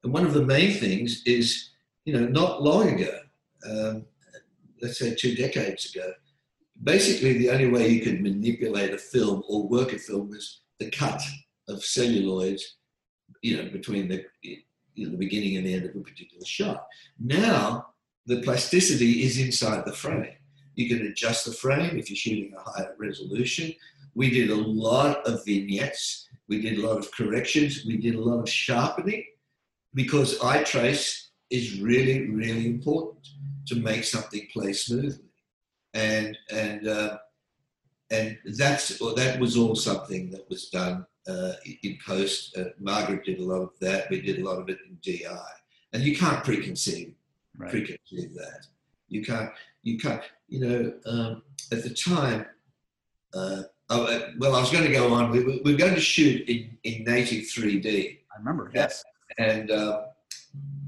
And 0.04 0.12
one 0.12 0.26
of 0.26 0.34
the 0.34 0.44
main 0.44 0.74
things 0.74 1.22
is, 1.24 1.70
you 2.04 2.12
know, 2.12 2.26
not 2.26 2.62
long 2.62 2.88
ago, 2.88 3.18
um, 3.68 4.04
let's 4.82 4.98
say 4.98 5.14
two 5.14 5.34
decades 5.34 5.94
ago, 5.94 6.12
basically 6.82 7.38
the 7.38 7.50
only 7.50 7.68
way 7.68 7.88
you 7.88 8.00
could 8.02 8.22
manipulate 8.22 8.94
a 8.94 8.98
film 8.98 9.42
or 9.48 9.68
work 9.68 9.92
a 9.92 9.98
film 9.98 10.30
was 10.30 10.60
the 10.78 10.90
cut 10.90 11.22
of 11.68 11.84
celluloid, 11.84 12.60
you 13.42 13.56
know, 13.56 13.70
between 13.70 14.08
the, 14.08 14.24
you 14.42 15.06
know, 15.06 15.10
the 15.10 15.18
beginning 15.18 15.56
and 15.56 15.66
the 15.66 15.74
end 15.74 15.84
of 15.84 15.94
a 15.94 16.00
particular 16.00 16.44
shot. 16.44 16.86
Now, 17.18 17.86
the 18.26 18.42
plasticity 18.42 19.24
is 19.24 19.38
inside 19.38 19.84
the 19.84 19.92
frame. 19.92 20.34
You 20.80 20.88
can 20.88 21.06
adjust 21.06 21.44
the 21.44 21.52
frame 21.52 21.98
if 21.98 22.10
you're 22.10 22.16
shooting 22.16 22.52
a 22.56 22.70
higher 22.70 22.94
resolution. 22.98 23.72
We 24.14 24.30
did 24.30 24.50
a 24.50 24.56
lot 24.56 25.26
of 25.26 25.44
vignettes. 25.44 26.28
We 26.48 26.60
did 26.60 26.78
a 26.78 26.86
lot 26.86 26.98
of 26.98 27.12
corrections. 27.12 27.84
We 27.86 27.96
did 27.96 28.14
a 28.14 28.20
lot 28.20 28.40
of 28.40 28.48
sharpening 28.48 29.24
because 29.94 30.40
eye 30.40 30.62
trace 30.64 31.30
is 31.50 31.80
really, 31.80 32.28
really 32.30 32.66
important 32.66 33.28
to 33.66 33.76
make 33.76 34.04
something 34.04 34.46
play 34.52 34.72
smoothly 34.72 35.30
and 35.94 36.36
and 36.50 36.88
uh, 36.88 37.18
and 38.10 38.38
that's 38.44 39.00
well, 39.00 39.14
that 39.14 39.38
was 39.40 39.56
all 39.56 39.74
something 39.74 40.30
that 40.30 40.48
was 40.48 40.68
done 40.68 41.06
uh, 41.28 41.52
in 41.82 41.98
post. 42.06 42.56
Uh, 42.56 42.64
Margaret 42.78 43.24
did 43.24 43.40
a 43.40 43.44
lot 43.44 43.62
of 43.62 43.70
that. 43.80 44.10
We 44.10 44.20
did 44.20 44.38
a 44.38 44.44
lot 44.44 44.58
of 44.58 44.68
it 44.68 44.78
in 44.88 44.98
DI, 45.02 45.52
and 45.92 46.02
you 46.02 46.16
can't 46.16 46.44
preconceive 46.44 47.14
right. 47.56 47.72
preconceive 47.72 48.34
that. 48.34 48.66
You 49.10 49.22
can't. 49.22 49.50
You 49.82 49.98
can't. 49.98 50.22
You 50.48 50.60
know, 50.60 50.92
um, 51.06 51.42
at 51.72 51.82
the 51.82 51.90
time. 51.90 52.46
Uh, 53.34 53.62
oh, 53.90 54.04
uh, 54.04 54.30
well, 54.38 54.56
I 54.56 54.60
was 54.60 54.72
going 54.72 54.84
to 54.84 54.92
go 54.92 55.12
on. 55.12 55.30
We, 55.30 55.44
we 55.44 55.72
were 55.72 55.78
going 55.78 55.94
to 55.94 56.00
shoot 56.00 56.48
in, 56.48 56.76
in 56.82 57.04
native 57.04 57.44
3D. 57.44 58.18
I 58.32 58.38
remember, 58.38 58.72
yes. 58.74 59.04
And 59.38 59.70
uh, 59.70 60.06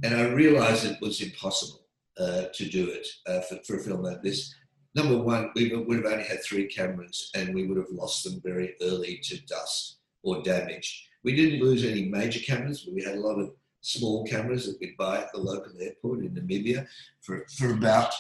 and 0.03 0.16
I 0.16 0.29
realized 0.31 0.85
it 0.85 1.01
was 1.01 1.20
impossible 1.20 1.81
to 2.16 2.68
do 2.68 2.89
it 2.91 3.07
for, 3.49 3.59
for 3.64 3.77
a 3.77 3.83
film 3.83 4.03
like 4.03 4.23
this 4.23 4.55
number 4.95 5.16
one, 5.16 5.51
we 5.55 5.75
would 5.75 6.05
have 6.05 6.12
only 6.12 6.25
had 6.25 6.43
three 6.43 6.66
cameras 6.66 7.31
and 7.35 7.55
we 7.55 7.66
would 7.66 7.77
have 7.77 7.91
lost 7.91 8.25
them 8.25 8.41
very 8.45 8.75
early 8.83 9.20
to 9.25 9.41
dust 9.47 9.99
or 10.23 10.43
damage. 10.43 11.09
We 11.25 11.35
didn't 11.35 11.61
lose 11.61 11.85
any 11.85 12.07
major 12.07 12.41
cameras, 12.41 12.83
but 12.83 12.95
we 12.95 13.03
had 13.03 13.16
a 13.16 13.20
lot 13.20 13.39
of 13.39 13.53
small 13.83 14.24
cameras 14.24 14.66
that 14.66 14.78
we'd 14.80 14.97
buy 14.97 15.18
at 15.18 15.33
the 15.33 15.41
local 15.41 15.72
airport 15.80 16.20
in 16.20 16.30
Namibia 16.30 16.87
for, 17.20 17.45
for 17.57 17.72
about, 17.72 18.12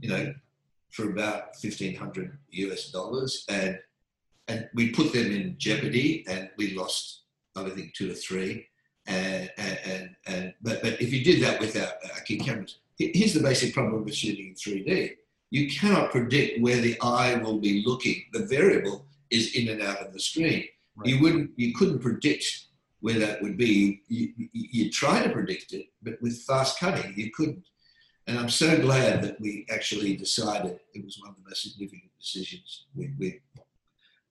you 0.00 0.08
know, 0.08 0.34
for 0.90 1.10
about 1.10 1.54
1500 1.60 2.38
US 2.50 2.90
dollars. 2.90 3.44
And, 3.48 3.78
and 4.48 4.68
we 4.74 4.90
put 4.90 5.12
them 5.12 5.30
in 5.30 5.56
jeopardy 5.58 6.24
and 6.28 6.48
we 6.56 6.74
lost, 6.74 7.22
I 7.54 7.68
think, 7.68 7.94
two 7.94 8.10
or 8.10 8.14
three. 8.14 8.66
And, 9.06 9.50
and, 9.58 9.78
and, 9.84 10.16
and 10.26 10.54
but, 10.62 10.82
but 10.82 11.00
if 11.00 11.12
you 11.12 11.22
did 11.22 11.42
that 11.42 11.60
without 11.60 11.92
uh, 12.04 12.20
key 12.24 12.38
cameras, 12.38 12.78
here's 12.98 13.34
the 13.34 13.42
basic 13.42 13.74
problem 13.74 14.04
with 14.04 14.14
shooting 14.14 14.48
in 14.48 14.54
3D 14.54 15.16
you 15.50 15.70
cannot 15.70 16.10
predict 16.10 16.60
where 16.60 16.80
the 16.80 16.98
eye 17.00 17.36
will 17.36 17.58
be 17.58 17.82
looking. 17.86 18.24
The 18.32 18.46
variable 18.46 19.06
is 19.30 19.54
in 19.54 19.68
and 19.68 19.82
out 19.82 20.00
of 20.00 20.12
the 20.12 20.20
screen. 20.20 20.64
Right. 20.96 21.08
You 21.08 21.22
wouldn't, 21.22 21.50
you 21.56 21.74
couldn't 21.74 22.00
predict 22.00 22.44
where 23.00 23.18
that 23.18 23.42
would 23.42 23.56
be. 23.56 24.02
You, 24.08 24.32
you, 24.52 24.90
try 24.90 25.22
to 25.22 25.30
predict 25.30 25.72
it, 25.72 25.86
but 26.02 26.20
with 26.20 26.42
fast 26.42 26.78
cutting, 26.78 27.14
you 27.16 27.30
couldn't. 27.30 27.66
And 28.26 28.38
I'm 28.38 28.50
so 28.50 28.78
glad 28.78 29.22
that 29.22 29.40
we 29.40 29.66
actually 29.70 30.16
decided 30.16 30.80
it 30.94 31.04
was 31.04 31.18
one 31.18 31.30
of 31.30 31.36
the 31.36 31.48
most 31.48 31.62
significant 31.62 32.10
decisions 32.20 32.86
we, 32.94 33.10
we, 33.18 33.40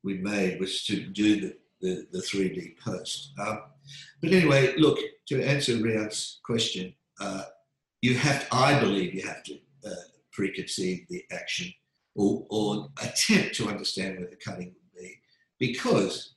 we 0.03 0.17
made 0.19 0.59
was 0.59 0.83
to 0.85 1.01
do 1.07 1.41
the, 1.41 1.57
the, 1.81 2.07
the 2.11 2.19
3D 2.19 2.77
post. 2.79 3.31
Um, 3.39 3.61
but 4.21 4.31
anyway, 4.31 4.75
look, 4.77 4.99
to 5.29 5.43
answer 5.43 5.73
Rian's 5.73 6.39
question, 6.43 6.93
uh, 7.19 7.45
you 8.01 8.15
have 8.15 8.47
to, 8.47 8.55
I 8.55 8.79
believe 8.79 9.13
you 9.13 9.25
have 9.25 9.43
to 9.43 9.57
uh, 9.85 9.89
preconceive 10.37 11.07
the 11.07 11.23
action 11.31 11.73
or, 12.15 12.45
or 12.49 12.89
attempt 13.01 13.55
to 13.55 13.67
understand 13.67 14.19
where 14.19 14.29
the 14.29 14.35
cutting 14.35 14.67
would 14.67 15.01
be 15.01 15.15
because 15.59 16.35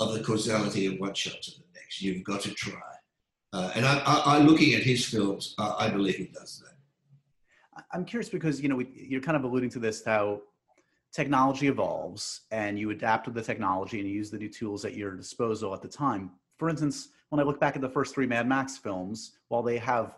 of 0.00 0.14
the 0.14 0.22
causality 0.22 0.86
of 0.86 0.98
one 0.98 1.14
shot 1.14 1.40
to 1.42 1.50
the 1.50 1.61
You've 2.00 2.24
got 2.24 2.40
to 2.42 2.50
try. 2.50 2.80
Uh, 3.52 3.70
and 3.74 3.84
I, 3.84 3.98
I, 3.98 4.22
I, 4.24 4.38
looking 4.38 4.74
at 4.74 4.82
his 4.82 5.04
films, 5.04 5.54
I 5.58 5.90
believe 5.90 6.16
he 6.16 6.26
does 6.26 6.62
that. 6.64 7.84
I'm 7.92 8.04
curious 8.04 8.28
because 8.28 8.60
you 8.60 8.68
know 8.68 8.76
we, 8.76 8.88
you're 8.94 9.20
kind 9.20 9.36
of 9.36 9.44
alluding 9.44 9.70
to 9.70 9.78
this 9.78 10.02
how 10.04 10.40
technology 11.12 11.68
evolves 11.68 12.42
and 12.50 12.78
you 12.78 12.90
adapt 12.90 13.26
to 13.26 13.30
the 13.30 13.42
technology 13.42 14.00
and 14.00 14.08
you 14.08 14.14
use 14.14 14.30
the 14.30 14.38
new 14.38 14.48
tools 14.48 14.84
at 14.84 14.94
your 14.94 15.14
disposal 15.14 15.74
at 15.74 15.82
the 15.82 15.88
time. 15.88 16.30
For 16.58 16.70
instance, 16.70 17.08
when 17.28 17.40
I 17.40 17.42
look 17.42 17.60
back 17.60 17.76
at 17.76 17.82
the 17.82 17.88
first 17.88 18.14
three 18.14 18.26
Mad 18.26 18.48
Max 18.48 18.78
films, 18.78 19.32
while 19.48 19.62
they 19.62 19.76
have 19.78 20.16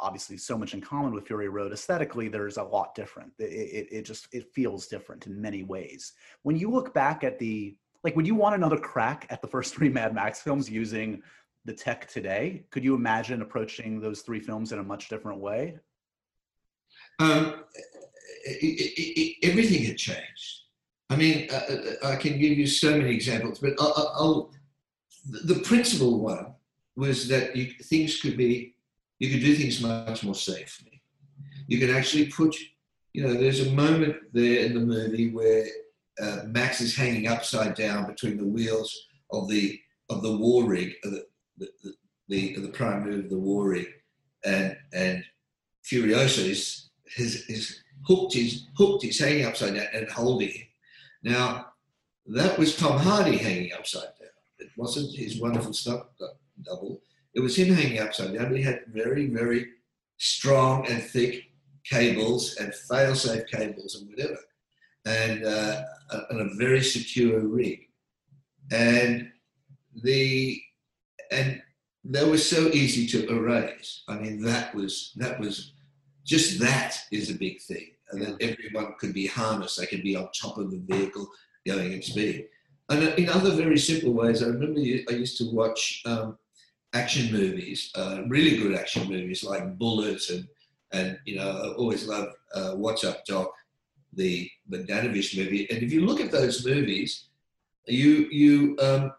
obviously 0.00 0.36
so 0.36 0.56
much 0.56 0.74
in 0.74 0.80
common 0.80 1.12
with 1.12 1.26
Fury 1.26 1.48
Road. 1.48 1.72
Aesthetically, 1.72 2.28
there's 2.28 2.56
a 2.56 2.62
lot 2.62 2.94
different. 2.94 3.32
It, 3.38 3.44
it, 3.44 3.88
it, 3.90 4.02
just 4.02 4.28
it 4.32 4.52
feels 4.52 4.86
different 4.86 5.26
in 5.26 5.40
many 5.40 5.62
ways. 5.62 6.14
When 6.42 6.56
you 6.56 6.70
look 6.70 6.94
back 6.94 7.22
at 7.22 7.38
the 7.38 7.76
like, 8.04 8.16
would 8.16 8.26
you 8.26 8.34
want 8.34 8.54
another 8.54 8.78
crack 8.78 9.26
at 9.30 9.42
the 9.42 9.48
first 9.48 9.74
three 9.76 9.88
Mad 9.88 10.14
Max 10.14 10.40
films 10.40 10.68
using 10.70 11.22
the 11.64 11.72
tech 11.72 12.08
today? 12.08 12.64
Could 12.70 12.84
you 12.84 12.94
imagine 12.94 13.42
approaching 13.42 14.00
those 14.00 14.22
three 14.22 14.40
films 14.40 14.72
in 14.72 14.78
a 14.78 14.84
much 14.84 15.08
different 15.08 15.40
way? 15.40 15.78
Um, 17.18 17.64
everything 19.42 19.84
had 19.84 19.98
changed. 19.98 20.60
I 21.10 21.16
mean, 21.16 21.48
uh, 21.52 21.56
uh, 21.56 22.08
I 22.08 22.16
can 22.16 22.38
give 22.38 22.56
you 22.56 22.66
so 22.66 22.96
many 22.96 23.10
examples, 23.10 23.58
but 23.58 23.74
I'll, 23.80 24.12
I'll, 24.14 24.52
the 25.26 25.60
principal 25.64 26.20
one 26.20 26.54
was 26.96 27.28
that 27.28 27.54
you, 27.56 27.72
things 27.82 28.20
could 28.20 28.36
be 28.36 28.74
you 29.18 29.30
could 29.30 29.40
do 29.40 29.54
things 29.54 29.82
much 29.82 30.24
more 30.24 30.34
safely. 30.34 31.02
You 31.66 31.78
can 31.78 31.94
actually 31.94 32.26
put, 32.26 32.56
you 33.12 33.22
know, 33.22 33.34
there's 33.34 33.66
a 33.66 33.70
moment 33.72 34.16
there 34.32 34.64
in 34.64 34.72
the 34.72 34.80
movie 34.80 35.30
where 35.30 35.66
uh, 36.20 36.44
Max 36.46 36.80
is 36.80 36.96
hanging 36.96 37.28
upside 37.28 37.74
down 37.74 38.06
between 38.06 38.36
the 38.36 38.46
wheels 38.46 38.94
of 39.30 39.48
the 39.48 39.78
of 40.08 40.22
the 40.22 40.36
war 40.36 40.64
rig, 40.64 40.94
the 41.02 41.24
the, 41.58 41.68
the, 42.28 42.56
the 42.56 42.68
prime 42.68 43.04
move 43.04 43.24
of 43.24 43.30
the 43.30 43.38
war 43.38 43.70
rig, 43.70 43.88
and 44.44 44.76
and 44.92 45.24
Furiosa 45.84 46.48
is 46.48 46.90
is, 47.16 47.46
is 47.48 47.82
hooked. 48.06 48.34
He's 48.34 48.66
hooked. 48.76 49.02
He's 49.04 49.18
hanging 49.18 49.46
upside 49.46 49.74
down 49.74 49.86
and 49.92 50.08
holding 50.10 50.48
him. 50.48 50.66
Now 51.22 51.66
that 52.26 52.58
was 52.58 52.76
Tom 52.76 52.98
Hardy 52.98 53.36
hanging 53.36 53.72
upside 53.72 54.02
down. 54.02 54.28
It 54.58 54.70
wasn't 54.76 55.14
his 55.16 55.40
wonderful 55.40 55.72
stunt 55.72 56.04
double. 56.62 57.00
It 57.34 57.40
was 57.40 57.56
him 57.56 57.74
hanging 57.74 58.00
upside 58.00 58.34
down. 58.34 58.54
He 58.54 58.62
had 58.62 58.82
very, 58.88 59.26
very 59.28 59.66
strong 60.18 60.86
and 60.86 61.02
thick 61.02 61.44
cables 61.84 62.56
and 62.56 62.74
fail-safe 62.74 63.46
cables 63.46 63.94
and 63.94 64.08
whatever, 64.10 64.38
and, 65.06 65.44
uh, 65.44 65.82
and 66.30 66.40
a 66.40 66.54
very 66.54 66.82
secure 66.82 67.40
rig. 67.40 67.88
And 68.72 69.30
the 70.02 70.60
and 71.30 71.62
they 72.04 72.28
were 72.28 72.38
so 72.38 72.68
easy 72.68 73.06
to 73.08 73.28
erase. 73.28 74.02
I 74.08 74.16
mean, 74.18 74.42
that 74.42 74.74
was 74.74 75.12
that 75.16 75.38
was 75.38 75.72
just 76.24 76.60
that 76.60 76.98
is 77.10 77.30
a 77.30 77.34
big 77.34 77.60
thing, 77.60 77.90
and 78.10 78.22
that 78.22 78.36
everyone 78.40 78.94
could 78.98 79.12
be 79.12 79.26
harnessed. 79.26 79.78
They 79.78 79.86
could 79.86 80.02
be 80.02 80.16
on 80.16 80.28
top 80.32 80.58
of 80.58 80.70
the 80.70 80.78
vehicle 80.78 81.28
going 81.66 81.94
at 81.94 82.04
speed. 82.04 82.46
And 82.88 83.02
in 83.02 83.28
other 83.28 83.52
very 83.52 83.78
simple 83.78 84.12
ways, 84.12 84.42
I 84.42 84.46
remember 84.46 84.80
I 84.80 85.12
used 85.12 85.38
to 85.38 85.50
watch 85.52 86.02
um, 86.06 86.38
action 86.92 87.32
movies, 87.32 87.92
uh, 87.94 88.22
really 88.26 88.56
good 88.56 88.74
action 88.74 89.08
movies 89.08 89.44
like 89.44 89.78
Bullitt 89.78 90.28
and 90.30 90.48
and 90.92 91.18
you 91.24 91.36
know 91.36 91.48
I 91.48 91.68
always 91.74 92.06
love 92.06 92.28
uh, 92.54 92.72
What's 92.72 93.04
Up 93.04 93.24
Doc, 93.24 93.52
the 94.12 94.50
Bogdanovich 94.70 95.36
movie. 95.36 95.68
And 95.70 95.82
if 95.82 95.92
you 95.92 96.04
look 96.04 96.20
at 96.20 96.32
those 96.32 96.64
movies, 96.66 97.26
you 97.86 98.28
you 98.30 98.76
um, 98.80 99.12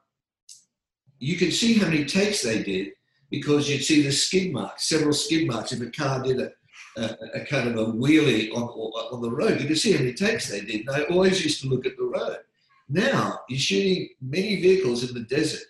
you 1.19 1.37
can 1.37 1.51
see 1.51 1.75
how 1.75 1.87
many 1.87 2.05
takes 2.05 2.41
they 2.41 2.63
did 2.63 2.93
because 3.29 3.69
you'd 3.69 3.83
see 3.83 4.01
the 4.01 4.11
skid 4.11 4.51
marks, 4.51 4.89
several 4.89 5.13
skid 5.13 5.47
marks. 5.47 5.71
If 5.71 5.81
a 5.81 5.91
car 5.91 6.23
did 6.23 6.39
a 6.39 6.51
a, 6.97 7.15
a 7.35 7.45
kind 7.45 7.69
of 7.69 7.77
a 7.77 7.91
wheelie 7.91 8.51
on, 8.53 8.63
on 8.63 9.21
the 9.21 9.31
road, 9.31 9.61
you 9.61 9.67
can 9.67 9.75
see 9.75 9.93
how 9.93 9.99
many 9.99 10.13
takes 10.13 10.49
they 10.49 10.61
did. 10.61 10.81
And 10.81 10.89
I 10.89 11.03
always 11.03 11.43
used 11.43 11.61
to 11.61 11.69
look 11.69 11.85
at 11.85 11.97
the 11.97 12.03
road. 12.03 12.39
Now 12.89 13.39
you're 13.47 13.59
shooting 13.59 14.09
many 14.21 14.61
vehicles 14.61 15.07
in 15.07 15.13
the 15.13 15.21
desert 15.21 15.67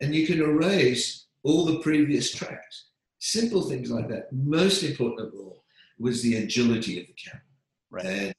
and 0.00 0.14
you 0.14 0.26
can 0.26 0.40
erase 0.40 1.26
all 1.42 1.64
the 1.64 1.78
previous 1.80 2.34
tracks. 2.34 2.86
Simple 3.18 3.62
things 3.62 3.90
like 3.90 4.08
that. 4.08 4.32
Most 4.32 4.82
important 4.82 5.28
of 5.28 5.34
all 5.34 5.64
was 5.98 6.22
the 6.22 6.36
agility 6.36 7.00
of 7.00 7.06
the 7.06 7.12
camera. 7.12 7.42
Right. 7.90 8.06
And, 8.06 8.34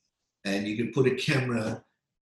and 0.45 0.68
you 0.68 0.78
can 0.78 0.91
put 0.91 1.08
a 1.08 1.16
camera 1.16 1.84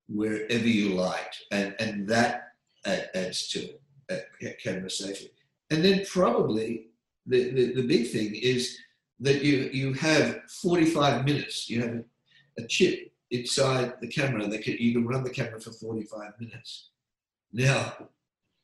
wherever 0.08 0.66
you 0.66 0.94
like, 0.94 1.34
and 1.50 1.74
and 1.78 2.06
that 2.08 2.48
adds 2.84 3.48
to 3.48 3.70
it, 4.08 4.58
camera 4.62 4.90
safety. 4.90 5.30
And 5.70 5.84
then 5.84 6.04
probably 6.06 6.88
the, 7.26 7.50
the, 7.50 7.74
the 7.74 7.86
big 7.86 8.10
thing 8.10 8.34
is 8.34 8.78
that 9.20 9.42
you 9.42 9.70
you 9.72 9.94
have 9.94 10.42
45 10.50 11.24
minutes. 11.24 11.70
You 11.70 11.82
have 11.82 11.94
a, 11.94 12.04
a 12.58 12.66
chip 12.66 13.12
inside 13.30 13.94
the 14.00 14.06
camera 14.06 14.46
that 14.46 14.62
can, 14.62 14.76
you 14.78 14.92
can 14.92 15.06
run 15.06 15.24
the 15.24 15.30
camera 15.30 15.60
for 15.60 15.72
45 15.72 16.32
minutes. 16.38 16.90
Now, 17.52 17.94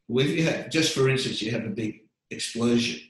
if 0.08 0.28
you 0.28 0.44
have, 0.44 0.70
just 0.70 0.94
for 0.94 1.08
instance, 1.08 1.40
you 1.40 1.50
have 1.52 1.64
a 1.64 1.70
big 1.70 2.02
explosion. 2.30 3.00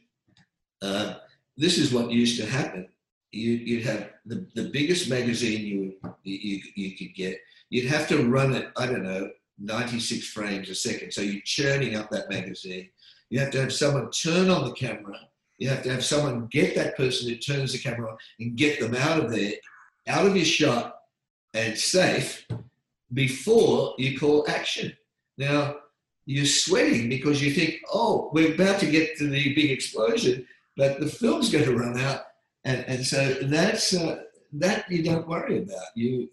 Uh, 0.83 1.15
this 1.57 1.79
is 1.79 1.93
what 1.93 2.11
used 2.11 2.41
to 2.41 2.47
happen. 2.47 2.89
You, 3.33 3.53
you'd 3.53 3.87
have 3.87 4.11
the, 4.27 4.47
the 4.55 4.71
biggest 4.71 5.09
magazine 5.09 5.65
you, 5.67 5.95
you, 6.25 6.61
you 6.75 6.97
could 6.97 7.15
get. 7.15 7.39
You'd 7.69 7.91
have 7.91 8.09
to 8.09 8.29
run 8.29 8.55
it, 8.55 8.71
I 8.77 8.87
don't 8.87 9.05
know, 9.05 9.31
96 9.61 10.29
frames 10.29 10.69
a 10.69 10.75
second. 10.75 11.13
So 11.13 11.23
you're 11.23 11.43
churning 11.45 11.95
up 11.95 12.11
that 12.11 12.31
magazine. 12.31 12.91
You 13.29 13.39
have 13.41 13.51
to 13.53 13.61
have 13.61 13.73
someone 13.73 14.11
turn 14.11 14.51
on 14.51 14.65
the 14.65 14.73
camera. 14.73 15.17
You 15.59 15.69
have 15.69 15.83
to 15.85 15.91
have 15.91 16.05
someone 16.05 16.49
get 16.51 16.75
that 16.75 16.97
person 16.97 17.29
who 17.29 17.37
turns 17.37 17.73
the 17.73 17.79
camera 17.79 18.11
on 18.11 18.17
and 18.41 18.57
get 18.57 18.81
them 18.81 18.95
out 18.95 19.23
of 19.23 19.31
there, 19.31 19.53
out 20.09 20.27
of 20.27 20.35
your 20.35 20.45
shot 20.45 20.97
and 21.55 21.77
safe 21.77 22.47
before 23.13 23.95
you 23.99 24.19
call 24.19 24.49
action. 24.49 24.93
Now, 25.37 25.77
you're 26.27 26.47
sweating 26.47 27.09
because 27.09 27.43
you 27.43 27.53
think, 27.53 27.81
oh, 27.93 28.31
we're 28.33 28.55
about 28.55 28.81
to 28.81 28.91
get 28.91 29.17
to 29.19 29.29
the 29.29 29.55
big 29.55 29.71
explosion, 29.71 30.47
but 30.77 31.01
the 31.01 31.07
film's 31.07 31.51
going 31.51 31.65
to 31.65 31.77
run 31.77 31.99
out. 31.99 32.23
And, 32.65 32.85
and 32.87 33.07
so 33.07 33.35
that's 33.43 33.95
uh, 33.95 34.23
that 34.53 34.91
you 34.91 35.03
don't 35.03 35.27
worry 35.27 35.59
about. 35.59 35.87
You 35.95 36.29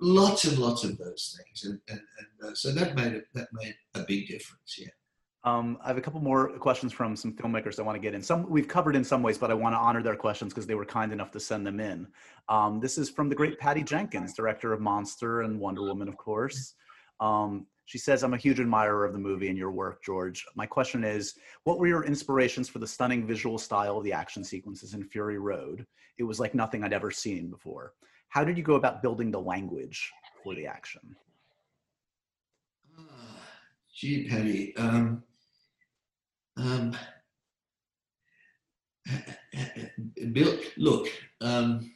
lots 0.00 0.44
and 0.44 0.58
lots 0.58 0.84
of 0.84 0.98
those 0.98 1.36
things, 1.38 1.64
and, 1.64 1.80
and, 1.88 2.00
and 2.18 2.50
uh, 2.50 2.54
so 2.54 2.72
that 2.72 2.94
made 2.94 3.12
it, 3.12 3.26
that 3.34 3.48
made 3.52 3.74
a 3.94 4.00
big 4.00 4.28
difference. 4.28 4.78
Yeah. 4.78 4.88
Um, 5.42 5.78
I 5.82 5.88
have 5.88 5.96
a 5.96 6.02
couple 6.02 6.20
more 6.20 6.50
questions 6.58 6.92
from 6.92 7.16
some 7.16 7.32
filmmakers 7.32 7.78
I 7.78 7.82
want 7.82 7.96
to 7.96 8.00
get 8.00 8.14
in. 8.14 8.22
Some 8.22 8.48
we've 8.50 8.68
covered 8.68 8.94
in 8.94 9.04
some 9.04 9.22
ways, 9.22 9.38
but 9.38 9.50
I 9.50 9.54
want 9.54 9.74
to 9.74 9.78
honor 9.78 10.02
their 10.02 10.16
questions 10.16 10.52
because 10.52 10.66
they 10.66 10.74
were 10.74 10.84
kind 10.84 11.12
enough 11.12 11.30
to 11.30 11.40
send 11.40 11.66
them 11.66 11.80
in. 11.80 12.06
Um, 12.50 12.80
this 12.80 12.98
is 12.98 13.08
from 13.08 13.30
the 13.30 13.34
great 13.34 13.58
Patty 13.58 13.82
Jenkins, 13.82 14.34
director 14.34 14.74
of 14.74 14.80
Monster 14.80 15.42
and 15.42 15.58
Wonder 15.58 15.82
Woman, 15.82 16.08
of 16.08 16.16
course. 16.18 16.74
Um, 17.20 17.66
she 17.90 17.98
says, 17.98 18.22
I'm 18.22 18.34
a 18.34 18.38
huge 18.38 18.60
admirer 18.60 19.04
of 19.04 19.12
the 19.12 19.18
movie 19.18 19.48
and 19.48 19.58
your 19.58 19.72
work, 19.72 20.00
George. 20.04 20.46
My 20.54 20.64
question 20.64 21.02
is, 21.02 21.34
what 21.64 21.80
were 21.80 21.88
your 21.88 22.04
inspirations 22.04 22.68
for 22.68 22.78
the 22.78 22.86
stunning 22.86 23.26
visual 23.26 23.58
style 23.58 23.98
of 23.98 24.04
the 24.04 24.12
action 24.12 24.44
sequences 24.44 24.94
in 24.94 25.02
Fury 25.02 25.40
Road? 25.40 25.84
It 26.16 26.22
was 26.22 26.38
like 26.38 26.54
nothing 26.54 26.84
I'd 26.84 26.92
ever 26.92 27.10
seen 27.10 27.50
before. 27.50 27.94
How 28.28 28.44
did 28.44 28.56
you 28.56 28.62
go 28.62 28.76
about 28.76 29.02
building 29.02 29.32
the 29.32 29.40
language 29.40 30.08
for 30.44 30.54
the 30.54 30.68
action? 30.68 31.00
Gee, 33.92 34.28
Patty. 34.28 34.76
Um, 34.76 35.24
um, 36.58 36.96
Bill, 40.32 40.56
look, 40.76 41.08
um, 41.40 41.90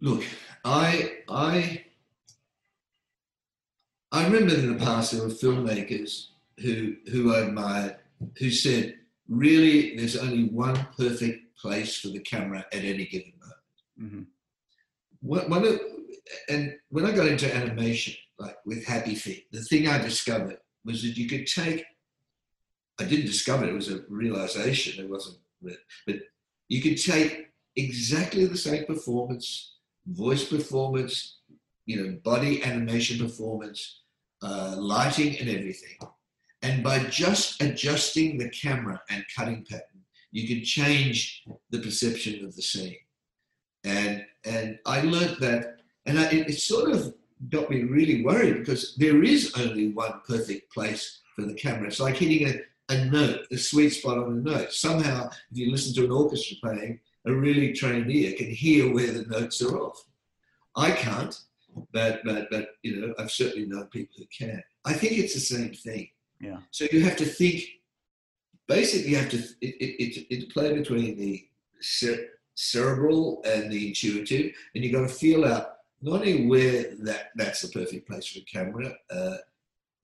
look, 0.00 0.24
I, 0.64 1.18
I, 1.28 1.84
I 4.10 4.24
remember 4.24 4.54
in 4.54 4.72
the 4.72 4.84
past 4.84 5.12
there 5.12 5.22
were 5.22 5.28
filmmakers 5.28 6.28
who, 6.58 6.96
who 7.10 7.34
I 7.34 7.40
admired 7.40 7.96
who 8.38 8.50
said, 8.50 8.96
really, 9.28 9.96
there's 9.96 10.16
only 10.16 10.44
one 10.44 10.74
perfect 10.96 11.56
place 11.56 11.98
for 11.98 12.08
the 12.08 12.20
camera 12.20 12.64
at 12.72 12.84
any 12.84 13.06
given 13.06 13.32
moment. 13.40 14.26
Mm-hmm. 15.20 15.50
One 15.50 15.64
of, 15.64 15.80
and 16.48 16.74
when 16.88 17.04
I 17.06 17.12
got 17.12 17.28
into 17.28 17.54
animation, 17.54 18.14
like 18.38 18.56
with 18.64 18.84
Happy 18.86 19.14
Feet, 19.14 19.46
the 19.52 19.62
thing 19.62 19.88
I 19.88 19.98
discovered 19.98 20.58
was 20.84 21.02
that 21.02 21.16
you 21.16 21.28
could 21.28 21.46
take 21.46 21.84
I 22.98 23.04
didn't 23.04 23.26
discover 23.26 23.64
it, 23.64 23.70
it 23.70 23.74
was 23.74 23.90
a 23.90 24.00
realization. 24.08 25.04
It 25.04 25.08
wasn't, 25.08 25.38
but 25.62 26.16
you 26.68 26.82
could 26.82 27.00
take 27.00 27.50
exactly 27.76 28.44
the 28.46 28.56
same 28.56 28.84
performance, 28.86 29.76
voice 30.06 30.44
performance, 30.44 31.37
you 31.88 31.96
know, 31.96 32.18
body 32.22 32.62
animation 32.62 33.18
performance, 33.18 34.02
uh, 34.42 34.74
lighting, 34.76 35.38
and 35.38 35.48
everything. 35.48 35.96
And 36.60 36.84
by 36.84 36.98
just 37.04 37.62
adjusting 37.62 38.36
the 38.36 38.50
camera 38.50 39.00
and 39.08 39.24
cutting 39.34 39.64
pattern, 39.64 40.02
you 40.30 40.46
can 40.46 40.62
change 40.62 41.44
the 41.70 41.80
perception 41.80 42.44
of 42.44 42.54
the 42.54 42.60
scene. 42.62 42.98
And 43.84 44.22
and 44.44 44.78
I 44.84 45.00
learned 45.00 45.38
that, 45.40 45.78
and 46.04 46.18
I, 46.18 46.24
it, 46.26 46.50
it 46.50 46.58
sort 46.60 46.90
of 46.90 47.14
got 47.48 47.70
me 47.70 47.84
really 47.84 48.22
worried 48.22 48.58
because 48.58 48.94
there 48.96 49.22
is 49.22 49.54
only 49.56 49.88
one 49.92 50.20
perfect 50.28 50.70
place 50.70 51.20
for 51.34 51.46
the 51.46 51.54
camera. 51.54 51.86
It's 51.86 52.00
like 52.00 52.16
hitting 52.16 52.48
a, 52.48 52.94
a 52.94 53.04
note, 53.06 53.46
a 53.50 53.56
sweet 53.56 53.90
spot 53.90 54.18
on 54.18 54.32
a 54.32 54.50
note. 54.50 54.72
Somehow, 54.72 55.30
if 55.50 55.56
you 55.56 55.70
listen 55.70 55.94
to 55.94 56.04
an 56.04 56.10
orchestra 56.10 56.58
playing, 56.62 57.00
a 57.26 57.32
really 57.32 57.72
trained 57.72 58.10
ear 58.10 58.34
can 58.36 58.50
hear 58.50 58.92
where 58.92 59.12
the 59.12 59.24
notes 59.24 59.62
are 59.62 59.78
off. 59.78 60.04
I 60.76 60.90
can't, 60.90 61.34
but 61.92 62.20
but 62.24 62.48
but 62.50 62.70
you 62.82 63.00
know, 63.00 63.14
I've 63.18 63.30
certainly 63.30 63.66
known 63.66 63.86
people 63.86 64.16
who 64.18 64.26
can. 64.36 64.62
I 64.84 64.92
think 64.92 65.12
it's 65.12 65.34
the 65.34 65.40
same 65.40 65.72
thing. 65.72 66.08
Yeah. 66.40 66.58
So 66.70 66.86
you 66.90 67.02
have 67.02 67.16
to 67.16 67.24
think. 67.24 67.62
Basically, 68.66 69.10
you 69.10 69.16
have 69.16 69.30
to. 69.30 69.38
It, 69.38 69.74
it, 69.80 70.02
it, 70.02 70.26
it 70.30 70.52
play 70.52 70.74
between 70.74 71.16
the 71.16 71.48
cer- 71.80 72.28
cerebral 72.54 73.42
and 73.44 73.70
the 73.70 73.88
intuitive, 73.88 74.52
and 74.74 74.84
you've 74.84 74.92
got 74.92 75.02
to 75.02 75.08
feel 75.08 75.44
out 75.44 75.76
not 76.00 76.20
only 76.20 76.46
where 76.46 76.94
that 77.00 77.30
that's 77.36 77.62
the 77.62 77.68
perfect 77.68 78.08
place 78.08 78.26
for 78.26 78.40
a 78.40 78.42
camera, 78.42 78.92
uh, 79.10 79.36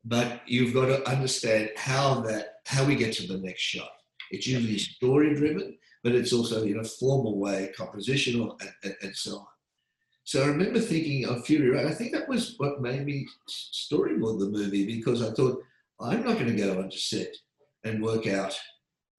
but 0.05 0.41
you've 0.47 0.75
got 0.75 0.87
to 0.87 1.09
understand 1.09 1.70
how 1.77 2.20
that 2.20 2.61
how 2.66 2.85
we 2.85 2.97
get 2.97 3.12
to 3.14 3.27
the 3.27 3.39
next 3.39 3.61
shot. 3.61 3.91
It's 4.31 4.47
usually 4.47 4.79
story 4.79 5.35
driven, 5.35 5.77
but 6.03 6.14
it's 6.14 6.33
also 6.33 6.64
in 6.64 6.81
a 6.81 6.85
formal 6.85 7.39
way, 7.39 7.72
compositional, 7.79 8.61
and, 8.61 8.70
and, 8.83 8.97
and 9.03 9.16
so 9.16 9.39
on. 9.39 9.47
So 10.25 10.43
I 10.43 10.47
remember 10.47 10.81
thinking 10.81 11.27
of 11.27 11.45
Fury 11.45 11.70
Road. 11.70 11.87
I 11.87 11.93
think 11.93 12.12
that 12.12 12.29
was 12.29 12.55
what 12.57 12.81
made 12.81 13.05
me 13.05 13.29
storyboard 13.49 14.41
the 14.41 14.49
movie 14.49 14.87
because 14.87 15.22
I 15.22 15.31
thought 15.33 15.62
I'm 16.01 16.25
not 16.25 16.39
going 16.39 16.47
to 16.47 16.57
go 16.57 16.79
onto 16.81 16.97
set 16.97 17.35
and 17.85 18.03
work 18.03 18.27
out, 18.27 18.59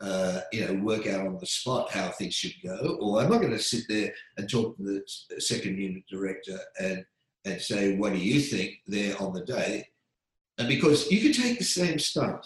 uh, 0.01 0.41
you 0.51 0.65
know, 0.65 0.83
work 0.83 1.05
out 1.05 1.27
on 1.27 1.37
the 1.39 1.45
spot 1.45 1.91
how 1.91 2.09
things 2.09 2.33
should 2.33 2.55
go, 2.63 2.97
or 2.99 3.21
I'm 3.21 3.29
not 3.29 3.41
going 3.41 3.53
to 3.53 3.59
sit 3.59 3.83
there 3.87 4.11
and 4.37 4.49
talk 4.49 4.75
to 4.77 4.83
the 4.83 5.39
second 5.39 5.77
unit 5.77 6.03
director 6.09 6.59
and 6.79 7.05
and 7.45 7.61
say, 7.61 7.95
what 7.95 8.11
do 8.11 8.17
you 8.17 8.39
think 8.39 8.79
there 8.87 9.15
on 9.21 9.31
the 9.31 9.45
day? 9.45 9.87
And 10.57 10.67
because 10.67 11.11
you 11.11 11.21
can 11.21 11.31
take 11.31 11.59
the 11.59 11.65
same 11.65 11.99
stunt, 11.99 12.43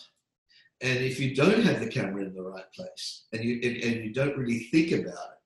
and 0.82 1.00
if 1.00 1.18
you 1.18 1.34
don't 1.34 1.64
have 1.64 1.80
the 1.80 1.88
camera 1.88 2.24
in 2.24 2.34
the 2.34 2.44
right 2.44 2.70
place 2.76 3.24
and 3.32 3.42
you 3.42 3.56
and, 3.64 4.04
you 4.04 4.14
don't 4.14 4.38
really 4.38 4.60
think 4.72 4.92
about 4.92 5.08
it, 5.08 5.40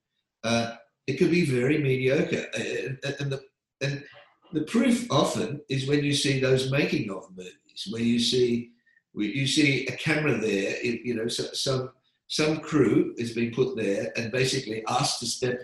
uh, 0.44 0.76
it 1.08 1.18
could 1.18 1.32
be 1.32 1.46
very 1.46 1.78
mediocre. 1.78 2.46
And, 2.56 2.98
the 3.32 3.42
and 3.82 4.04
the 4.52 4.62
proof 4.62 5.12
often 5.12 5.62
is 5.70 5.88
when 5.88 6.04
you 6.04 6.14
see 6.14 6.40
those 6.40 6.72
making 6.72 7.10
of 7.12 7.30
movies, 7.36 7.88
where 7.90 8.02
you 8.02 8.20
see 8.20 8.72
you 9.16 9.46
see 9.46 9.86
a 9.88 9.96
camera 9.98 10.38
there. 10.38 10.82
You 10.84 11.16
know, 11.16 11.28
some 11.28 11.92
some 12.28 12.58
crew 12.60 13.14
is 13.18 13.34
being 13.34 13.54
put 13.54 13.76
there 13.76 14.12
and 14.16 14.32
basically 14.32 14.84
asked 14.88 15.20
to 15.20 15.26
step 15.26 15.60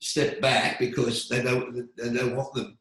step 0.00 0.40
back 0.40 0.78
because 0.78 1.28
they 1.28 1.42
don't 1.42 1.88
they 1.96 2.12
don't 2.12 2.36
want 2.36 2.54
them 2.54 2.78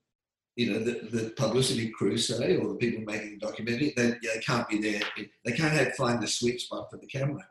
you 0.57 0.73
know, 0.73 0.79
the, 0.79 1.07
the 1.11 1.29
publicity 1.37 1.89
crew 1.89 2.17
say, 2.17 2.57
or 2.57 2.69
the 2.69 2.75
people 2.75 3.03
making 3.03 3.37
the 3.37 3.45
documentary, 3.45 3.93
they, 3.95 4.09
they 4.09 4.39
can't 4.41 4.67
be 4.67 4.81
there. 4.81 5.01
They 5.45 5.51
can't 5.51 5.71
have, 5.71 5.93
find 5.95 6.21
the 6.21 6.27
sweet 6.27 6.59
spot 6.59 6.89
for 6.89 6.97
the 6.97 7.05
camera. 7.05 7.47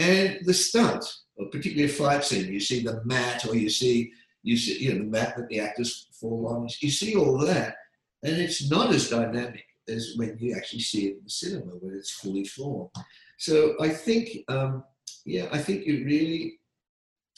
And 0.00 0.38
the 0.46 0.54
stunt, 0.54 1.04
or 1.36 1.50
particularly 1.50 1.92
a 1.92 1.94
fight 1.94 2.24
scene, 2.24 2.50
you 2.50 2.58
see 2.58 2.82
the 2.82 3.02
mat, 3.04 3.46
or 3.46 3.54
you 3.54 3.68
see, 3.68 4.10
you 4.42 4.56
see, 4.56 4.82
you 4.82 4.94
know, 4.94 5.04
the 5.04 5.10
mat 5.10 5.36
that 5.36 5.48
the 5.48 5.60
actors 5.60 6.08
fall 6.18 6.48
on. 6.48 6.66
You 6.80 6.90
see 6.90 7.14
all 7.16 7.36
that, 7.38 7.76
and 8.22 8.36
it's 8.36 8.70
not 8.70 8.94
as 8.94 9.10
dynamic 9.10 9.66
as 9.88 10.14
when 10.16 10.38
you 10.40 10.56
actually 10.56 10.80
see 10.80 11.08
it 11.08 11.16
in 11.18 11.24
the 11.24 11.30
cinema, 11.30 11.72
when 11.80 11.94
it's 11.94 12.12
fully 12.12 12.44
formed. 12.44 12.88
So 13.36 13.74
I 13.78 13.90
think, 13.90 14.30
um, 14.48 14.84
yeah, 15.26 15.48
I 15.52 15.58
think 15.58 15.84
you 15.84 16.02
really, 16.04 16.58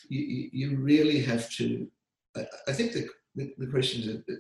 you, 0.09 0.51
you 0.53 0.77
really 0.77 1.21
have 1.23 1.51
to. 1.57 1.89
I, 2.37 2.47
I 2.69 2.73
think 2.73 2.93
the, 2.93 3.09
the, 3.35 3.53
the 3.59 3.67
question 3.67 4.03
is 4.03 4.39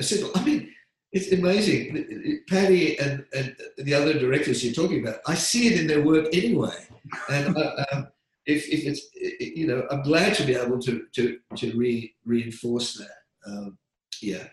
I 0.00 0.02
said, 0.02 0.28
I 0.34 0.44
mean, 0.44 0.72
it's 1.12 1.32
amazing. 1.32 2.42
Patty 2.48 2.98
and, 2.98 3.24
and 3.34 3.56
the 3.78 3.94
other 3.94 4.18
directors 4.18 4.64
you're 4.64 4.74
talking 4.74 5.02
about, 5.02 5.20
I 5.26 5.34
see 5.34 5.66
it 5.68 5.80
in 5.80 5.86
their 5.86 6.02
work 6.02 6.26
anyway. 6.32 6.86
And 7.28 7.56
uh, 7.56 7.84
um, 7.92 8.08
if, 8.46 8.68
if 8.68 8.86
it's, 8.86 9.08
you 9.40 9.66
know, 9.66 9.86
I'm 9.90 10.02
glad 10.02 10.34
to 10.34 10.44
be 10.44 10.54
able 10.54 10.78
to, 10.80 11.06
to, 11.14 11.38
to 11.56 11.76
re, 11.76 12.14
reinforce 12.24 12.94
that. 12.94 13.50
Um, 13.50 13.78
yeah. 14.20 14.44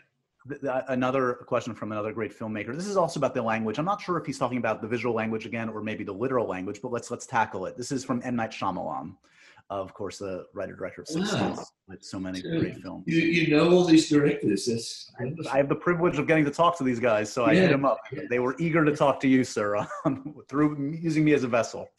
Another 0.88 1.34
question 1.46 1.76
from 1.76 1.92
another 1.92 2.14
great 2.14 2.38
filmmaker. 2.38 2.74
This 2.74 2.88
is 2.88 2.96
also 2.96 3.20
about 3.20 3.34
the 3.34 3.42
language. 3.42 3.80
I'm 3.80 3.86
not 3.86 4.02
sure 4.02 4.18
if 4.18 4.26
he's 4.26 4.40
talking 4.40 4.58
about 4.58 4.82
the 4.82 4.88
visual 4.88 5.14
language 5.14 5.46
again 5.46 5.68
or 5.68 5.84
maybe 5.84 6.06
the 6.06 6.14
literal 6.14 6.48
language, 6.48 6.80
but 6.82 6.90
let's 6.90 7.12
let's 7.12 7.26
tackle 7.26 7.66
it. 7.66 7.76
This 7.76 7.92
is 7.92 8.06
from 8.06 8.22
M 8.24 8.38
Night 8.38 8.52
Shyamalan. 8.52 9.18
Of 9.70 9.94
course, 9.94 10.18
the 10.18 10.46
writer 10.54 10.76
director 10.76 11.02
of 11.02 11.08
Sixth 11.08 11.34
Wow. 11.34 11.56
Sense, 11.56 11.72
with 11.88 12.04
so 12.04 12.20
many 12.20 12.42
great 12.42 12.78
films. 12.78 13.04
You, 13.06 13.20
you 13.20 13.56
know 13.56 13.70
all 13.70 13.84
these 13.84 14.10
directors. 14.10 14.66
That's 14.66 15.12
I 15.52 15.58
have 15.58 15.68
the 15.68 15.76
privilege 15.76 16.18
of 16.18 16.28
getting 16.28 16.46
to 16.46 16.52
talk 16.52 16.78
to 16.78 16.84
these 16.84 17.00
guys, 17.00 17.32
so 17.32 17.46
I 17.46 17.56
hit 17.56 17.70
them 17.70 17.86
up. 17.86 18.00
They 18.30 18.40
were 18.40 18.56
eager 18.60 18.86
to 18.86 18.96
talk 18.96 19.20
to 19.22 19.28
you, 19.28 19.44
sir, 19.44 19.78
um, 20.06 20.36
through 20.48 20.98
using 21.02 21.26
me 21.26 21.34
as 21.34 21.44
a 21.44 21.48
vessel. 21.48 21.90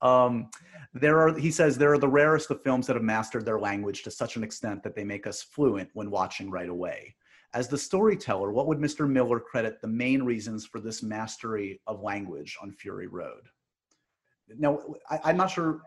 Um, 0.00 0.50
there 0.94 1.20
are, 1.20 1.38
he 1.38 1.50
says, 1.50 1.76
there 1.76 1.92
are 1.92 1.98
the 1.98 2.08
rarest 2.08 2.50
of 2.50 2.62
films 2.62 2.86
that 2.86 2.96
have 2.96 3.02
mastered 3.02 3.44
their 3.44 3.60
language 3.60 4.02
to 4.04 4.10
such 4.10 4.36
an 4.36 4.42
extent 4.42 4.82
that 4.82 4.94
they 4.94 5.04
make 5.04 5.26
us 5.26 5.42
fluent 5.42 5.88
when 5.92 6.10
watching 6.10 6.50
right 6.50 6.68
away. 6.68 7.14
As 7.52 7.68
the 7.68 7.78
storyteller, 7.78 8.52
what 8.52 8.66
would 8.66 8.78
Mr. 8.78 9.08
Miller 9.08 9.40
credit 9.40 9.80
the 9.80 9.88
main 9.88 10.22
reasons 10.22 10.64
for 10.64 10.80
this 10.80 11.02
mastery 11.02 11.80
of 11.86 12.00
language 12.00 12.56
on 12.62 12.72
Fury 12.72 13.08
Road? 13.08 13.42
Now, 14.58 14.80
I, 15.10 15.20
I'm 15.24 15.36
not 15.36 15.50
sure 15.50 15.82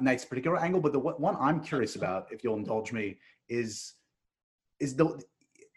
Night's 0.00 0.24
particular 0.24 0.58
angle, 0.58 0.80
but 0.80 0.92
the 0.92 0.98
one 0.98 1.36
I'm 1.40 1.60
curious 1.60 1.96
about, 1.96 2.28
if 2.30 2.44
you'll 2.44 2.56
indulge 2.56 2.92
me, 2.92 3.18
is 3.48 3.94
is 4.80 4.94
the 4.94 5.20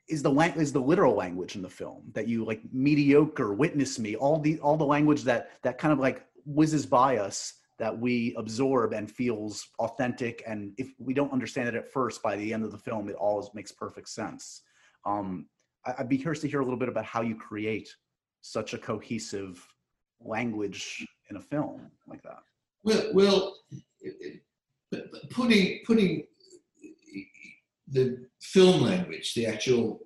is 0.08 0.22
the 0.22 0.30
lang- 0.30 0.60
is 0.60 0.74
the 0.74 0.82
literal 0.82 1.16
language 1.16 1.56
in 1.56 1.62
the 1.62 1.70
film 1.70 2.04
that 2.14 2.28
you 2.28 2.44
like 2.44 2.62
mediocre 2.72 3.54
witness 3.54 3.98
me 3.98 4.16
all 4.16 4.40
the 4.40 4.60
all 4.60 4.78
the 4.78 4.86
language 4.86 5.24
that 5.24 5.52
that 5.64 5.78
kind 5.78 5.94
of 5.94 6.00
like 6.00 6.26
whizzes 6.46 6.86
by 6.86 7.18
us 7.18 7.54
that 7.80 7.98
we 7.98 8.36
absorb 8.38 8.94
and 8.94 9.10
feels 9.10 9.70
authentic 9.80 10.44
and 10.46 10.74
if 10.78 10.94
we 11.00 11.14
don't 11.14 11.32
understand 11.32 11.68
it 11.68 11.76
at 11.76 11.92
first 11.92 12.22
by 12.22 12.36
the 12.36 12.54
end 12.54 12.64
of 12.64 12.72
the 12.72 12.78
film 12.78 13.10
it 13.10 13.16
all 13.16 13.50
makes 13.56 13.72
perfect 13.72 14.10
sense. 14.10 14.62
Um 15.06 15.48
I, 15.86 15.96
i'd 16.00 16.10
be 16.10 16.18
curious 16.18 16.42
to 16.42 16.48
hear 16.48 16.60
a 16.60 16.64
little 16.64 16.80
bit 16.80 16.90
about 16.90 17.06
how 17.06 17.22
you 17.22 17.36
create 17.36 17.90
such 18.42 18.74
a 18.74 18.78
cohesive 18.78 19.66
language 20.20 21.06
in 21.30 21.38
a 21.38 21.42
film 21.42 21.90
Well, 22.84 23.12
well, 23.14 23.58
putting 25.30 25.80
putting 25.86 26.26
the 27.88 28.26
film 28.42 28.82
language, 28.82 29.34
the 29.34 29.46
actual 29.46 30.02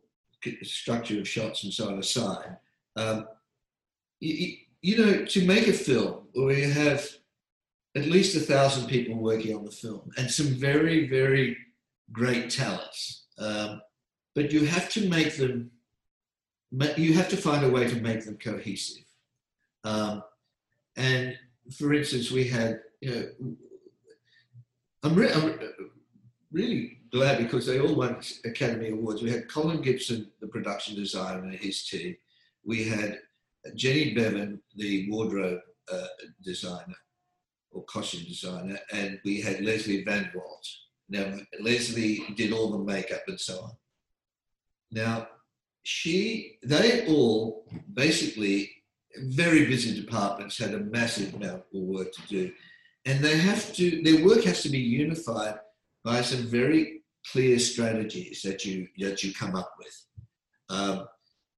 structure 0.63 1.19
of 1.19 1.27
shots 1.27 1.63
and 1.63 1.73
so 1.73 1.89
on 1.89 1.99
aside, 1.99 2.57
um, 2.95 3.27
you, 4.19 4.57
you 4.81 4.97
know, 4.97 5.25
to 5.25 5.45
make 5.45 5.67
a 5.67 5.73
film 5.73 6.27
where 6.33 6.57
you 6.57 6.69
have 6.69 7.07
at 7.95 8.05
least 8.05 8.35
a 8.35 8.39
thousand 8.39 8.87
people 8.87 9.15
working 9.15 9.55
on 9.55 9.63
the 9.63 9.71
film 9.71 10.11
and 10.17 10.29
some 10.29 10.47
very 10.47 11.07
very 11.07 11.57
great 12.11 12.49
talents, 12.49 13.25
um, 13.39 13.81
but 14.35 14.51
you 14.51 14.65
have 14.65 14.89
to 14.89 15.09
make 15.09 15.37
them. 15.37 15.71
You 16.97 17.13
have 17.13 17.29
to 17.29 17.37
find 17.37 17.63
a 17.63 17.69
way 17.69 17.87
to 17.87 17.95
make 18.01 18.25
them 18.25 18.37
cohesive, 18.37 19.05
um, 19.85 20.23
and 20.97 21.37
for 21.71 21.93
instance, 21.93 22.31
we 22.31 22.47
had, 22.47 22.81
you 23.01 23.11
know, 23.11 23.55
I'm, 25.03 25.15
re- 25.15 25.31
I'm 25.31 25.59
really 26.51 26.99
glad 27.11 27.37
because 27.37 27.65
they 27.65 27.79
all 27.79 27.95
won 27.95 28.17
Academy 28.43 28.89
Awards. 28.89 29.21
We 29.21 29.31
had 29.31 29.47
Colin 29.47 29.81
Gibson, 29.81 30.31
the 30.41 30.47
production 30.47 30.95
designer, 30.95 31.43
and 31.43 31.53
his 31.53 31.85
team. 31.87 32.15
We 32.63 32.85
had 32.85 33.19
Jenny 33.75 34.15
Beavan, 34.15 34.59
the 34.75 35.09
wardrobe 35.09 35.61
uh, 35.91 36.07
designer 36.43 36.95
or 37.71 37.83
costume 37.85 38.23
designer, 38.23 38.79
and 38.91 39.19
we 39.25 39.41
had 39.41 39.61
Lesley 39.61 40.03
Vanderwalt. 40.05 40.67
Now, 41.09 41.37
Lesley 41.59 42.23
did 42.35 42.51
all 42.51 42.71
the 42.71 42.79
makeup 42.79 43.21
and 43.27 43.39
so 43.39 43.59
on. 43.59 43.71
Now, 44.91 45.27
she, 45.83 46.57
they 46.63 47.05
all 47.07 47.65
basically 47.93 48.71
very 49.23 49.65
busy 49.65 49.99
departments 49.99 50.57
had 50.57 50.73
a 50.73 50.79
massive 50.79 51.33
amount 51.33 51.63
of 51.73 51.81
work 51.81 52.11
to 52.13 52.21
do. 52.27 52.51
And 53.05 53.23
they 53.23 53.37
have 53.37 53.73
to, 53.75 54.01
their 54.03 54.25
work 54.25 54.43
has 54.45 54.63
to 54.63 54.69
be 54.69 54.79
unified 54.79 55.59
by 56.03 56.21
some 56.21 56.43
very 56.43 57.01
clear 57.31 57.59
strategies 57.59 58.41
that 58.43 58.65
you, 58.65 58.87
that 58.99 59.23
you 59.23 59.33
come 59.33 59.55
up 59.55 59.73
with. 59.77 60.05
Um, 60.69 61.07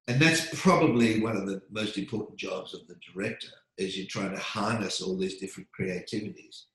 and 0.07 0.21
that's 0.21 0.47
probably 0.61 1.21
one 1.21 1.35
of 1.35 1.47
the 1.47 1.61
most 1.69 1.97
important 1.97 2.37
jobs 2.37 2.73
of 2.73 2.87
the 2.87 2.95
director 3.13 3.47
is 3.77 3.97
you're 3.97 4.07
trying 4.07 4.31
to 4.31 4.39
harness 4.39 5.01
all 5.01 5.17
these 5.17 5.37
different 5.37 5.69
creativities. 5.71 6.65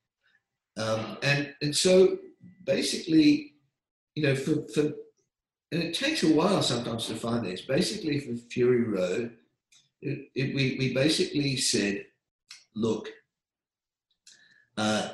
Um, 0.76 1.18
and, 1.22 1.55
and 1.62 1.74
so 1.74 2.18
basically, 2.64 3.55
you 4.14 4.22
know, 4.22 4.37
for, 4.37 4.66
for, 4.68 4.93
and 5.72 5.83
it 5.83 5.95
takes 5.95 6.22
a 6.22 6.33
while 6.33 6.62
sometimes 6.62 7.07
to 7.07 7.14
find 7.14 7.45
this. 7.45 7.62
Basically, 7.62 8.20
for 8.20 8.37
Fury 8.51 8.85
Road, 8.85 9.33
it, 10.03 10.55
we, 10.55 10.76
we 10.78 10.94
basically 10.94 11.57
said, 11.57 12.05
look, 12.74 13.09
uh, 14.76 15.11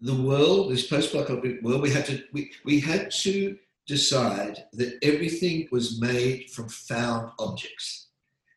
the 0.00 0.14
world, 0.14 0.70
this 0.70 0.86
post-apocalyptic 0.86 1.62
world, 1.62 1.82
we 1.82 1.90
had 1.90 2.04
to 2.06 2.22
we, 2.32 2.50
we 2.64 2.80
had 2.80 3.10
to 3.10 3.56
decide 3.86 4.64
that 4.72 4.98
everything 5.02 5.68
was 5.70 6.00
made 6.00 6.50
from 6.50 6.68
found 6.68 7.30
objects, 7.38 8.08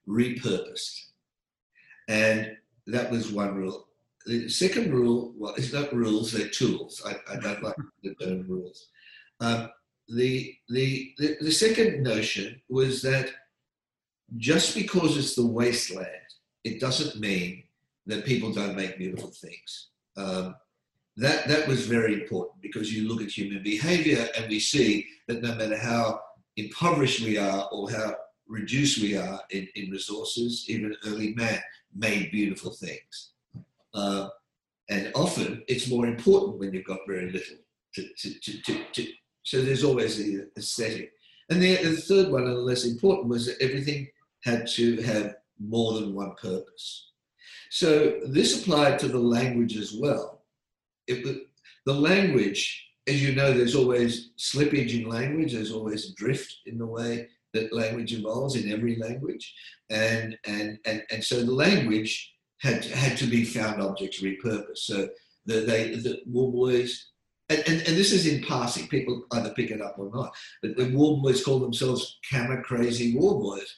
repurposed, 0.07 1.05
and 2.07 2.57
that 2.87 3.09
was 3.09 3.31
one 3.31 3.55
rule. 3.55 3.87
The 4.25 4.49
second 4.49 4.93
rule, 4.93 5.33
well, 5.37 5.53
it's 5.55 5.71
not 5.71 5.93
rules; 5.93 6.31
they're 6.31 6.49
tools. 6.49 7.01
I, 7.05 7.15
I 7.31 7.39
don't 7.39 7.63
like 7.63 7.75
the 8.03 8.15
term 8.15 8.45
rules. 8.47 8.89
Um, 9.39 9.69
the, 10.09 10.55
the 10.69 11.13
the 11.19 11.37
the 11.39 11.51
second 11.51 12.03
notion 12.03 12.61
was 12.67 13.01
that 13.03 13.29
just 14.37 14.75
because 14.75 15.17
it's 15.17 15.35
the 15.35 15.45
wasteland, 15.45 16.07
it 16.63 16.79
doesn't 16.79 17.19
mean 17.19 17.63
that 18.05 18.25
people 18.25 18.51
don't 18.51 18.75
make 18.75 18.97
beautiful 18.97 19.29
things. 19.29 19.89
Um, 20.17 20.55
that 21.17 21.47
that 21.47 21.67
was 21.67 21.85
very 21.85 22.13
important 22.13 22.61
because 22.61 22.93
you 22.93 23.07
look 23.07 23.21
at 23.21 23.29
human 23.29 23.61
behavior 23.61 24.27
and 24.37 24.49
we 24.49 24.59
see 24.59 25.07
that 25.27 25.41
no 25.41 25.53
matter 25.55 25.77
how 25.77 26.21
impoverished 26.55 27.21
we 27.21 27.37
are 27.37 27.67
or 27.71 27.91
how 27.91 28.15
reduced 28.47 29.01
we 29.01 29.15
are 29.15 29.39
in, 29.51 29.67
in 29.75 29.91
resources, 29.91 30.65
even 30.67 30.95
early 31.05 31.33
man 31.35 31.59
made 31.95 32.31
beautiful 32.31 32.71
things. 32.71 33.31
Uh, 33.93 34.29
and 34.89 35.11
often 35.13 35.63
it's 35.67 35.89
more 35.89 36.07
important 36.07 36.59
when 36.59 36.73
you've 36.73 36.85
got 36.85 36.99
very 37.07 37.31
little. 37.31 37.57
To, 37.95 38.07
to, 38.17 38.39
to, 38.39 38.83
to, 38.93 39.07
so 39.43 39.61
there's 39.61 39.83
always 39.83 40.17
the 40.17 40.47
aesthetic. 40.57 41.13
And 41.49 41.61
the, 41.61 41.75
the 41.77 41.95
third 41.95 42.31
one, 42.31 42.43
and 42.43 42.55
the 42.55 42.61
less 42.61 42.85
important, 42.85 43.27
was 43.27 43.47
that 43.47 43.61
everything 43.61 44.07
had 44.43 44.67
to 44.67 45.01
have 45.01 45.35
more 45.59 45.93
than 45.93 46.13
one 46.13 46.33
purpose. 46.41 47.11
So 47.69 48.19
this 48.25 48.61
applied 48.61 48.97
to 48.99 49.07
the 49.07 49.19
language 49.19 49.77
as 49.77 49.93
well. 49.93 50.43
It, 51.07 51.47
the 51.85 51.93
language, 51.93 52.87
as 53.07 53.21
you 53.21 53.35
know, 53.35 53.53
there's 53.53 53.75
always 53.75 54.31
slippage 54.37 54.93
in 54.99 55.09
language, 55.09 55.53
there's 55.53 55.71
always 55.71 56.13
drift 56.13 56.53
in 56.65 56.77
the 56.77 56.85
way 56.85 57.27
that 57.53 57.73
language 57.73 58.13
evolves 58.13 58.55
in 58.55 58.71
every 58.71 58.95
language. 58.97 59.53
And, 59.89 60.37
and, 60.45 60.77
and, 60.85 61.03
and 61.11 61.23
so 61.23 61.43
the 61.43 61.51
language 61.51 62.31
had, 62.59 62.85
had 62.85 63.17
to 63.17 63.25
be 63.25 63.43
found 63.43 63.81
objects 63.81 64.21
repurposed. 64.21 64.77
So 64.77 65.09
the, 65.45 65.61
they, 65.61 65.95
the 65.95 66.21
War 66.27 66.51
Boys, 66.51 67.07
and, 67.49 67.59
and, 67.67 67.87
and 67.87 67.97
this 67.97 68.11
is 68.11 68.27
in 68.27 68.43
passing, 68.43 68.87
people 68.87 69.23
either 69.31 69.53
pick 69.55 69.71
it 69.71 69.81
up 69.81 69.95
or 69.97 70.11
not, 70.13 70.31
but 70.61 70.77
the 70.77 70.89
War 70.95 71.21
Boys 71.21 71.43
call 71.43 71.59
themselves 71.59 72.19
camera 72.29 72.63
crazy 72.63 73.15
War 73.15 73.39
Boys, 73.39 73.75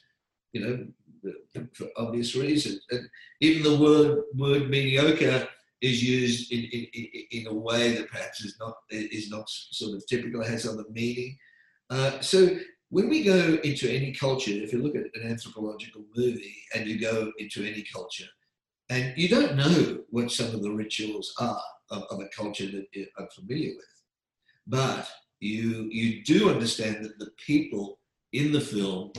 you 0.52 0.60
know, 0.60 1.32
for 1.74 1.86
obvious 1.96 2.34
reasons. 2.34 2.80
And 2.90 3.08
even 3.40 3.62
the 3.62 3.78
word, 3.78 4.24
word 4.34 4.68
mediocre 4.70 5.48
is 5.80 6.02
used 6.02 6.52
in, 6.52 6.64
in, 6.64 6.86
in- 7.30 7.46
a 7.48 7.54
way 7.54 7.92
that 7.92 8.08
perhaps 8.08 8.44
is 8.44 8.56
not 8.60 8.74
is 8.90 9.28
not 9.30 9.48
sort 9.48 9.96
of 9.96 10.06
typical, 10.06 10.42
has 10.44 10.66
other 10.66 10.84
meaning. 10.90 11.36
Uh, 11.90 12.20
so 12.20 12.56
when 12.90 13.08
we 13.08 13.22
go 13.22 13.58
into 13.64 13.90
any 13.90 14.12
culture, 14.12 14.52
if 14.52 14.72
you 14.72 14.80
look 14.82 14.94
at 14.94 15.06
an 15.14 15.28
anthropological 15.28 16.04
movie 16.14 16.56
and 16.74 16.86
you 16.86 17.00
go 17.00 17.32
into 17.38 17.64
any 17.64 17.84
culture, 17.92 18.28
and 18.90 19.12
you 19.16 19.28
don't 19.28 19.56
know 19.56 19.98
what 20.10 20.30
some 20.30 20.54
of 20.54 20.62
the 20.62 20.70
rituals 20.70 21.34
are 21.40 21.62
of, 21.90 22.04
of 22.10 22.20
a 22.20 22.28
culture 22.28 22.66
that 22.66 22.86
you're 22.92 23.06
unfamiliar 23.18 23.72
with, 23.74 24.02
but 24.66 25.08
you 25.40 25.88
you 25.90 26.22
do 26.22 26.48
understand 26.48 27.04
that 27.04 27.18
the 27.18 27.30
people 27.44 27.98
in 28.32 28.52
the 28.52 28.60
film 28.60 29.12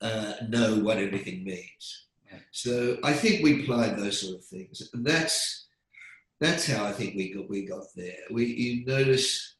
uh, 0.00 0.34
know 0.48 0.76
what 0.76 0.98
everything 0.98 1.44
means. 1.44 2.08
So 2.50 2.98
I 3.04 3.12
think 3.12 3.42
we 3.42 3.62
applied 3.62 3.96
those 3.96 4.20
sort 4.20 4.36
of 4.36 4.44
things. 4.44 4.90
And 4.92 5.04
that's 5.04 5.66
that's 6.40 6.66
how 6.66 6.84
I 6.84 6.92
think 6.92 7.16
we 7.16 7.32
got 7.32 7.48
we 7.48 7.66
got 7.66 7.84
there. 7.96 8.22
We 8.30 8.46
you 8.46 8.86
notice 8.86 9.56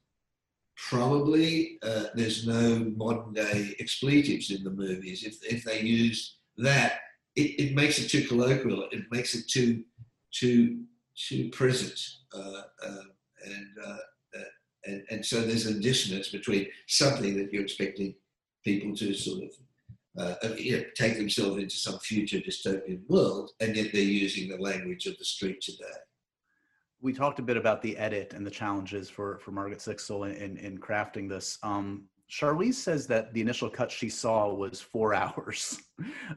probably 0.76 1.78
uh, 1.82 2.04
there's 2.14 2.46
no 2.46 2.92
modern 2.96 3.32
day 3.32 3.74
expletives 3.78 4.50
in 4.50 4.64
the 4.64 4.70
movies. 4.70 5.24
If 5.24 5.38
if 5.44 5.64
they 5.64 5.80
use 5.80 6.36
that, 6.58 7.00
it, 7.36 7.60
it 7.60 7.74
makes 7.74 7.98
it 7.98 8.08
too 8.08 8.26
colloquial. 8.26 8.88
It 8.92 9.04
makes 9.10 9.34
it 9.34 9.48
too 9.48 9.84
too 10.32 10.84
too 11.16 11.50
present. 11.50 12.00
Uh, 12.32 12.62
uh, 12.86 13.02
and, 13.44 13.68
uh, 13.84 14.38
uh, 14.38 14.50
and 14.86 15.04
and 15.10 15.26
so 15.26 15.40
there's 15.40 15.66
a 15.66 15.80
dissonance 15.80 16.28
between 16.28 16.68
something 16.86 17.36
that 17.36 17.52
you're 17.52 17.62
expecting 17.62 18.14
people 18.64 18.94
to 18.96 19.14
sort 19.14 19.44
of 19.44 19.50
uh, 20.18 20.34
you 20.56 20.78
know, 20.78 20.84
take 20.96 21.16
themselves 21.16 21.62
into 21.62 21.76
some 21.76 21.98
future 22.00 22.38
dystopian 22.38 23.00
world, 23.08 23.50
and 23.60 23.76
yet 23.76 23.90
they're 23.92 24.02
using 24.02 24.48
the 24.48 24.62
language 24.62 25.06
of 25.06 25.16
the 25.18 25.24
street 25.24 25.60
today. 25.60 25.84
we 27.00 27.12
talked 27.12 27.38
a 27.38 27.42
bit 27.42 27.56
about 27.56 27.80
the 27.82 27.96
edit 27.96 28.32
and 28.34 28.46
the 28.46 28.50
challenges 28.50 29.08
for 29.08 29.38
for 29.38 29.52
Margaret 29.52 29.78
Sixel 29.78 30.28
in 30.28 30.36
in, 30.36 30.56
in 30.58 30.78
crafting 30.78 31.28
this. 31.28 31.58
Um, 31.62 32.08
Charlize 32.30 32.74
says 32.74 33.06
that 33.06 33.32
the 33.32 33.40
initial 33.40 33.70
cut 33.70 33.90
she 33.90 34.08
saw 34.08 34.52
was 34.52 34.80
four 34.80 35.14
hours. 35.22 35.80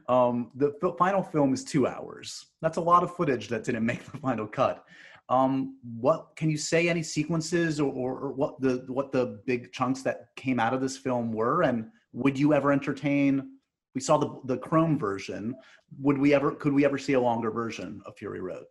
Um, 0.08 0.50
the 0.54 0.72
final 0.98 1.22
film 1.22 1.52
is 1.52 1.64
two 1.64 1.86
hours. 1.86 2.46
That's 2.60 2.78
a 2.78 2.80
lot 2.80 3.02
of 3.02 3.14
footage 3.14 3.48
that 3.48 3.64
didn't 3.64 3.84
make 3.86 4.04
the 4.10 4.18
final 4.18 4.46
cut. 4.46 4.84
Um, 5.28 5.78
what 5.98 6.28
can 6.36 6.50
you 6.50 6.56
say? 6.56 6.88
Any 6.88 7.02
sequences 7.02 7.80
or, 7.80 7.90
or, 7.92 8.18
or, 8.18 8.32
what 8.32 8.60
the 8.60 8.84
what 8.88 9.12
the 9.12 9.40
big 9.46 9.72
chunks 9.72 10.02
that 10.02 10.26
came 10.36 10.58
out 10.58 10.74
of 10.74 10.80
this 10.80 10.96
film 10.96 11.32
were, 11.32 11.62
and 11.62 11.90
would 12.12 12.38
you 12.38 12.52
ever 12.52 12.72
entertain? 12.72 13.58
We 13.94 14.00
saw 14.00 14.18
the 14.18 14.40
the 14.44 14.58
Chrome 14.58 14.98
version. 14.98 15.54
Would 15.98 16.18
we 16.18 16.34
ever? 16.34 16.52
Could 16.52 16.72
we 16.72 16.84
ever 16.84 16.98
see 16.98 17.12
a 17.12 17.20
longer 17.20 17.50
version 17.50 18.02
of 18.06 18.16
Fury 18.16 18.40
Road? 18.40 18.64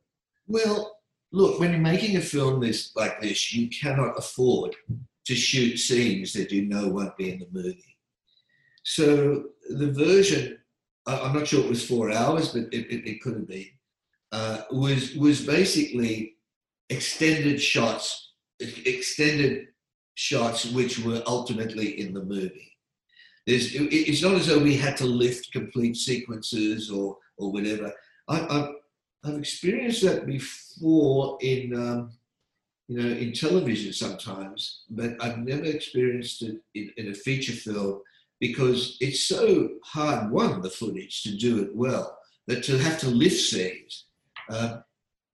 Well, 0.47 0.97
look, 1.31 1.59
when 1.59 1.71
you're 1.71 1.79
making 1.79 2.17
a 2.17 2.21
film 2.21 2.59
this 2.59 2.95
like 2.95 3.21
this, 3.21 3.53
you 3.53 3.69
cannot 3.69 4.17
afford 4.17 4.75
to 5.25 5.35
shoot 5.35 5.77
scenes 5.77 6.33
that 6.33 6.51
you 6.51 6.63
know 6.63 6.87
won't 6.87 7.15
be 7.17 7.31
in 7.31 7.39
the 7.39 7.47
movie. 7.51 7.97
So 8.83 9.45
the 9.69 9.91
version, 9.91 10.57
I'm 11.05 11.33
not 11.33 11.47
sure 11.47 11.63
it 11.63 11.69
was 11.69 11.87
four 11.87 12.11
hours, 12.11 12.49
but 12.49 12.63
it, 12.73 12.87
it, 12.91 13.07
it 13.07 13.21
could 13.21 13.35
have 13.35 13.47
been, 13.47 13.67
uh, 14.31 14.63
was 14.71 15.15
was 15.15 15.45
basically 15.45 16.37
extended 16.89 17.61
shots, 17.61 18.33
extended 18.59 19.67
shots 20.15 20.65
which 20.71 20.99
were 20.99 21.21
ultimately 21.27 22.01
in 22.01 22.13
the 22.13 22.23
movie. 22.23 22.70
There's, 23.47 23.73
it's 23.73 24.21
not 24.21 24.35
as 24.35 24.47
though 24.47 24.59
we 24.59 24.77
had 24.77 24.95
to 24.97 25.05
lift 25.05 25.51
complete 25.51 25.97
sequences 25.97 26.91
or 26.91 27.17
or 27.37 27.51
whatever. 27.51 27.91
I, 28.27 28.35
have 28.35 28.69
I've 29.23 29.39
experienced 29.39 30.03
that 30.03 30.25
before 30.25 31.37
in 31.41 31.75
um, 31.75 32.11
you 32.91 33.01
know, 33.01 33.09
in 33.09 33.31
television 33.31 33.93
sometimes, 33.93 34.81
but 34.89 35.15
I've 35.21 35.37
never 35.37 35.63
experienced 35.63 36.41
it 36.41 36.57
in, 36.75 36.91
in 36.97 37.11
a 37.11 37.13
feature 37.13 37.53
film 37.53 38.01
because 38.41 38.97
it's 38.99 39.23
so 39.23 39.69
hard, 39.85 40.29
one, 40.29 40.61
the 40.61 40.69
footage 40.69 41.23
to 41.23 41.37
do 41.37 41.63
it 41.63 41.73
well, 41.73 42.17
that 42.47 42.63
to 42.65 42.77
have 42.77 42.99
to 42.99 43.07
lift 43.07 43.39
scenes. 43.39 44.07
Uh, 44.49 44.79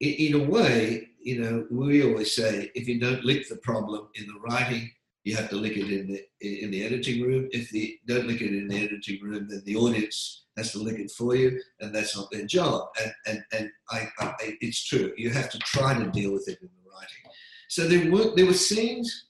in, 0.02 0.36
in, 0.36 0.42
a 0.42 0.44
way, 0.44 1.10
you 1.20 1.42
know, 1.42 1.66
we 1.72 2.04
always 2.04 2.36
say 2.36 2.70
if 2.76 2.88
you 2.88 3.00
don't 3.00 3.26
lick 3.26 3.50
the 3.50 3.56
problem 3.56 4.08
in 4.14 4.28
the 4.28 4.40
writing, 4.42 4.92
you 5.28 5.36
have 5.36 5.50
to 5.50 5.58
lick 5.58 5.76
it 5.76 5.92
in 5.92 6.08
the 6.08 6.22
in 6.64 6.72
the 6.72 6.86
editing 6.86 7.22
room. 7.22 7.50
If 7.52 7.74
you 7.74 7.98
don't 8.08 8.28
lick 8.28 8.42
it 8.42 8.54
in 8.54 8.70
the 8.70 8.82
editing 8.82 9.20
room, 9.22 9.48
then 9.50 9.62
the 9.66 9.76
audience 9.76 10.46
has 10.56 10.72
to 10.72 10.80
lick 10.80 11.00
it 11.00 11.12
for 11.12 11.36
you, 11.36 11.62
and 11.82 11.94
that's 11.94 12.16
not 12.16 12.32
their 12.32 12.46
job. 12.46 12.88
And 13.02 13.12
and 13.28 13.40
and 13.52 13.70
I, 13.90 14.08
I, 14.20 14.34
it's 14.62 14.86
true. 14.86 15.12
You 15.18 15.30
have 15.32 15.50
to 15.50 15.60
try 15.60 15.92
to 16.00 16.10
deal 16.12 16.32
with 16.32 16.48
it 16.48 16.60
in 16.62 16.70
the 16.78 16.90
writing. 16.90 17.24
So 17.68 17.90
there 17.90 18.10
were 18.10 18.36
there 18.38 18.46
were 18.46 18.54
scenes, 18.70 19.26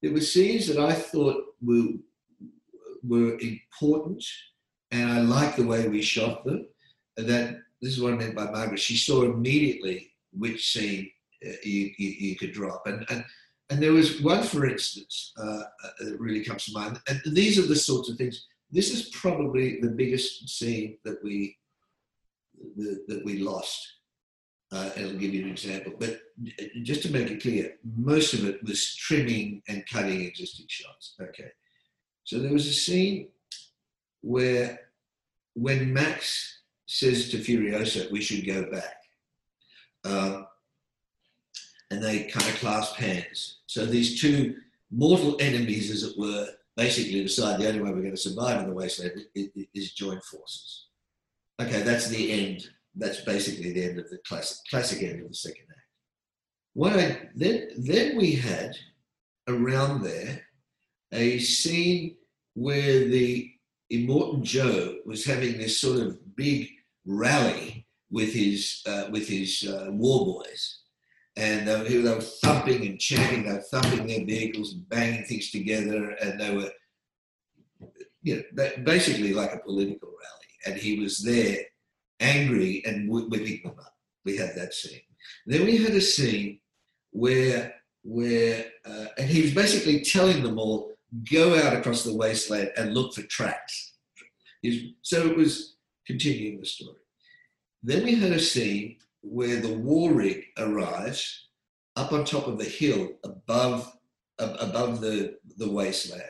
there 0.00 0.14
were 0.14 0.22
scenes 0.22 0.66
that 0.68 0.78
I 0.78 0.94
thought 0.94 1.44
were 1.60 1.92
were 3.02 3.38
important, 3.40 4.24
and 4.90 5.06
I 5.12 5.20
like 5.20 5.54
the 5.54 5.66
way 5.66 5.86
we 5.86 6.00
shot 6.00 6.46
them. 6.46 6.66
And 7.18 7.26
that 7.28 7.58
this 7.82 7.92
is 7.92 8.00
what 8.00 8.14
I 8.14 8.16
meant 8.16 8.34
by 8.34 8.50
Margaret. 8.50 8.80
She 8.80 8.96
saw 8.96 9.24
immediately 9.24 10.12
which 10.32 10.72
scene 10.72 11.10
uh, 11.46 11.60
you, 11.62 11.90
you, 11.98 12.10
you, 12.26 12.36
could 12.36 12.52
drop, 12.52 12.86
and 12.86 13.04
and 13.10 13.22
and 13.70 13.82
there 13.82 13.92
was 13.92 14.20
one, 14.20 14.42
for 14.42 14.66
instance, 14.66 15.32
uh, 15.38 15.62
uh, 15.84 15.90
that 16.00 16.20
really 16.20 16.44
comes 16.44 16.64
to 16.66 16.72
mind. 16.72 17.00
And 17.08 17.20
these 17.26 17.58
are 17.58 17.66
the 17.66 17.76
sorts 17.76 18.08
of 18.10 18.16
things. 18.16 18.46
This 18.70 18.92
is 18.92 19.10
probably 19.10 19.80
the 19.80 19.90
biggest 19.90 20.48
scene 20.48 20.98
that 21.04 21.22
we 21.24 21.56
the, 22.76 23.02
that 23.08 23.24
we 23.24 23.38
lost 23.38 24.00
uh, 24.72 24.90
I'll 24.96 25.14
give 25.14 25.34
you 25.34 25.44
an 25.44 25.50
example. 25.50 25.92
But 25.98 26.20
just 26.82 27.02
to 27.02 27.12
make 27.12 27.30
it 27.30 27.42
clear, 27.42 27.74
most 27.96 28.34
of 28.34 28.44
it 28.44 28.62
was 28.62 28.94
trimming 28.94 29.62
and 29.68 29.84
cutting 29.86 30.22
existing 30.22 30.66
shots. 30.68 31.14
Okay. 31.20 31.50
So 32.24 32.38
there 32.38 32.52
was 32.52 32.66
a 32.66 32.72
scene 32.72 33.28
where 34.20 34.78
when 35.54 35.92
Max 35.92 36.60
says 36.86 37.30
to 37.30 37.38
Furiosa, 37.38 38.10
we 38.10 38.20
should 38.20 38.46
go 38.46 38.70
back, 38.70 38.96
um, 40.04 40.46
and 41.90 42.02
they 42.02 42.24
kind 42.24 42.46
of 42.48 42.54
clasp 42.56 42.96
hands. 42.96 43.58
So 43.66 43.84
these 43.84 44.20
two 44.20 44.56
mortal 44.90 45.36
enemies, 45.40 45.90
as 45.90 46.02
it 46.02 46.18
were, 46.18 46.48
basically 46.76 47.22
decide 47.22 47.60
the 47.60 47.68
only 47.68 47.80
way 47.80 47.90
we're 47.90 48.00
going 48.00 48.10
to 48.12 48.16
survive 48.16 48.60
in 48.60 48.68
the 48.68 48.74
wasteland 48.74 49.24
is 49.34 49.92
join 49.92 50.20
forces. 50.20 50.86
Okay, 51.60 51.82
that's 51.82 52.08
the 52.08 52.32
end 52.32 52.70
that's 52.96 53.20
basically 53.20 53.72
the 53.72 53.84
end 53.84 53.98
of 53.98 54.10
the 54.10 54.18
classic, 54.26 54.58
classic 54.68 55.02
end 55.02 55.22
of 55.22 55.28
the 55.28 55.34
second 55.34 55.64
act. 55.70 55.80
What 56.74 56.92
I, 56.94 57.28
then, 57.34 57.68
then 57.76 58.16
we 58.16 58.32
had 58.32 58.76
around 59.48 60.02
there 60.02 60.42
a 61.12 61.38
scene 61.38 62.16
where 62.54 63.08
the 63.08 63.50
Immortan 63.92 64.42
Joe 64.42 64.98
was 65.04 65.24
having 65.24 65.58
this 65.58 65.80
sort 65.80 66.00
of 66.00 66.36
big 66.36 66.68
rally 67.04 67.86
with 68.10 68.32
his 68.32 68.82
uh, 68.86 69.06
with 69.10 69.28
his 69.28 69.68
uh, 69.68 69.90
war 69.90 70.26
boys, 70.26 70.79
and 71.40 71.66
they 71.66 71.98
were, 72.02 72.20
thumping 72.20 72.86
and 72.86 73.00
chanting, 73.00 73.44
they 73.44 73.54
were 73.54 73.62
thumping 73.62 74.06
their 74.06 74.24
vehicles 74.24 74.74
and 74.74 74.88
banging 74.88 75.24
things 75.24 75.50
together, 75.50 76.10
and 76.22 76.38
they 76.38 76.54
were, 76.54 76.70
you 78.22 78.44
know, 78.54 78.68
basically 78.84 79.32
like 79.32 79.52
a 79.54 79.58
political 79.58 80.08
rally. 80.08 80.50
And 80.66 80.76
he 80.76 81.00
was 81.00 81.22
there 81.22 81.64
angry 82.20 82.82
and 82.84 83.08
whipping 83.08 83.62
them 83.64 83.78
up. 83.78 83.94
We 84.26 84.36
had 84.36 84.54
that 84.56 84.74
scene. 84.74 85.00
Then 85.46 85.64
we 85.64 85.78
had 85.78 85.94
a 85.94 86.00
scene 86.00 86.60
where 87.12 87.74
where 88.02 88.66
uh, 88.84 89.06
and 89.18 89.28
he 89.28 89.42
was 89.42 89.54
basically 89.54 90.02
telling 90.02 90.42
them 90.42 90.58
all 90.58 90.92
go 91.30 91.58
out 91.58 91.74
across 91.74 92.04
the 92.04 92.14
wasteland 92.14 92.70
and 92.76 92.94
look 92.94 93.14
for 93.14 93.22
tracks. 93.22 93.94
So 95.02 95.26
it 95.26 95.36
was 95.36 95.76
continuing 96.06 96.60
the 96.60 96.66
story. 96.66 96.98
Then 97.82 98.04
we 98.04 98.14
had 98.14 98.32
a 98.32 98.38
scene 98.38 98.98
where 99.22 99.60
the 99.60 99.74
war 99.74 100.12
rig 100.12 100.44
arrives 100.58 101.48
up 101.96 102.12
on 102.12 102.24
top 102.24 102.46
of 102.46 102.58
the 102.58 102.64
hill 102.64 103.08
above 103.24 103.92
above 104.38 105.00
the, 105.02 105.36
the 105.58 105.70
wasteland. 105.70 106.22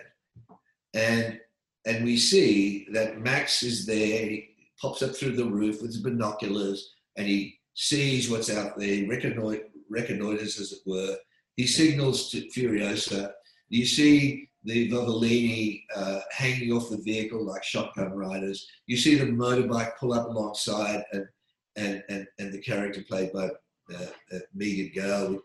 And 0.95 1.38
and 1.86 2.05
we 2.05 2.16
see 2.16 2.88
that 2.93 3.20
Max 3.20 3.62
is 3.62 3.86
there 3.86 4.26
He 4.26 4.49
pops 4.80 5.03
up 5.03 5.14
through 5.14 5.36
the 5.36 5.45
roof 5.45 5.80
with 5.80 5.93
his 5.93 6.03
binoculars 6.03 6.95
and 7.16 7.26
he 7.26 7.59
sees 7.74 8.30
what's 8.30 8.51
out 8.51 8.78
there, 8.78 8.88
he 8.88 9.07
reconnoiters, 9.07 10.61
as 10.61 10.72
it 10.72 10.80
were. 10.86 11.16
He 11.57 11.66
signals 11.66 12.30
to 12.30 12.49
Furiosa. 12.49 13.32
You 13.68 13.86
see 13.86 14.49
the 14.64 14.91
Vuvalini 14.91 15.84
uh, 15.95 16.20
hanging 16.30 16.72
off 16.72 16.91
the 16.91 17.01
vehicle 17.03 17.45
like 17.45 17.64
shotgun 17.64 18.12
riders. 18.12 18.66
You 18.86 18.97
see 18.97 19.14
the 19.14 19.26
motorbike 19.26 19.97
pull 19.99 20.12
up 20.12 20.28
alongside, 20.28 21.03
and 21.12 21.24
and 21.81 22.03
and, 22.09 22.26
and 22.39 22.53
the 22.53 22.61
character 22.61 23.03
played 23.03 23.33
by 23.33 23.49
uh, 23.95 24.07
uh, 24.33 24.39
Megan 24.55 24.93
Gale, 24.95 25.41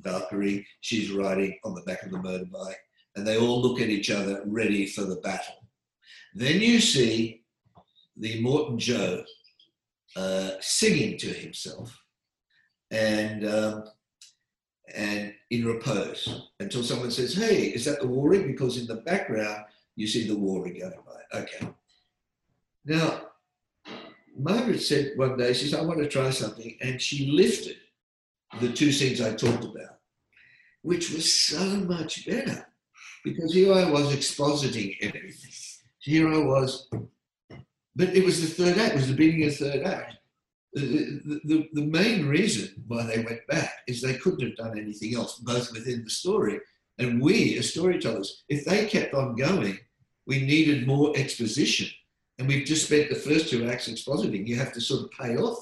Valkyrie, 0.00 0.66
she's 0.80 1.10
riding 1.10 1.58
on 1.64 1.74
the 1.74 1.82
back 1.82 2.02
of 2.02 2.10
the 2.10 2.18
motorbike, 2.18 2.74
and 3.16 3.26
they 3.26 3.38
all 3.38 3.60
look 3.60 3.80
at 3.80 3.88
each 3.88 4.10
other, 4.10 4.42
ready 4.46 4.86
for 4.86 5.02
the 5.02 5.16
battle. 5.16 5.66
Then 6.34 6.60
you 6.60 6.80
see 6.80 7.42
the 8.16 8.40
Immortan 8.40 8.78
Joe 8.78 9.24
uh, 10.16 10.52
singing 10.60 11.18
to 11.18 11.28
himself 11.28 12.02
and 12.90 13.46
um, 13.46 13.84
and 14.94 15.34
in 15.50 15.66
repose 15.66 16.48
until 16.60 16.82
someone 16.82 17.10
says, 17.10 17.34
"Hey, 17.34 17.66
is 17.66 17.84
that 17.86 18.00
the 18.00 18.06
war 18.06 18.30
rig?" 18.30 18.46
Because 18.46 18.78
in 18.78 18.86
the 18.86 19.02
background 19.02 19.64
you 19.96 20.06
see 20.06 20.26
the 20.26 20.36
war 20.36 20.64
going 20.64 20.78
by. 20.80 21.38
Okay. 21.38 21.68
Now, 22.84 23.31
Margaret 24.36 24.80
said 24.80 25.12
one 25.16 25.36
day, 25.36 25.52
she 25.52 25.68
said, 25.68 25.80
"I 25.80 25.84
want 25.84 26.00
to 26.00 26.08
try 26.08 26.30
something," 26.30 26.76
and 26.80 27.00
she 27.00 27.30
lifted 27.30 27.76
the 28.60 28.72
two 28.72 28.92
scenes 28.92 29.20
I 29.20 29.34
talked 29.34 29.64
about, 29.64 29.98
which 30.82 31.10
was 31.10 31.32
so 31.32 31.64
much 31.64 32.26
better 32.26 32.66
because 33.24 33.52
here 33.52 33.72
I 33.72 33.90
was 33.90 34.14
expositing 34.14 34.96
everything. 35.00 35.52
Here 36.00 36.28
I 36.28 36.38
was 36.38 36.88
but 37.94 38.16
it 38.16 38.24
was 38.24 38.40
the 38.40 38.64
third 38.64 38.78
act, 38.78 38.94
it 38.94 38.96
was 38.96 39.08
the 39.08 39.14
beginning 39.14 39.46
of 39.46 39.58
the 39.58 39.64
third 39.64 39.86
act. 39.86 40.16
The, 40.74 41.40
the, 41.44 41.68
the, 41.74 41.84
main 41.84 42.26
reason 42.26 42.84
why 42.86 43.04
they 43.04 43.22
went 43.22 43.46
back 43.46 43.70
is 43.86 44.00
they 44.00 44.14
couldn't 44.14 44.40
have 44.40 44.56
done 44.56 44.78
anything 44.78 45.14
else, 45.14 45.38
both 45.38 45.70
within 45.72 46.02
the 46.02 46.08
story. 46.08 46.60
And 46.98 47.20
we, 47.20 47.58
as 47.58 47.70
storytellers, 47.70 48.44
if 48.48 48.64
they 48.64 48.86
kept 48.86 49.12
on 49.12 49.36
going, 49.36 49.78
we 50.26 50.40
needed 50.40 50.86
more 50.86 51.12
exposition. 51.14 51.88
And 52.38 52.48
we've 52.48 52.66
just 52.66 52.86
spent 52.86 53.08
the 53.08 53.14
first 53.14 53.48
two 53.50 53.68
acts 53.68 53.88
expositing. 53.88 54.46
You 54.46 54.56
have 54.56 54.72
to 54.72 54.80
sort 54.80 55.04
of 55.04 55.10
pay 55.12 55.36
off 55.36 55.58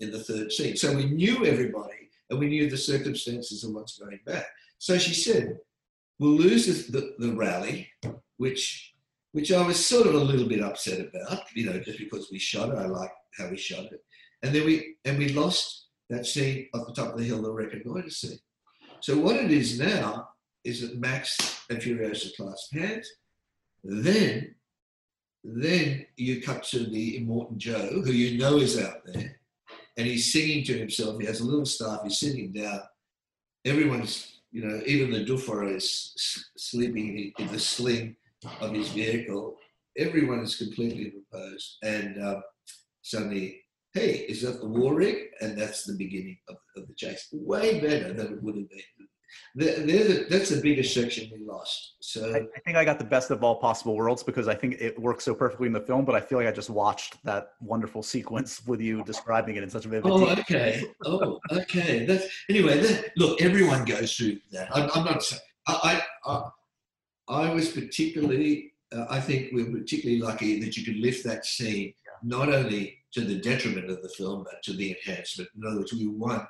in 0.00 0.10
the 0.10 0.22
third 0.22 0.52
scene. 0.52 0.76
So 0.76 0.94
we 0.94 1.06
knew 1.06 1.44
everybody 1.44 2.10
and 2.30 2.38
we 2.38 2.48
knew 2.48 2.70
the 2.70 2.76
circumstances 2.76 3.64
of 3.64 3.72
what's 3.72 3.98
going 3.98 4.20
back. 4.24 4.46
So 4.78 4.98
she 4.98 5.14
said, 5.14 5.58
We'll 6.18 6.36
lose 6.36 6.86
the, 6.86 7.14
the 7.18 7.32
rally, 7.32 7.90
which 8.36 8.94
which 9.32 9.50
I 9.50 9.66
was 9.66 9.84
sort 9.84 10.06
of 10.06 10.14
a 10.14 10.18
little 10.18 10.46
bit 10.46 10.62
upset 10.62 11.00
about, 11.00 11.42
you 11.56 11.66
know, 11.66 11.80
just 11.80 11.98
because 11.98 12.28
we 12.30 12.38
shot 12.38 12.68
it. 12.68 12.78
I 12.78 12.86
like 12.86 13.10
how 13.36 13.48
we 13.50 13.56
shot 13.56 13.86
it. 13.86 14.04
And 14.44 14.54
then 14.54 14.64
we 14.64 14.94
and 15.04 15.18
we 15.18 15.30
lost 15.30 15.88
that 16.10 16.24
scene 16.24 16.68
at 16.72 16.86
the 16.86 16.92
top 16.92 17.12
of 17.12 17.18
the 17.18 17.24
hill, 17.24 17.42
the 17.42 17.50
reconnoiter 17.50 18.10
scene. 18.10 18.38
So 19.00 19.18
what 19.18 19.36
it 19.36 19.50
is 19.50 19.78
now 19.78 20.28
is 20.62 20.82
that 20.82 20.98
Max 20.98 21.64
and 21.68 21.80
Furiosa 21.80 22.34
clasp 22.36 22.72
hands. 22.72 23.08
Then, 23.82 24.54
then 25.44 26.06
you 26.16 26.42
cut 26.42 26.64
to 26.64 26.80
the 26.84 27.20
Immortan 27.20 27.58
Joe, 27.58 28.02
who 28.02 28.12
you 28.12 28.38
know 28.38 28.56
is 28.56 28.80
out 28.80 29.04
there, 29.04 29.38
and 29.96 30.06
he's 30.06 30.32
singing 30.32 30.64
to 30.64 30.78
himself. 30.78 31.20
He 31.20 31.26
has 31.26 31.40
a 31.40 31.44
little 31.44 31.66
staff. 31.66 32.00
He's 32.02 32.18
sitting 32.18 32.52
down. 32.52 32.80
Everyone's, 33.64 34.40
you 34.50 34.64
know, 34.64 34.80
even 34.86 35.10
the 35.10 35.24
Duffer 35.24 35.64
is 35.64 36.48
sleeping 36.56 37.32
in 37.38 37.46
the 37.48 37.58
sling 37.58 38.16
of 38.60 38.72
his 38.72 38.88
vehicle. 38.88 39.56
Everyone 39.98 40.40
is 40.40 40.56
completely 40.56 41.12
reposed, 41.14 41.76
and 41.82 42.22
um, 42.22 42.42
suddenly 43.02 43.64
hey, 43.94 44.26
is 44.28 44.42
that 44.42 44.60
the 44.60 44.66
war 44.66 44.94
rig? 44.94 45.28
And 45.40 45.56
that's 45.56 45.84
the 45.84 45.94
beginning 45.94 46.36
of, 46.48 46.56
of 46.76 46.88
the 46.88 46.94
chase. 46.94 47.28
Way 47.32 47.80
better 47.80 48.12
than 48.12 48.34
it 48.34 48.42
would 48.42 48.56
have 48.56 48.68
been. 48.68 48.80
The, 49.56 50.26
that's 50.28 50.50
the 50.50 50.60
biggest 50.60 50.92
section 50.94 51.30
we 51.32 51.44
lost. 51.44 51.94
So 52.00 52.30
I, 52.32 52.38
I, 52.38 52.60
think 52.64 52.76
I 52.76 52.84
got 52.84 52.98
the 52.98 53.04
best 53.04 53.30
of 53.30 53.44
all 53.44 53.56
possible 53.56 53.96
worlds 53.96 54.22
because 54.22 54.48
I 54.48 54.54
think 54.54 54.76
it 54.80 54.98
works 54.98 55.24
so 55.24 55.34
perfectly 55.34 55.66
in 55.66 55.72
the 55.72 55.80
film. 55.80 56.04
But 56.04 56.14
I 56.14 56.20
feel 56.20 56.38
like 56.38 56.48
I 56.48 56.52
just 56.52 56.70
watched 56.70 57.22
that 57.24 57.52
wonderful 57.60 58.02
sequence 58.14 58.66
with 58.66 58.80
you 58.80 59.04
describing 59.04 59.56
it 59.56 59.62
in 59.62 59.70
such 59.70 59.84
a 59.84 59.88
vivid. 59.88 60.10
Oh, 60.10 60.26
okay. 60.30 60.84
Oh, 61.04 61.38
okay. 61.52 62.04
That's 62.04 62.26
anyway. 62.48 62.80
That, 62.80 63.12
look, 63.16 63.40
everyone 63.40 63.84
goes 63.84 64.16
through 64.16 64.38
that. 64.52 64.74
I'm, 64.74 64.90
I'm 64.94 65.04
not. 65.04 65.40
I, 65.66 66.02
I, 66.26 66.42
I 67.28 67.52
was 67.52 67.70
particularly. 67.70 68.72
Uh, 68.92 69.06
I 69.08 69.20
think 69.20 69.52
we 69.52 69.64
we're 69.64 69.78
particularly 69.78 70.20
lucky 70.20 70.60
that 70.60 70.76
you 70.76 70.84
could 70.84 71.00
lift 71.00 71.24
that 71.24 71.46
scene 71.46 71.94
not 72.22 72.48
only 72.48 72.98
to 73.12 73.20
the 73.20 73.36
detriment 73.36 73.90
of 73.90 74.02
the 74.02 74.08
film, 74.08 74.42
but 74.44 74.62
to 74.64 74.72
the 74.72 74.96
enhancement. 74.96 75.48
In 75.56 75.64
other 75.66 75.78
words, 75.78 75.92
we 75.92 76.08
won 76.08 76.46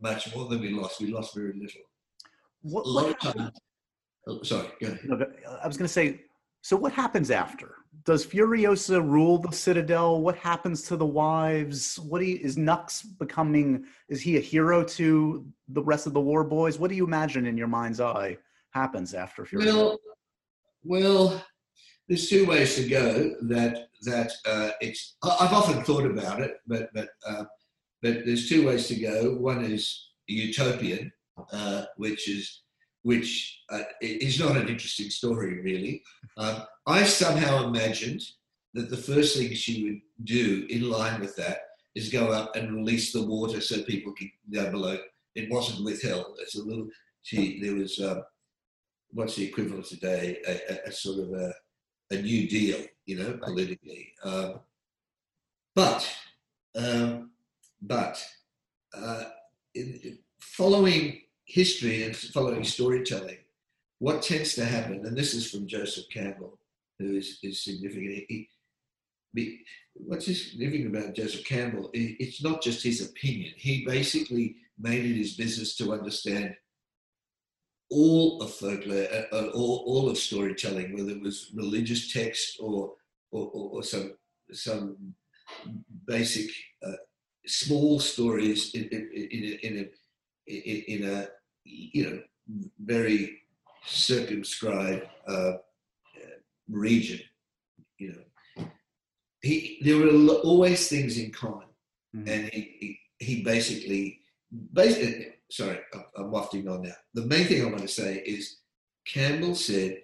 much 0.00 0.34
more 0.34 0.48
than 0.48 0.60
we 0.60 0.70
lost. 0.70 1.00
We 1.00 1.08
lost 1.08 1.34
very 1.34 1.52
little. 1.52 1.82
What, 2.70 2.86
a 2.86 2.88
lot 2.88 3.10
of 3.10 3.18
time. 3.18 3.52
Oh, 4.26 4.42
sorry, 4.42 4.68
go 4.80 4.88
ahead. 4.88 5.00
No, 5.04 5.26
I 5.62 5.66
was 5.66 5.76
going 5.76 5.86
to 5.86 5.92
say. 5.92 6.20
So, 6.62 6.76
what 6.76 6.92
happens 6.92 7.30
after? 7.30 7.76
Does 8.04 8.26
Furiosa 8.26 9.02
rule 9.02 9.38
the 9.38 9.52
Citadel? 9.52 10.20
What 10.20 10.36
happens 10.36 10.82
to 10.82 10.96
the 10.96 11.06
wives? 11.06 11.98
What 11.98 12.24
you, 12.24 12.38
is 12.42 12.56
Nux 12.56 12.86
becoming? 13.18 13.84
Is 14.08 14.20
he 14.20 14.36
a 14.36 14.40
hero 14.40 14.84
to 14.84 15.46
the 15.68 15.82
rest 15.82 16.06
of 16.06 16.12
the 16.12 16.20
war 16.20 16.44
boys? 16.44 16.78
What 16.78 16.90
do 16.90 16.96
you 16.96 17.04
imagine 17.04 17.46
in 17.46 17.56
your 17.56 17.68
mind's 17.68 18.00
eye 18.00 18.36
happens 18.70 19.14
after 19.14 19.44
Furiosa? 19.44 19.74
Well, 19.74 19.98
well, 20.84 21.44
there's 22.08 22.28
two 22.28 22.46
ways 22.46 22.74
to 22.76 22.88
go 22.88 23.34
that 23.42 23.88
that 24.02 24.32
uh, 24.46 24.70
it's 24.80 25.16
I've 25.22 25.52
often 25.52 25.82
thought 25.84 26.06
about 26.06 26.40
it, 26.40 26.56
but 26.66 26.88
but 26.94 27.08
uh, 27.26 27.44
but 28.02 28.24
there's 28.24 28.48
two 28.48 28.66
ways 28.66 28.88
to 28.88 28.96
go. 28.96 29.34
One 29.36 29.64
is 29.64 30.10
utopian, 30.26 31.12
uh, 31.52 31.84
which 31.96 32.28
is 32.28 32.62
which 33.02 33.60
uh, 33.70 33.82
is 34.00 34.38
not 34.40 34.56
an 34.56 34.68
interesting 34.68 35.10
story 35.10 35.60
really. 35.60 36.02
Um, 36.36 36.62
I 36.86 37.04
somehow 37.04 37.66
imagined 37.66 38.22
that 38.74 38.90
the 38.90 38.96
first 38.96 39.36
thing 39.36 39.52
she 39.54 39.84
would 39.84 40.26
do 40.26 40.66
in 40.68 40.90
line 40.90 41.20
with 41.20 41.36
that 41.36 41.58
is 41.94 42.10
go 42.10 42.32
up 42.32 42.54
and 42.56 42.74
release 42.74 43.12
the 43.12 43.22
water 43.22 43.60
so 43.60 43.82
people 43.82 44.12
can 44.12 44.30
go 44.52 44.70
below. 44.70 44.98
It 45.34 45.50
wasn't 45.50 45.84
withheld. 45.84 46.36
It's 46.40 46.56
a 46.56 46.62
little. 46.62 46.88
She 47.22 47.60
there 47.60 47.74
was 47.74 47.98
um, 48.00 48.22
what's 49.10 49.36
the 49.36 49.46
equivalent 49.46 49.86
today? 49.86 50.38
A, 50.46 50.52
a, 50.72 50.88
a 50.88 50.92
sort 50.92 51.20
of 51.20 51.32
a 51.32 51.52
a 52.10 52.22
new 52.22 52.48
deal, 52.48 52.80
you 53.06 53.18
know, 53.18 53.38
politically. 53.42 54.12
Um, 54.24 54.60
but 55.74 56.08
um, 56.76 57.30
but 57.82 58.24
uh, 58.94 59.24
in 59.74 60.18
following 60.40 61.20
history 61.48 62.04
and 62.04 62.14
following 62.14 62.62
storytelling, 62.62 63.38
what 63.98 64.22
tends 64.22 64.54
to 64.54 64.64
happen, 64.64 65.04
and 65.06 65.16
this 65.16 65.34
is 65.34 65.50
from 65.50 65.66
Joseph 65.66 66.04
Campbell, 66.12 66.58
who 66.98 67.16
is, 67.16 67.38
is 67.42 67.64
significant. 67.64 68.26
He, 68.28 68.48
he, 69.34 69.60
what's 69.94 70.26
significant 70.26 70.94
about 70.94 71.14
Joseph 71.14 71.44
Campbell? 71.44 71.90
It's 71.94 72.42
not 72.42 72.62
just 72.62 72.82
his 72.82 73.00
opinion. 73.00 73.54
He 73.56 73.84
basically 73.84 74.56
made 74.78 75.04
it 75.04 75.16
his 75.16 75.34
business 75.34 75.74
to 75.76 75.92
understand 75.92 76.54
all 77.90 78.42
of 78.42 78.52
folklore, 78.52 79.08
uh, 79.10 79.34
uh, 79.34 79.50
all, 79.54 79.82
all 79.86 80.10
of 80.10 80.18
storytelling, 80.18 80.94
whether 80.94 81.10
it 81.10 81.22
was 81.22 81.50
religious 81.54 82.12
text 82.12 82.58
or, 82.60 82.92
or, 83.32 83.50
or 83.52 83.82
some, 83.82 84.12
some 84.52 85.14
basic 86.06 86.50
uh, 86.86 86.92
small 87.46 87.98
stories 87.98 88.74
in, 88.74 88.84
in, 88.84 89.10
in, 89.14 89.58
in, 89.62 89.90
a, 90.46 90.48
in 90.92 91.10
a, 91.10 91.28
you 91.68 92.10
know, 92.10 92.22
very 92.84 93.42
circumscribed 93.84 95.06
uh, 95.26 95.52
region, 96.70 97.20
you 97.98 98.12
know. 98.12 98.64
He, 99.40 99.78
there 99.82 99.96
were 99.96 100.34
always 100.42 100.88
things 100.88 101.18
in 101.18 101.30
common, 101.30 101.68
mm-hmm. 102.14 102.28
and 102.28 102.48
he, 102.52 102.98
he, 103.18 103.24
he 103.24 103.42
basically, 103.42 104.20
basically 104.72 105.28
sorry, 105.50 105.78
I'm 106.16 106.30
wafting 106.30 106.68
on 106.68 106.82
now. 106.82 106.94
The 107.14 107.26
main 107.26 107.46
thing 107.46 107.62
I 107.62 107.70
want 107.70 107.82
to 107.82 107.88
say 107.88 108.16
is 108.16 108.58
Campbell 109.06 109.54
said 109.54 110.02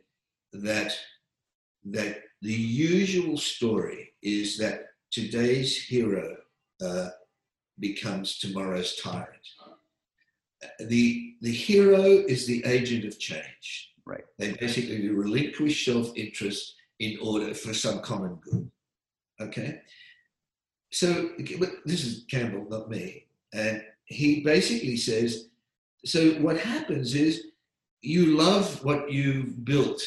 that 0.52 0.92
that 1.86 2.22
the 2.40 2.52
usual 2.52 3.36
story 3.36 4.12
is 4.22 4.56
that 4.58 4.86
today's 5.10 5.76
hero 5.76 6.36
uh, 6.82 7.08
becomes 7.78 8.38
tomorrow's 8.38 8.96
tyrant. 8.96 9.46
The 10.78 11.36
the 11.40 11.52
hero 11.52 12.02
is 12.02 12.46
the 12.46 12.64
agent 12.64 13.04
of 13.04 13.18
change. 13.18 13.92
Right. 14.06 14.24
They 14.38 14.52
basically 14.52 15.08
relinquish 15.08 15.84
self-interest 15.84 16.74
in 17.00 17.18
order 17.22 17.54
for 17.54 17.72
some 17.74 18.00
common 18.00 18.36
good. 18.36 18.70
Okay. 19.40 19.80
So 20.92 21.30
this 21.84 22.04
is 22.04 22.24
Campbell, 22.30 22.66
not 22.68 22.88
me, 22.88 23.26
and 23.52 23.82
he 24.04 24.44
basically 24.44 24.96
says, 24.96 25.48
so 26.04 26.32
what 26.34 26.58
happens 26.58 27.14
is 27.14 27.46
you 28.00 28.36
love 28.36 28.84
what 28.84 29.10
you've 29.10 29.64
built 29.64 30.02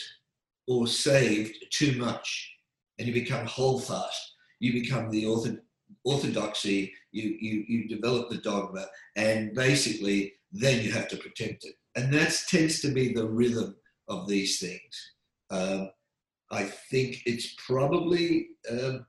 or 0.68 0.88
saved 0.88 1.58
too 1.72 1.98
much 1.98 2.54
and 2.98 3.08
you 3.08 3.14
become 3.14 3.46
holdfast. 3.48 4.36
You 4.60 4.74
become 4.74 5.10
the 5.10 5.26
orthodoxy, 6.04 6.94
you, 7.12 7.38
you, 7.40 7.66
you 7.68 7.88
develop 7.88 8.30
the 8.30 8.38
dogma, 8.38 8.86
and 9.16 9.54
basically 9.54 10.34
then 10.60 10.84
you 10.84 10.92
have 10.92 11.08
to 11.10 11.18
protect 11.18 11.66
it. 11.66 11.76
And 11.96 12.14
that 12.14 12.38
tends 12.48 12.82
to 12.82 12.90
be 12.90 13.14
the 13.14 13.28
rhythm 13.28 13.76
of 14.08 14.28
these 14.28 14.60
things. 14.60 15.12
Um, 15.50 15.90
I 16.52 16.64
think 16.64 17.24
it's 17.26 17.56
probably, 17.66 18.50
um, 18.70 19.06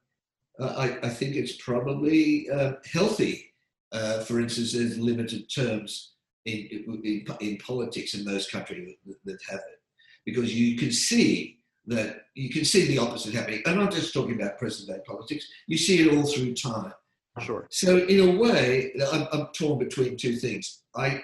I, 0.60 0.98
I, 1.02 1.08
think 1.08 1.36
it's 1.36 1.56
probably 1.56 2.48
uh, 2.50 2.72
healthy 2.90 3.48
uh, 3.92 4.20
for 4.20 4.40
instance, 4.40 4.72
there's 4.72 4.98
limited 4.98 5.48
terms 5.52 6.12
in, 6.44 6.68
in, 7.04 7.24
in 7.40 7.56
politics 7.58 8.14
in 8.14 8.24
those 8.24 8.48
countries 8.48 8.94
that, 9.06 9.16
that, 9.24 9.38
have 9.48 9.60
it, 9.60 9.80
because 10.26 10.54
you 10.54 10.76
can 10.76 10.92
see 10.92 11.60
that 11.86 12.26
you 12.34 12.50
can 12.50 12.64
see 12.64 12.86
the 12.86 12.98
opposite 12.98 13.34
happening. 13.34 13.62
I'm 13.66 13.78
not 13.78 13.92
just 13.92 14.12
talking 14.12 14.34
about 14.34 14.58
present 14.58 14.88
day 14.88 15.02
politics. 15.06 15.46
You 15.66 15.78
see 15.78 16.00
it 16.00 16.14
all 16.14 16.26
through 16.26 16.54
time. 16.54 16.92
Sure. 17.40 17.66
So 17.70 17.98
in 17.98 18.28
a 18.28 18.38
way, 18.38 18.92
I'm, 19.12 19.26
I'm 19.32 19.46
torn 19.54 19.78
between 19.78 20.16
two 20.16 20.36
things. 20.36 20.82
I 20.94 21.22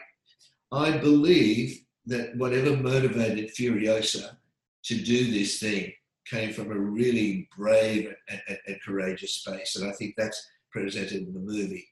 I 0.75 0.99
believe 0.99 1.85
that 2.07 2.37
whatever 2.37 2.77
motivated 2.77 3.55
Furiosa 3.55 4.37
to 4.85 4.97
do 4.97 5.31
this 5.31 5.61
thing 5.61 5.93
came 6.27 6.53
from 6.53 6.73
a 6.73 6.79
really 6.79 7.49
brave 7.57 8.13
and, 8.29 8.43
and, 8.49 8.59
and 8.67 8.83
courageous 8.85 9.35
space, 9.35 9.77
and 9.77 9.89
I 9.89 9.93
think 9.93 10.15
that's 10.17 10.45
presented 10.73 11.29
in 11.29 11.33
the 11.33 11.41
movie. 11.41 11.87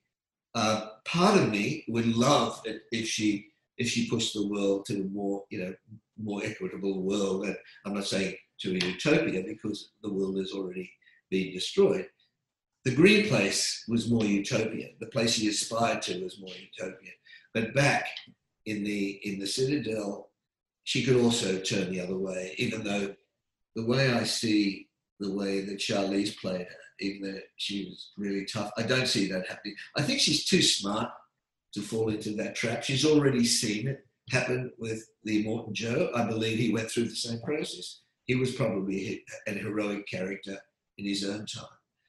Uh, 0.54 0.88
part 1.04 1.38
of 1.38 1.48
me 1.48 1.84
would 1.88 2.06
love 2.06 2.60
it 2.64 2.82
if 2.90 3.06
she 3.06 3.48
if 3.78 3.88
she 3.88 4.10
pushed 4.10 4.34
the 4.34 4.46
world 4.46 4.84
to 4.86 5.00
a 5.00 5.04
more 5.04 5.44
you 5.48 5.64
know 5.64 5.74
more 6.22 6.42
equitable 6.44 7.02
world. 7.02 7.46
And 7.46 7.56
I'm 7.86 7.94
not 7.94 8.06
saying 8.06 8.34
to 8.60 8.70
a 8.70 8.86
utopia 8.86 9.44
because 9.46 9.92
the 10.02 10.12
world 10.12 10.36
has 10.38 10.52
already 10.52 10.90
been 11.30 11.52
destroyed. 11.52 12.06
The 12.84 12.94
green 12.94 13.28
place 13.28 13.84
was 13.88 14.10
more 14.10 14.24
utopia. 14.24 14.88
The 14.98 15.06
place 15.06 15.34
she 15.34 15.48
aspired 15.48 16.02
to 16.02 16.22
was 16.22 16.40
more 16.40 16.50
utopia. 16.50 17.12
But 17.54 17.74
back 17.74 18.08
in 18.66 18.84
the 18.84 19.20
in 19.24 19.38
the 19.38 19.46
citadel, 19.46 20.30
she 20.84 21.04
could 21.04 21.16
also 21.16 21.58
turn 21.58 21.90
the 21.90 22.00
other 22.00 22.18
way. 22.18 22.54
Even 22.58 22.84
though 22.84 23.14
the 23.76 23.86
way 23.86 24.12
I 24.12 24.24
see 24.24 24.88
the 25.20 25.32
way 25.32 25.60
that 25.60 25.78
Charlize 25.78 26.36
played 26.40 26.66
her 26.66 26.82
even 27.02 27.22
though 27.22 27.40
she 27.56 27.86
was 27.86 28.12
really 28.16 28.46
tough. 28.46 28.70
I 28.76 28.82
don't 28.82 29.08
see 29.08 29.26
that 29.28 29.48
happening. 29.48 29.74
I 29.96 30.02
think 30.02 30.20
she's 30.20 30.44
too 30.44 30.62
smart 30.62 31.10
to 31.74 31.80
fall 31.80 32.10
into 32.10 32.34
that 32.36 32.54
trap. 32.54 32.84
She's 32.84 33.04
already 33.04 33.44
seen 33.44 33.88
it 33.88 34.06
happen 34.30 34.70
with 34.78 35.04
the 35.24 35.44
Immortan 35.44 35.72
Joe. 35.72 36.10
I 36.14 36.24
believe 36.24 36.58
he 36.58 36.72
went 36.72 36.90
through 36.90 37.08
the 37.08 37.16
same 37.16 37.40
process. 37.40 38.00
He 38.24 38.36
was 38.36 38.52
probably 38.52 39.24
an 39.46 39.58
heroic 39.58 40.06
character 40.06 40.56
in 40.98 41.06
his 41.06 41.28
own 41.28 41.46
time. 41.46 41.64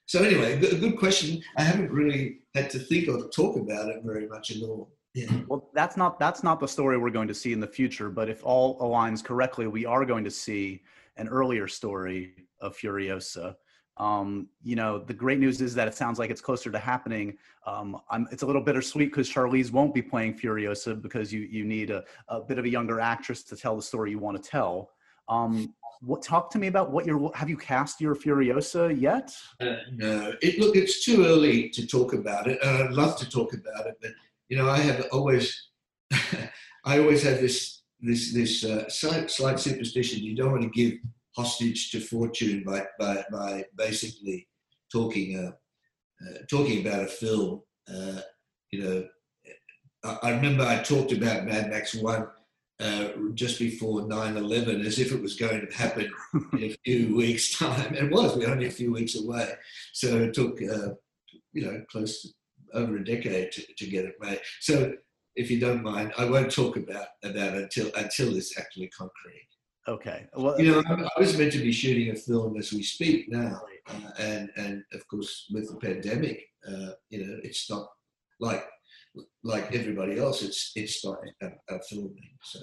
so 0.06 0.24
anyway, 0.24 0.54
a 0.54 0.76
good 0.76 0.97
question. 0.97 1.41
I 1.58 1.64
haven't 1.64 1.91
really 1.91 2.39
had 2.54 2.70
to 2.72 2.80
think 2.80 3.08
or 3.08 3.30
talk 3.30 3.58
about 3.58 3.89
it 3.89 4.04
very 4.04 4.28
much 4.28 4.51
at 4.51 4.62
all. 4.62 4.91
Yeah. 5.14 5.32
Well, 5.47 5.70
that's 5.74 5.95
not 5.95 6.20
that's 6.20 6.43
not 6.43 6.59
the 6.59 6.68
story 6.68 6.97
we're 6.97 7.11
going 7.11 7.28
to 7.28 7.34
see 7.34 7.53
in 7.53 7.59
the 7.59 7.68
future. 7.68 8.09
But 8.09 8.30
if 8.30 8.43
all 8.43 8.80
aligns 8.80 9.24
correctly, 9.24 9.68
we 9.68 9.86
are 9.86 10.05
going 10.05 10.24
to 10.24 10.32
see 10.32 10.84
an 11.18 11.28
earlier 11.28 11.68
story 11.68 12.47
of 12.59 12.76
Furiosa. 12.76 13.55
Um, 13.97 14.47
you 14.64 14.76
know, 14.76 14.97
the 14.97 15.14
great 15.14 15.38
news 15.38 15.61
is 15.61 15.76
that 15.76 15.88
it 15.88 15.93
sounds 15.93 16.18
like 16.18 16.32
it's 16.32 16.41
closer 16.41 16.72
to 16.72 16.80
happening. 16.80 17.38
Um, 17.68 18.01
it's 18.32 18.41
a 18.41 18.45
little 18.45 18.61
bittersweet 18.61 19.11
because 19.11 19.30
Charlize 19.30 19.72
won't 19.72 19.93
be 19.93 20.01
playing 20.01 20.34
Furiosa 20.34 20.99
because 20.99 21.32
you 21.32 21.41
you 21.41 21.64
need 21.64 21.91
a, 21.91 22.03
a 22.28 22.41
bit 22.41 22.57
of 22.57 22.66
a 22.66 22.70
younger 22.70 22.99
actress 22.99 23.43
to 23.43 23.55
tell 23.55 23.76
the 23.76 23.84
story 23.84 24.09
you 24.09 24.20
want 24.20 24.41
to 24.41 24.49
tell. 24.49 24.89
Um, 25.30 25.76
what 26.01 26.22
talk 26.24 26.49
to 26.51 26.59
me 26.59 26.68
about 26.68 26.91
what 26.91 27.05
your 27.05 27.32
have 27.36 27.49
you 27.49 27.57
cast 27.57 28.01
your 28.01 28.16
Furiosa 28.16 28.99
yet? 28.99 29.32
Uh, 29.61 29.76
no, 29.91 30.34
it, 30.41 30.59
look, 30.59 30.76
it's 30.76 31.05
too 31.05 31.24
early 31.26 31.70
to 31.70 31.86
talk 31.86 32.14
about 32.14 32.47
it. 32.47 32.59
Uh, 32.64 32.86
I'd 32.86 32.93
love 32.93 33.16
to 33.20 33.30
talk 33.30 33.53
about 33.53 33.86
it, 33.86 33.95
but 34.01 34.11
you 34.54 34.60
know, 34.60 34.70
I 34.70 34.78
have 34.78 35.08
always, 35.12 35.70
I 36.86 36.99
always 36.99 37.24
have 37.24 37.41
this 37.41 37.82
this 37.99 38.32
this 38.36 38.64
uh, 38.64 38.88
slight, 38.88 39.32
slight 39.32 39.60
superstition. 39.60 40.22
You 40.22 40.36
don't 40.36 40.51
want 40.51 40.62
to 40.62 40.70
give 40.70 40.99
hostage 41.36 41.89
to 41.89 41.99
fortune 41.99 42.64
by 42.64 42.86
by, 42.99 43.26
by 43.32 43.66
basically 43.76 44.47
talking 44.91 45.39
uh, 45.39 45.54
uh 46.24 46.38
talking 46.51 46.86
about 46.86 47.06
a 47.06 47.08
film. 47.08 47.64
Uh, 47.91 48.22
you 48.72 48.84
know, 48.84 49.08
I, 50.04 50.20
I 50.22 50.30
remember 50.36 50.64
I 50.66 50.84
talked 50.84 51.14
about 51.14 51.45
Mad 51.45 51.72
Max 51.72 51.95
One 51.95 52.28
uh, 52.80 53.10
just 53.34 53.58
before 53.58 54.01
9-11 54.01 54.86
as 54.86 54.99
if 54.99 55.12
it 55.12 55.22
was 55.22 55.36
going 55.36 55.66
to 55.66 55.76
happen 55.76 56.12
in 56.54 56.64
a 56.64 56.78
few 56.86 57.16
weeks' 57.16 57.58
time. 57.58 57.95
It 57.95 58.12
was, 58.12 58.36
we're 58.36 58.51
only 58.51 58.68
a 58.68 58.78
few 58.80 58.93
weeks 58.93 59.16
away. 59.16 59.49
So 59.93 60.18
it 60.18 60.36
took, 60.36 60.62
uh, 60.62 60.89
you 61.54 61.66
know, 61.66 61.84
close 61.89 62.22
to 62.22 62.30
over 62.74 62.97
a 62.97 63.03
decade 63.03 63.51
to, 63.53 63.61
to 63.78 63.88
get 63.88 64.05
it 64.05 64.15
made. 64.19 64.39
So 64.59 64.93
if 65.36 65.49
you 65.49 65.59
don't 65.59 65.84
mind, 65.84 66.13
I 66.17 66.26
won't 66.26 66.51
talk 66.51 66.78
about, 66.78 67.07
about 67.24 67.55
until, 67.55 67.91
until 67.95 68.36
it's 68.36 68.57
actually 68.57 68.89
concrete. 68.89 69.47
Okay. 69.88 70.28
Well, 70.36 70.59
you 70.59 70.71
know, 70.71 70.84
I 70.88 71.19
was 71.19 71.38
meant 71.38 71.51
to 71.53 71.59
be 71.59 71.71
shooting 71.71 72.11
a 72.11 72.15
film 72.15 72.57
as 72.57 72.71
we 72.71 72.84
speak 72.84 73.30
now, 73.30 73.59
uh, 73.89 74.11
and 74.17 74.49
and 74.55 74.82
of 74.93 75.05
course 75.09 75.51
with 75.53 75.67
the 75.67 75.76
pandemic, 75.76 76.41
uh, 76.65 76.91
you 77.09 77.26
know, 77.26 77.38
it's 77.43 77.69
not 77.69 77.89
like 78.39 78.65
like 79.43 79.74
everybody 79.74 80.19
else, 80.19 80.41
it's 80.41 80.71
it's 80.76 80.95
starting 80.95 81.34
at, 81.41 81.86
filming. 81.89 82.30
So 82.41 82.59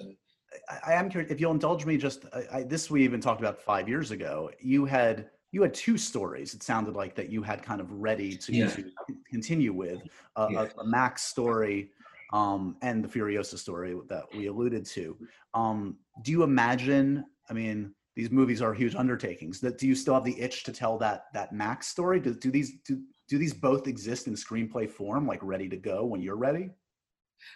I, 0.70 0.92
I, 0.92 0.94
am 0.94 1.10
curious 1.10 1.30
if 1.30 1.40
you'll 1.40 1.52
indulge 1.52 1.84
me. 1.84 1.98
Just 1.98 2.24
I, 2.32 2.58
I, 2.58 2.62
this 2.62 2.90
we 2.90 3.04
even 3.04 3.20
talked 3.20 3.40
about 3.40 3.60
five 3.60 3.86
years 3.86 4.12
ago. 4.12 4.50
You 4.58 4.86
had 4.86 5.28
you 5.52 5.62
had 5.62 5.74
two 5.74 5.98
stories. 5.98 6.54
It 6.54 6.62
sounded 6.62 6.94
like 6.94 7.14
that 7.16 7.28
you 7.28 7.42
had 7.42 7.62
kind 7.62 7.80
of 7.80 7.90
ready 7.90 8.36
to, 8.36 8.52
yeah. 8.52 8.68
to 8.68 8.84
continue 9.28 9.72
with 9.72 10.00
uh, 10.36 10.48
yeah. 10.50 10.66
a, 10.76 10.80
a, 10.80 10.86
Max 10.86 11.22
story 11.22 11.90
um, 12.32 12.76
and 12.82 13.02
the 13.02 13.08
Furiosa 13.08 13.58
story 13.58 13.96
that 14.08 14.24
we 14.36 14.46
alluded 14.46 14.86
to. 14.86 15.16
Um, 15.54 15.96
do 16.22 16.30
you 16.30 16.42
imagine? 16.44 17.24
I 17.48 17.52
mean, 17.52 17.92
these 18.14 18.30
movies 18.30 18.62
are 18.62 18.72
huge 18.72 18.94
undertakings. 18.94 19.60
That 19.60 19.78
do 19.78 19.86
you 19.86 19.94
still 19.94 20.14
have 20.14 20.24
the 20.24 20.38
itch 20.40 20.62
to 20.64 20.72
tell 20.72 20.98
that 20.98 21.24
that 21.34 21.52
Max 21.52 21.88
story? 21.88 22.20
Do, 22.20 22.34
do 22.34 22.50
these 22.50 22.74
do 22.86 23.02
do 23.28 23.38
these 23.38 23.54
both 23.54 23.86
exist 23.86 24.26
in 24.26 24.34
screenplay 24.34 24.88
form, 24.88 25.26
like 25.26 25.40
ready 25.42 25.68
to 25.68 25.76
go 25.76 26.04
when 26.04 26.20
you're 26.20 26.36
ready? 26.36 26.70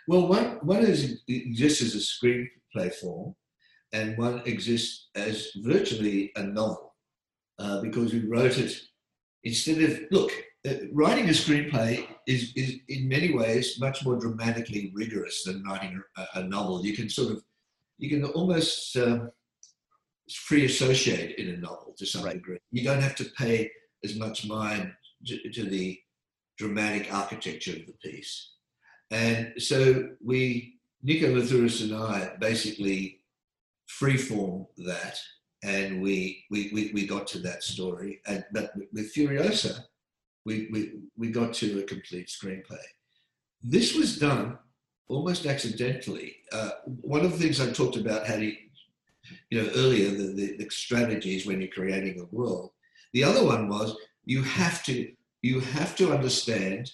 Well, 0.08 0.26
one 0.26 0.58
one 0.62 0.82
is 0.82 1.22
exists 1.28 1.82
as 1.82 1.94
a 1.94 1.98
screenplay 1.98 2.92
form, 2.94 3.34
and 3.92 4.16
one 4.16 4.42
exists 4.46 5.10
as 5.14 5.50
virtually 5.56 6.32
a 6.36 6.42
novel, 6.42 6.93
uh, 7.58 7.80
because 7.80 8.12
we 8.12 8.26
wrote 8.26 8.58
it 8.58 8.72
instead 9.44 9.82
of 9.82 10.00
look. 10.10 10.32
Uh, 10.66 10.86
writing 10.94 11.26
a 11.28 11.32
screenplay 11.32 12.06
is, 12.26 12.52
is 12.56 12.76
in 12.88 13.06
many 13.06 13.34
ways 13.34 13.78
much 13.78 14.02
more 14.02 14.18
dramatically 14.18 14.90
rigorous 14.94 15.44
than 15.44 15.62
writing 15.62 16.02
a, 16.16 16.26
a 16.36 16.42
novel. 16.44 16.82
You 16.82 16.96
can 16.96 17.10
sort 17.10 17.32
of, 17.32 17.44
you 17.98 18.08
can 18.08 18.24
almost 18.24 18.96
um, 18.96 19.30
free 20.32 20.64
associate 20.64 21.38
in 21.38 21.50
a 21.50 21.58
novel 21.58 21.94
to 21.98 22.06
some 22.06 22.24
right. 22.24 22.34
degree. 22.34 22.56
You 22.70 22.82
don't 22.82 23.02
have 23.02 23.14
to 23.16 23.26
pay 23.36 23.70
as 24.02 24.16
much 24.16 24.46
mind 24.46 24.90
to, 25.26 25.50
to 25.50 25.64
the 25.64 25.98
dramatic 26.56 27.12
architecture 27.12 27.72
of 27.72 27.86
the 27.86 27.94
piece. 28.02 28.52
And 29.10 29.52
so 29.58 30.08
we, 30.24 30.78
Nico 31.02 31.34
Lathouris 31.34 31.82
and 31.82 31.94
I, 31.94 32.36
basically 32.40 33.20
freeform 34.00 34.66
that, 34.78 35.18
and 35.64 36.02
we, 36.02 36.44
we, 36.50 36.70
we, 36.74 36.90
we 36.92 37.06
got 37.06 37.26
to 37.28 37.38
that 37.38 37.62
story. 37.62 38.20
And, 38.26 38.44
but 38.52 38.72
with 38.92 39.14
Furiosa, 39.14 39.84
we, 40.44 40.68
we, 40.70 40.92
we 41.16 41.30
got 41.30 41.54
to 41.54 41.80
a 41.80 41.82
complete 41.84 42.28
screenplay. 42.28 42.84
This 43.62 43.94
was 43.94 44.18
done 44.18 44.58
almost 45.08 45.46
accidentally. 45.46 46.36
Uh, 46.52 46.70
one 47.00 47.24
of 47.24 47.32
the 47.32 47.38
things 47.38 47.60
I 47.60 47.70
talked 47.72 47.96
about 47.96 48.28
you, 48.40 48.56
you 49.50 49.62
know, 49.62 49.70
earlier, 49.74 50.10
the, 50.10 50.34
the, 50.34 50.56
the 50.58 50.70
strategies 50.70 51.46
when 51.46 51.60
you're 51.60 51.70
creating 51.70 52.20
a 52.20 52.36
world. 52.36 52.70
The 53.14 53.24
other 53.24 53.44
one 53.44 53.68
was 53.68 53.96
you 54.26 54.42
have 54.42 54.84
to 54.84 55.10
you 55.40 55.60
have 55.60 55.94
to 55.96 56.12
understand 56.12 56.90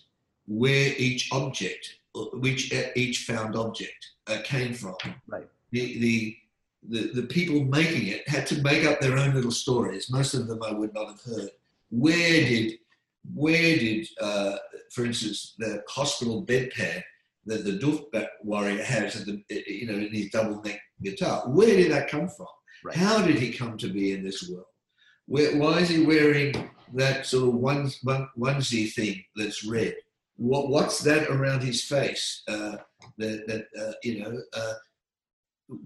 where 0.46 0.92
each 0.96 1.28
object, 1.32 1.98
which 2.32 2.72
each 2.96 3.18
found 3.24 3.54
object 3.54 4.10
uh, 4.26 4.38
came 4.42 4.74
from. 4.74 4.96
Right. 5.28 5.46
The, 5.70 5.98
the 6.00 6.36
the 6.88 7.10
the 7.12 7.24
people 7.24 7.64
making 7.64 8.08
it 8.08 8.28
had 8.28 8.46
to 8.48 8.62
make 8.62 8.84
up 8.84 9.00
their 9.00 9.18
own 9.18 9.34
little 9.34 9.50
stories. 9.50 10.10
Most 10.10 10.34
of 10.34 10.46
them 10.46 10.62
I 10.62 10.72
would 10.72 10.94
not 10.94 11.08
have 11.08 11.20
heard. 11.22 11.50
Where 11.90 12.16
did 12.16 12.78
where 13.34 13.76
did, 13.76 14.08
uh, 14.20 14.56
for 14.90 15.04
instance, 15.04 15.54
the 15.58 15.82
hospital 15.88 16.44
bedpan 16.44 17.02
that 17.46 17.64
the 17.64 17.78
Doof 17.78 18.04
warrior 18.42 18.82
has, 18.82 19.16
at 19.16 19.26
the, 19.26 19.42
you 19.48 19.86
know, 19.86 19.94
in 19.94 20.12
his 20.12 20.30
double 20.30 20.60
neck 20.62 20.80
guitar, 21.02 21.42
where 21.48 21.76
did 21.76 21.92
that 21.92 22.08
come 22.08 22.28
from? 22.28 22.46
Right. 22.84 22.96
How 22.96 23.24
did 23.24 23.36
he 23.36 23.52
come 23.52 23.76
to 23.78 23.88
be 23.88 24.12
in 24.12 24.24
this 24.24 24.48
world? 24.48 24.66
Where, 25.26 25.56
why 25.56 25.78
is 25.80 25.90
he 25.90 26.04
wearing 26.04 26.70
that 26.94 27.26
sort 27.26 27.48
of 27.48 27.54
one, 27.54 27.90
one, 28.02 28.28
onesie 28.38 28.92
thing 28.92 29.22
that's 29.36 29.64
red? 29.64 29.94
What, 30.36 30.68
what's 30.68 31.00
that 31.00 31.28
around 31.28 31.62
his 31.62 31.84
face? 31.84 32.42
Uh, 32.48 32.76
that, 33.18 33.46
that 33.46 33.66
uh, 33.80 33.92
you 34.02 34.22
know, 34.22 34.38
uh, 34.54 34.72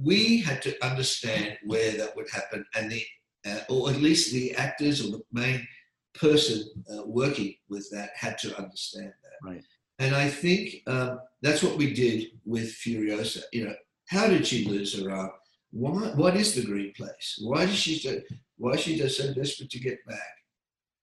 we 0.01 0.41
had 0.41 0.63
to 0.63 0.85
understand 0.85 1.59
where 1.65 1.93
that 1.93 2.17
would 2.17 2.29
happen, 2.31 2.65
and 2.75 2.91
the, 2.91 3.03
uh, 3.47 3.61
or 3.69 3.91
at 3.91 4.01
least 4.01 4.33
the 4.33 4.55
actors 4.55 5.05
or 5.05 5.11
the 5.11 5.23
main 5.33 5.67
person 6.15 6.65
uh, 6.93 7.03
working 7.07 7.55
with 7.69 7.89
that 7.91 8.11
had 8.15 8.39
to 8.39 8.57
understand 8.57 9.13
that. 9.23 9.49
Right. 9.49 9.65
And 9.99 10.15
I 10.15 10.29
think 10.29 10.83
um, 10.87 11.21
that's 11.43 11.63
what 11.63 11.77
we 11.77 11.93
did 11.93 12.29
with 12.45 12.75
Furiosa. 12.75 13.43
You 13.53 13.67
know, 13.67 13.75
how 14.09 14.27
did 14.27 14.47
she 14.47 14.65
lose 14.65 14.99
her 14.99 15.11
arm? 15.11 15.31
Why, 15.71 16.13
what 16.15 16.37
is 16.37 16.55
the 16.55 16.65
green 16.65 16.93
place? 16.97 17.39
Why 17.41 17.67
does 17.67 17.77
she 17.77 17.99
do, 17.99 18.23
why 18.57 18.73
is 18.73 18.81
she 18.81 18.97
just 18.97 19.19
so 19.19 19.33
desperate 19.35 19.71
to 19.71 19.81
get 19.81 20.05
back? 20.07 20.19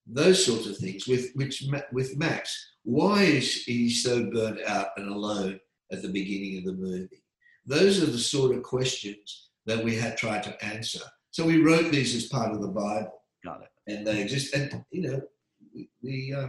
Those 0.07 0.45
sorts 0.45 0.65
of 0.65 0.77
things. 0.77 1.07
With 1.07 1.31
which 1.35 1.63
with 1.91 2.17
Max, 2.17 2.73
why 2.83 3.23
is 3.23 3.63
he 3.63 3.89
so 3.89 4.29
burnt 4.31 4.59
out 4.65 4.87
and 4.97 5.09
alone 5.09 5.59
at 5.91 6.01
the 6.01 6.09
beginning 6.09 6.57
of 6.57 6.65
the 6.65 6.73
movie? 6.73 7.21
Those 7.65 8.01
are 8.01 8.07
the 8.07 8.17
sort 8.17 8.55
of 8.55 8.63
questions 8.63 9.49
that 9.65 9.83
we 9.83 9.95
had 9.95 10.17
tried 10.17 10.43
to 10.43 10.65
answer. 10.65 11.01
So 11.31 11.45
we 11.45 11.61
wrote 11.61 11.91
these 11.91 12.15
as 12.15 12.27
part 12.27 12.51
of 12.51 12.61
the 12.61 12.67
Bible. 12.67 13.21
Got 13.43 13.61
it. 13.61 13.69
And 13.87 14.05
they 14.05 14.21
exist, 14.21 14.53
and 14.53 14.83
you 14.91 15.01
know, 15.01 15.21
the 16.01 16.33
uh, 16.33 16.47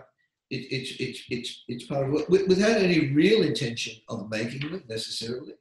it, 0.51 0.67
it's 0.71 1.01
it's 1.01 1.23
it's 1.31 1.65
it's 1.69 1.85
part 1.87 2.09
of 2.09 2.15
it 2.15 2.29
without 2.49 2.77
any 2.77 3.11
real 3.13 3.43
intention 3.43 3.95
of 4.09 4.31
making 4.31 4.71
them 4.71 4.83
necessarily. 4.89 5.55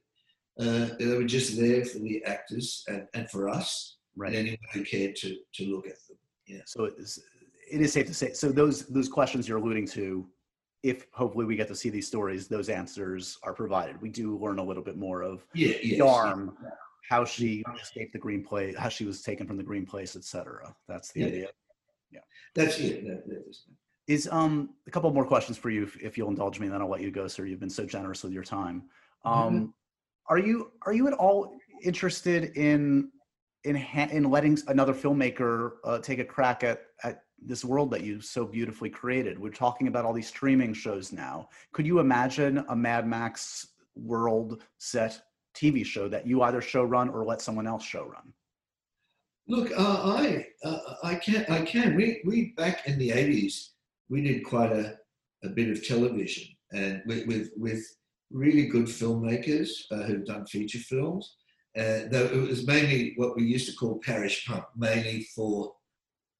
Uh, 0.60 0.88
they 0.98 1.06
were 1.06 1.24
just 1.24 1.58
there 1.58 1.82
for 1.82 1.98
the 1.98 2.22
actors 2.26 2.84
and, 2.88 3.06
and 3.14 3.30
for 3.30 3.48
us 3.48 3.96
right. 4.16 4.34
and 4.34 4.36
anyone 4.36 4.58
who 4.74 4.84
cared 4.84 5.16
to 5.16 5.36
to 5.54 5.64
look 5.64 5.86
at 5.86 5.96
them. 6.06 6.18
Yeah. 6.46 6.60
So 6.66 6.84
it 6.84 6.94
is, 6.98 7.18
it 7.70 7.80
is 7.80 7.92
safe 7.92 8.06
to 8.06 8.14
say. 8.14 8.34
So 8.34 8.52
those 8.52 8.86
those 8.86 9.08
questions 9.08 9.48
you're 9.48 9.58
alluding 9.58 9.86
to, 9.88 10.26
if 10.82 11.06
hopefully 11.12 11.44
we 11.44 11.56
get 11.56 11.68
to 11.68 11.74
see 11.74 11.90
these 11.90 12.06
stories, 12.06 12.48
those 12.48 12.68
answers 12.68 13.38
are 13.42 13.54
provided. 13.54 14.00
We 14.00 14.08
do 14.08 14.36
learn 14.36 14.58
a 14.58 14.64
little 14.64 14.82
bit 14.82 14.96
more 14.96 15.22
of 15.22 15.46
yeah, 15.54 15.76
yes, 15.82 15.98
the 15.98 16.06
arm, 16.06 16.56
yeah. 16.62 16.70
how 17.08 17.24
she 17.24 17.62
escaped 17.80 18.12
the 18.12 18.18
green 18.18 18.42
place, 18.42 18.76
how 18.76 18.88
she 18.88 19.04
was 19.04 19.22
taken 19.22 19.46
from 19.46 19.56
the 19.56 19.62
green 19.62 19.86
place, 19.86 20.16
etc. 20.16 20.74
That's 20.88 21.12
the 21.12 21.20
yeah. 21.20 21.26
idea. 21.26 21.48
Yeah. 22.10 22.20
That's 22.54 22.78
it. 22.78 23.06
That, 23.06 23.28
that 23.28 23.44
is. 23.48 23.64
Is 24.08 24.28
um 24.32 24.70
a 24.88 24.90
couple 24.90 25.12
more 25.12 25.24
questions 25.24 25.56
for 25.56 25.70
you 25.70 25.84
if, 25.84 25.96
if, 26.02 26.18
you'll 26.18 26.28
indulge 26.28 26.58
me, 26.58 26.66
and 26.66 26.74
then 26.74 26.82
I'll 26.82 26.90
let 26.90 27.00
you 27.00 27.12
go, 27.12 27.28
sir. 27.28 27.46
You've 27.46 27.60
been 27.60 27.70
so 27.70 27.86
generous 27.86 28.24
with 28.24 28.32
your 28.32 28.42
time. 28.42 28.82
Um, 29.24 29.34
mm-hmm. 29.34 29.64
Are 30.26 30.38
you 30.38 30.72
are 30.84 30.92
you 30.92 31.06
at 31.06 31.14
all 31.14 31.54
interested 31.84 32.56
in 32.56 33.10
in 33.62 33.76
ha- 33.76 34.08
in 34.10 34.24
letting 34.24 34.58
another 34.66 34.92
filmmaker 34.92 35.74
uh, 35.84 35.98
take 36.00 36.18
a 36.18 36.24
crack 36.24 36.64
at 36.64 36.82
at 37.04 37.22
this 37.44 37.64
world 37.64 37.90
that 37.90 38.02
you 38.02 38.20
so 38.20 38.44
beautifully 38.44 38.90
created? 38.90 39.38
We're 39.38 39.50
talking 39.50 39.88
about 39.88 40.04
all 40.04 40.12
these 40.12 40.28
streaming 40.28 40.74
shows 40.74 41.12
now. 41.12 41.48
Could 41.72 41.86
you 41.86 41.98
imagine 41.98 42.64
a 42.68 42.76
Mad 42.76 43.06
Max 43.06 43.68
world 43.94 44.62
set 44.78 45.20
TV 45.54 45.84
show 45.84 46.08
that 46.08 46.26
you 46.26 46.42
either 46.42 46.60
show 46.60 46.82
run 46.82 47.08
or 47.08 47.24
let 47.24 47.42
someone 47.42 47.66
else 47.66 47.84
show 47.84 48.04
run? 48.04 48.32
Look, 49.48 49.72
uh, 49.76 50.02
I 50.04 50.46
uh, 50.64 50.78
I 51.02 51.14
can 51.16 51.44
I 51.48 51.62
can 51.62 51.96
we 51.96 52.22
we 52.24 52.54
back 52.56 52.86
in 52.86 52.98
the 52.98 53.10
eighties 53.10 53.72
we 54.08 54.22
did 54.22 54.44
quite 54.44 54.72
a, 54.72 54.96
a 55.42 55.48
bit 55.48 55.70
of 55.70 55.86
television 55.86 56.44
and 56.72 57.02
with 57.06 57.26
with, 57.26 57.50
with 57.56 57.84
really 58.30 58.66
good 58.66 58.86
filmmakers 58.86 59.70
uh, 59.90 60.02
who've 60.04 60.24
done 60.24 60.46
feature 60.46 60.78
films. 60.78 61.36
Uh, 61.76 62.04
though 62.10 62.26
it 62.26 62.48
was 62.48 62.66
mainly 62.66 63.14
what 63.16 63.34
we 63.34 63.44
used 63.44 63.68
to 63.68 63.76
call 63.76 63.98
parish 64.04 64.46
pump, 64.46 64.64
mainly 64.76 65.26
for 65.34 65.72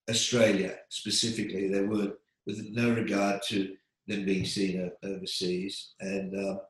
Australia 0.08 0.76
specifically. 0.88 1.68
They 1.68 1.82
weren't 1.82 2.14
with 2.46 2.66
no 2.70 2.92
regard 2.92 3.42
to 3.48 3.74
them 4.06 4.24
being 4.24 4.44
seen 4.44 4.90
overseas 5.04 5.92
and 6.00 6.34
um, 6.34 6.60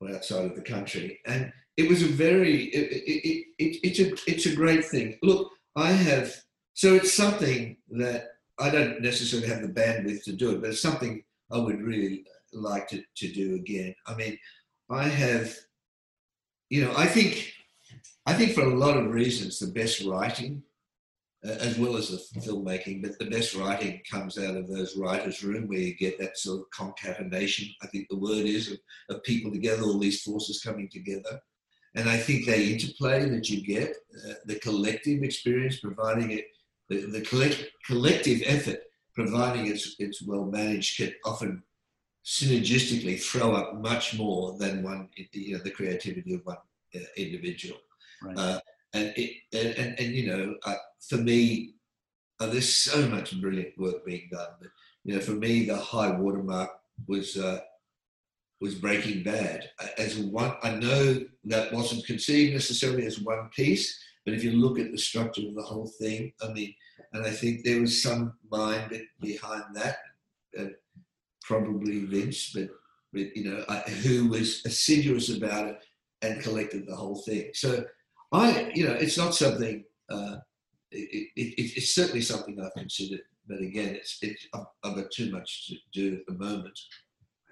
or 0.00 0.14
outside 0.14 0.44
of 0.44 0.54
the 0.54 0.62
country. 0.62 1.20
And 1.26 1.52
it 1.76 1.88
was 1.88 2.02
a 2.02 2.06
very 2.06 2.64
it, 2.64 2.92
it, 2.92 3.46
it, 3.58 3.76
it's 3.82 3.98
a 3.98 4.30
it's 4.30 4.46
a 4.46 4.54
great 4.54 4.84
thing. 4.84 5.18
Look, 5.22 5.50
I 5.76 5.90
have 5.90 6.34
so 6.74 6.94
it's 6.94 7.12
something 7.12 7.76
that 7.90 8.28
I 8.58 8.70
don't 8.70 9.00
necessarily 9.00 9.48
have 9.48 9.62
the 9.62 9.68
bandwidth 9.68 10.24
to 10.24 10.32
do 10.32 10.50
it, 10.50 10.60
but 10.60 10.70
it's 10.70 10.82
something 10.82 11.22
I 11.50 11.58
would 11.58 11.80
really 11.80 12.24
like 12.52 12.88
to, 12.88 13.02
to 13.16 13.32
do 13.32 13.56
again. 13.56 13.94
I 14.06 14.14
mean, 14.14 14.38
I 14.90 15.04
have, 15.04 15.54
you 16.70 16.84
know, 16.84 16.92
I 16.96 17.06
think 17.06 17.52
I 18.26 18.32
think 18.34 18.52
for 18.52 18.62
a 18.62 18.76
lot 18.76 18.96
of 18.96 19.12
reasons 19.12 19.58
the 19.58 19.66
best 19.66 20.04
writing 20.04 20.62
as 21.44 21.78
well 21.78 21.96
as 21.96 22.08
the 22.08 22.40
filmmaking, 22.40 23.02
but 23.02 23.18
the 23.18 23.26
best 23.26 23.54
writing 23.54 24.00
comes 24.10 24.38
out 24.38 24.56
of 24.56 24.66
those 24.66 24.96
writers' 24.96 25.44
room 25.44 25.68
where 25.68 25.78
you 25.78 25.94
get 25.94 26.18
that 26.18 26.38
sort 26.38 26.60
of 26.60 26.70
concatenation. 26.70 27.68
I 27.82 27.86
think 27.88 28.08
the 28.08 28.18
word 28.18 28.46
is 28.46 28.72
of, 28.72 28.78
of 29.10 29.22
people 29.24 29.52
together, 29.52 29.82
all 29.82 29.98
these 29.98 30.22
forces 30.22 30.62
coming 30.62 30.88
together. 30.88 31.40
And 31.96 32.08
I 32.08 32.16
think 32.16 32.46
the 32.46 32.72
interplay 32.72 33.28
that 33.28 33.48
you 33.50 33.64
get, 33.64 33.94
uh, 34.28 34.34
the 34.46 34.58
collective 34.58 35.22
experience, 35.22 35.80
providing 35.80 36.30
it, 36.30 36.46
the, 36.88 37.06
the 37.06 37.20
collect, 37.20 37.62
collective 37.86 38.42
effort, 38.46 38.80
providing 39.14 39.66
it's, 39.66 39.96
it's 39.98 40.22
well 40.26 40.46
managed, 40.46 40.96
can 40.96 41.12
often 41.24 41.62
synergistically 42.24 43.20
throw 43.20 43.52
up 43.52 43.76
much 43.76 44.16
more 44.16 44.56
than 44.58 44.82
one, 44.82 45.08
you 45.32 45.56
know, 45.56 45.62
the 45.62 45.70
creativity 45.70 46.34
of 46.34 46.40
one 46.44 46.56
uh, 46.94 47.00
individual. 47.16 47.78
Right. 48.22 48.38
Uh, 48.38 48.60
and, 48.94 49.12
it, 49.16 49.30
and, 49.52 49.68
and, 49.76 50.00
and, 50.00 50.14
you 50.14 50.26
know, 50.26 50.54
uh, 50.64 50.74
for 51.08 51.16
me, 51.16 51.74
uh, 52.40 52.46
there's 52.46 52.72
so 52.72 53.08
much 53.08 53.40
brilliant 53.40 53.78
work 53.78 54.04
being 54.04 54.28
done. 54.30 54.48
But, 54.60 54.70
you 55.04 55.14
know, 55.14 55.20
for 55.20 55.32
me, 55.32 55.66
the 55.66 55.76
high 55.76 56.10
watermark 56.10 56.70
was 57.06 57.36
uh, 57.36 57.60
was 58.60 58.74
Breaking 58.76 59.22
Bad. 59.22 59.68
As 59.98 60.16
one, 60.16 60.54
I 60.62 60.70
know 60.76 61.20
that 61.44 61.72
wasn't 61.72 62.06
conceived 62.06 62.54
necessarily 62.54 63.04
as 63.04 63.20
one 63.20 63.50
piece, 63.54 63.98
but 64.24 64.32
if 64.32 64.42
you 64.42 64.52
look 64.52 64.78
at 64.78 64.90
the 64.90 64.98
structure 64.98 65.46
of 65.46 65.54
the 65.54 65.62
whole 65.62 65.90
thing, 66.00 66.32
I 66.42 66.48
mean, 66.48 66.74
and 67.12 67.26
I 67.26 67.30
think 67.30 67.62
there 67.62 67.80
was 67.80 68.02
some 68.02 68.34
mind 68.50 69.02
behind 69.20 69.64
that, 69.74 69.98
uh, 70.58 70.66
probably 71.42 72.06
Vince, 72.06 72.52
but, 72.54 72.68
but 73.12 73.36
you 73.36 73.50
know, 73.50 73.64
I, 73.68 73.80
who 73.80 74.28
was 74.28 74.64
assiduous 74.64 75.36
about 75.36 75.68
it 75.68 75.78
and 76.22 76.40
collected 76.40 76.86
the 76.86 76.96
whole 76.96 77.16
thing. 77.16 77.50
So 77.52 77.84
I, 78.32 78.72
you 78.74 78.86
know, 78.86 78.94
it's 78.94 79.18
not 79.18 79.34
something. 79.34 79.84
Uh, 80.08 80.36
it, 80.94 81.28
it, 81.36 81.72
it's 81.76 81.94
certainly 81.94 82.22
something 82.22 82.58
I've 82.60 82.74
considered, 82.74 83.20
but 83.46 83.60
again, 83.60 83.94
it's, 83.94 84.18
it's 84.22 84.46
I've 84.54 84.96
got 84.96 85.10
too 85.10 85.30
much 85.30 85.68
to 85.68 85.76
do 85.92 86.16
at 86.16 86.26
the 86.26 86.34
moment. 86.34 86.78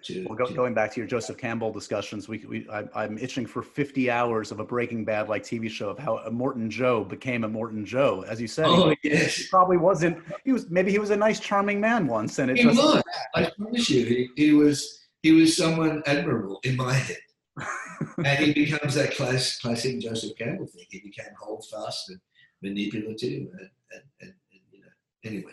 To, 0.05 0.25
well, 0.25 0.37
go, 0.37 0.47
to, 0.47 0.53
going 0.53 0.75
back 0.75 0.93
to 0.95 1.01
your 1.01 1.07
Joseph 1.07 1.39
Campbell 1.39 1.73
discussions, 1.73 2.29
we, 2.29 2.45
we 2.49 2.69
I, 2.69 3.05
am 3.05 3.19
itching 3.19 3.47
for 3.47 3.63
50 3.63 4.11
hours 4.11 4.51
of 4.51 4.59
a 4.59 4.65
Breaking 4.65 5.05
Bad 5.05 5.29
like 5.29 5.45
TV 5.45 5.71
show 5.71 5.91
of 5.91 5.99
how 5.99 6.19
Immortan 6.29 6.71
Joe 6.71 7.05
became 7.05 7.43
Immortan 7.43 7.85
Joe. 7.85 8.25
As 8.27 8.41
you 8.41 8.49
said, 8.49 8.67
oh 8.67 8.91
he, 8.91 9.11
yes, 9.11 9.37
he 9.37 9.45
probably 9.49 9.77
wasn't. 9.77 10.19
He 10.45 10.53
was 10.53 10.69
maybe 10.71 10.91
he 10.91 10.99
was 10.99 11.11
a 11.11 11.17
nice, 11.17 11.39
charming 11.39 11.81
man 11.81 12.09
once, 12.09 12.41
and 12.41 12.51
it 12.51 12.57
he 12.57 12.65
just 12.65 12.83
was. 12.83 13.03
I 13.37 13.51
promise 13.57 13.89
you, 13.91 14.05
he, 14.05 14.29
he 14.35 14.53
was 14.53 15.07
he 15.23 15.31
was 15.31 15.57
someone 15.57 16.03
admirable 16.07 16.59
in 16.65 16.77
my 16.77 16.95
head 16.95 17.19
and 18.25 18.39
he 18.39 18.53
becomes 18.53 18.95
that 18.95 19.15
class, 19.15 19.59
classic 19.59 20.01
Joseph 20.01 20.37
Campbell 20.37 20.67
thing. 20.67 20.87
He 20.91 21.01
became 21.01 21.33
holdfast 21.39 22.11
and 22.11 22.21
manipulative, 22.63 23.49
and, 23.59 23.71
and, 23.93 24.03
and, 24.21 24.33
and 24.53 24.61
you 24.71 24.81
know, 24.81 24.89
anyway. 25.25 25.53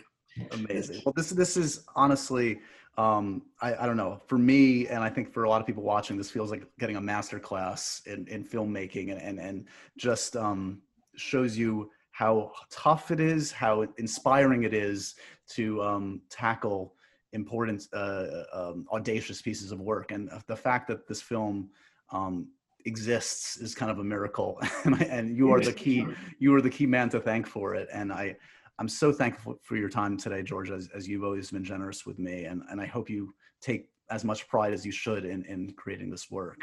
Amazing. 0.52 1.02
Well, 1.04 1.12
this 1.16 1.30
this 1.30 1.56
is 1.56 1.84
honestly, 1.96 2.60
um, 2.96 3.42
I, 3.60 3.74
I 3.74 3.86
don't 3.86 3.96
know. 3.96 4.20
For 4.26 4.38
me, 4.38 4.86
and 4.86 5.02
I 5.02 5.10
think 5.10 5.32
for 5.32 5.44
a 5.44 5.48
lot 5.48 5.60
of 5.60 5.66
people 5.66 5.82
watching, 5.82 6.16
this 6.16 6.30
feels 6.30 6.50
like 6.50 6.64
getting 6.78 6.96
a 6.96 7.00
master 7.00 7.38
class 7.38 8.02
in, 8.06 8.26
in 8.28 8.44
filmmaking, 8.44 9.10
and 9.10 9.20
and 9.20 9.38
and 9.38 9.66
just 9.98 10.36
um, 10.36 10.82
shows 11.16 11.56
you 11.56 11.90
how 12.12 12.52
tough 12.70 13.10
it 13.10 13.20
is, 13.20 13.50
how 13.52 13.86
inspiring 13.98 14.62
it 14.64 14.74
is 14.74 15.14
to 15.48 15.82
um, 15.82 16.20
tackle 16.30 16.94
important, 17.32 17.86
uh, 17.92 18.26
um, 18.52 18.86
audacious 18.92 19.42
pieces 19.42 19.72
of 19.72 19.80
work, 19.80 20.12
and 20.12 20.30
the 20.46 20.56
fact 20.56 20.88
that 20.88 21.06
this 21.06 21.22
film 21.22 21.70
um, 22.12 22.48
exists 22.86 23.56
is 23.56 23.74
kind 23.74 23.90
of 23.90 23.98
a 23.98 24.04
miracle. 24.04 24.60
And, 24.84 25.02
and 25.02 25.36
you 25.36 25.52
are 25.52 25.60
the 25.60 25.72
key 25.72 26.06
you 26.38 26.54
are 26.54 26.62
the 26.62 26.70
key 26.70 26.86
man 26.86 27.08
to 27.10 27.20
thank 27.20 27.46
for 27.46 27.74
it. 27.74 27.88
And 27.92 28.12
i 28.12 28.36
i'm 28.78 28.88
so 28.88 29.12
thankful 29.12 29.58
for 29.62 29.76
your 29.76 29.90
time 29.90 30.16
today 30.16 30.42
george 30.42 30.70
as, 30.70 30.88
as 30.94 31.06
you've 31.06 31.24
always 31.24 31.50
been 31.50 31.64
generous 31.64 32.06
with 32.06 32.18
me. 32.18 32.44
And, 32.44 32.62
and 32.70 32.80
i 32.80 32.86
hope 32.86 33.10
you 33.10 33.34
take 33.60 33.88
as 34.10 34.24
much 34.24 34.48
pride 34.48 34.72
as 34.72 34.84
you 34.84 34.92
should 34.92 35.24
in, 35.24 35.44
in 35.44 35.72
creating 35.76 36.10
this 36.10 36.30
work. 36.30 36.62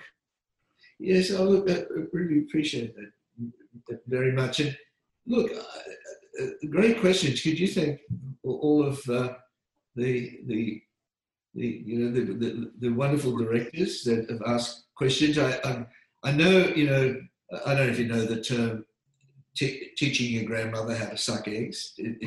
Yes 0.99 1.33
i 1.33 1.39
look 1.39 1.69
i 1.69 1.83
really 2.11 2.39
appreciate 2.39 2.95
that 2.95 3.99
very 4.07 4.31
much. 4.31 4.59
And 4.59 4.75
look 5.27 5.51
uh, 5.51 6.43
uh, 6.43 6.47
great 6.69 6.99
questions. 6.99 7.41
Could 7.41 7.59
you 7.59 7.67
think 7.67 7.99
all 8.43 8.83
of 8.83 8.97
uh, 9.09 9.33
the 9.95 10.39
the 10.47 10.81
the 11.53 11.83
you 11.85 11.99
know 11.99 12.11
the, 12.11 12.33
the, 12.33 12.71
the 12.79 12.89
wonderful 12.89 13.35
directors 13.35 14.03
that 14.03 14.29
have 14.29 14.41
asked 14.45 14.85
questions. 14.95 15.37
I, 15.37 15.51
I, 15.63 15.85
I 16.23 16.31
know, 16.31 16.67
you 16.75 16.87
know, 16.87 17.21
I 17.65 17.73
don't 17.73 17.87
know 17.87 17.91
if 17.91 17.99
you 17.99 18.07
know 18.07 18.25
the 18.25 18.41
term 18.41 18.85
t- 19.55 19.91
teaching 19.97 20.31
your 20.31 20.43
grandmother 20.43 20.95
how 20.95 21.09
to 21.09 21.17
suck 21.17 21.47
eggs. 21.47 21.93
It, 21.97 22.17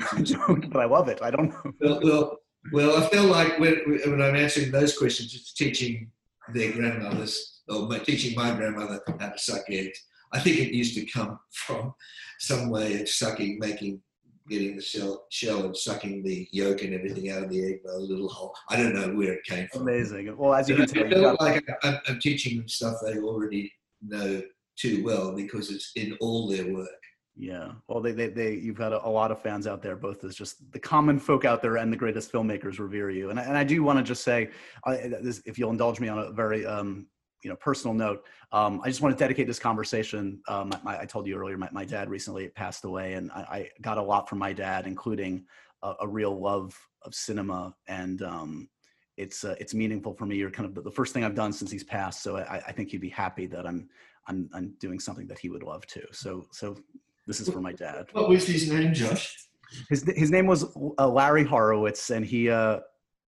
but 0.73 0.81
I 0.81 0.87
love 0.87 1.09
it. 1.09 1.21
I 1.23 1.31
don't 1.31 1.51
know. 1.51 1.73
Well, 1.81 2.01
well, 2.03 2.39
well, 2.73 3.03
I 3.03 3.09
feel 3.09 3.25
like 3.25 3.59
when, 3.59 3.77
when 3.87 4.23
I'm 4.23 4.37
answering 4.37 4.71
those 4.71 4.97
questions, 4.97 5.35
it's 5.35 5.55
teaching 5.55 6.11
their 6.53 6.73
grandmothers 6.73 7.61
or 7.69 7.89
my, 7.89 7.99
teaching 7.99 8.37
my 8.37 8.55
grandmother 8.55 9.01
how 9.19 9.29
to 9.29 9.39
suck 9.39 9.65
eggs. 9.69 9.99
I 10.33 10.41
think 10.41 10.59
it 10.59 10.75
used 10.75 10.95
to 10.95 11.07
come 11.07 11.39
from 11.53 11.95
some 12.39 12.71
way 12.71 13.01
of 13.01 13.09
sucking, 13.09 13.59
making 13.59 14.01
getting 14.49 14.75
the 14.75 14.83
shell, 14.83 15.27
shell 15.31 15.65
and 15.65 15.77
sucking 15.77 16.25
the 16.25 16.49
yolk 16.51 16.83
and 16.83 16.93
everything 16.93 17.31
out 17.31 17.45
of 17.45 17.51
the 17.51 17.65
egg 17.65 17.83
by 17.85 17.93
a 17.93 17.97
little 17.97 18.29
hole. 18.29 18.53
I 18.69 18.77
don't 18.77 18.95
know 18.95 19.15
where 19.17 19.35
it 19.35 19.45
came 19.45 19.69
from. 19.69 19.83
Amazing. 19.83 20.37
Well, 20.37 20.55
as 20.55 20.69
you 20.69 20.75
can 20.75 20.87
tell, 20.87 21.07
you 21.07 21.21
got... 21.21 21.41
like 21.41 21.65
I'm, 21.85 21.99
I'm, 22.09 22.19
teaching 22.19 22.59
them 22.59 22.69
stuff 22.69 22.97
they 23.05 23.19
already 23.19 23.73
know 24.03 24.43
too 24.77 25.03
well 25.05 25.35
because 25.35 25.71
it's 25.71 25.93
in 25.97 26.17
all 26.21 26.49
their 26.49 26.73
work. 26.73 26.89
Yeah. 27.37 27.73
Well, 27.89 28.01
they, 28.01 28.13
they, 28.13 28.29
they 28.29 28.55
you've 28.55 28.77
got 28.77 28.93
a, 28.93 29.07
a, 29.07 29.09
lot 29.09 29.31
of 29.31 29.41
fans 29.41 29.67
out 29.67 29.83
there, 29.83 29.97
both 29.97 30.25
as 30.25 30.35
just 30.35 30.71
the 30.73 30.79
common 30.79 31.19
folk 31.19 31.45
out 31.45 31.63
there 31.63 31.77
and 31.77 31.93
the 31.93 31.97
greatest 31.97 32.31
filmmakers 32.31 32.79
revere 32.79 33.11
you. 33.11 33.31
And 33.31 33.41
I, 33.41 33.45
and 33.45 33.57
I 33.57 33.65
do 33.65 33.83
want 33.83 33.99
to 33.99 34.03
just 34.03 34.23
say, 34.25 34.51
I, 34.85 34.97
this, 35.23 35.41
if 35.47 35.59
you'll 35.59 35.71
indulge 35.71 36.01
me 36.01 36.09
on 36.09 36.19
a 36.19 36.31
very 36.33 36.67
um, 36.67 37.07
you 37.43 37.51
know 37.51 37.57
personal 37.57 37.95
note 37.95 38.27
um, 38.53 38.81
i 38.85 38.89
just 38.89 39.01
want 39.01 39.17
to 39.17 39.19
dedicate 39.19 39.47
this 39.47 39.59
conversation 39.59 40.41
um, 40.49 40.71
my, 40.83 41.01
i 41.01 41.05
told 41.05 41.27
you 41.27 41.37
earlier 41.37 41.57
my, 41.57 41.69
my 41.73 41.85
dad 41.85 42.11
recently 42.11 42.49
passed 42.49 42.85
away 42.85 43.15
and 43.15 43.31
I, 43.33 43.41
I, 43.41 43.71
got 43.81 43.99
a 43.99 44.03
lot 44.03 44.29
from 44.29 44.39
my 44.39 44.53
dad 44.53 44.87
including 44.87 45.45
a, 45.83 45.95
a 46.01 46.09
real 46.09 46.39
love 46.39 46.79
of 47.03 47.15
cinema 47.15 47.75
and 47.89 48.23
um, 48.23 48.69
it's 49.21 49.45
uh, 49.45 49.55
it's 49.61 49.75
meaningful 49.75 50.15
for 50.15 50.27
me 50.27 50.37
you're 50.37 50.51
kind 50.51 50.69
of 50.69 50.75
the, 50.75 50.83
the, 50.83 50.91
first 50.91 51.13
thing 51.13 51.25
i've 51.25 51.35
done 51.35 51.53
since 51.53 51.71
he's 51.71 51.85
passed 51.85 52.23
so 52.23 52.37
I, 52.37 52.63
I, 52.69 52.73
think 52.73 52.91
he'd 52.91 53.01
be 53.01 53.09
happy 53.09 53.47
that 53.47 53.67
i'm 53.67 53.89
i'm 54.27 54.49
i'm 54.55 54.75
doing 54.81 54.99
something 54.99 55.27
that 55.29 55.39
he 55.39 55.49
would 55.49 55.63
love 55.63 55.87
too 55.87 56.07
so 56.13 56.47
so 56.51 56.77
this 57.27 57.41
is 57.41 57.49
for 57.49 57.61
my 57.61 57.73
dad 57.73 58.07
what 58.13 58.29
was 58.29 58.47
his 58.47 58.71
name 58.71 58.93
josh 58.95 59.37
his, 59.89 60.03
his 60.17 60.31
name 60.31 60.47
was 60.47 60.65
uh, 60.99 61.09
larry 61.09 61.45
horowitz 61.45 62.11
and 62.11 62.25
he 62.25 62.51
uh 62.51 62.81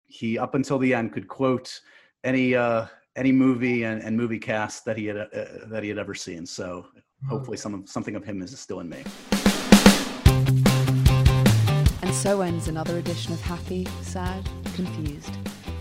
he 0.08 0.38
up 0.38 0.56
until 0.56 0.80
the 0.80 0.94
end 0.94 1.12
could 1.14 1.28
quote 1.28 1.80
any 2.24 2.56
uh 2.56 2.86
any 3.16 3.32
movie 3.32 3.84
and, 3.84 4.02
and 4.02 4.16
movie 4.16 4.40
cast 4.40 4.86
that 4.86 4.98
he 4.98 5.06
had 5.06 5.18
uh, 5.18 5.28
that 5.68 5.84
he 5.84 5.90
had 5.90 5.98
ever 5.98 6.14
seen. 6.14 6.46
So 6.46 6.86
hopefully 7.28 7.58
some 7.58 7.86
something 7.86 8.16
of 8.16 8.24
him 8.24 8.42
is 8.42 8.58
still 8.60 8.80
in 8.80 8.90
me. 8.90 9.04
And 12.02 12.14
so 12.14 12.42
ends 12.42 12.68
another 12.68 12.98
edition 12.98 13.34
of 13.34 13.42
Happy, 13.42 13.88
Sad, 14.02 14.48
Confused. 14.76 15.41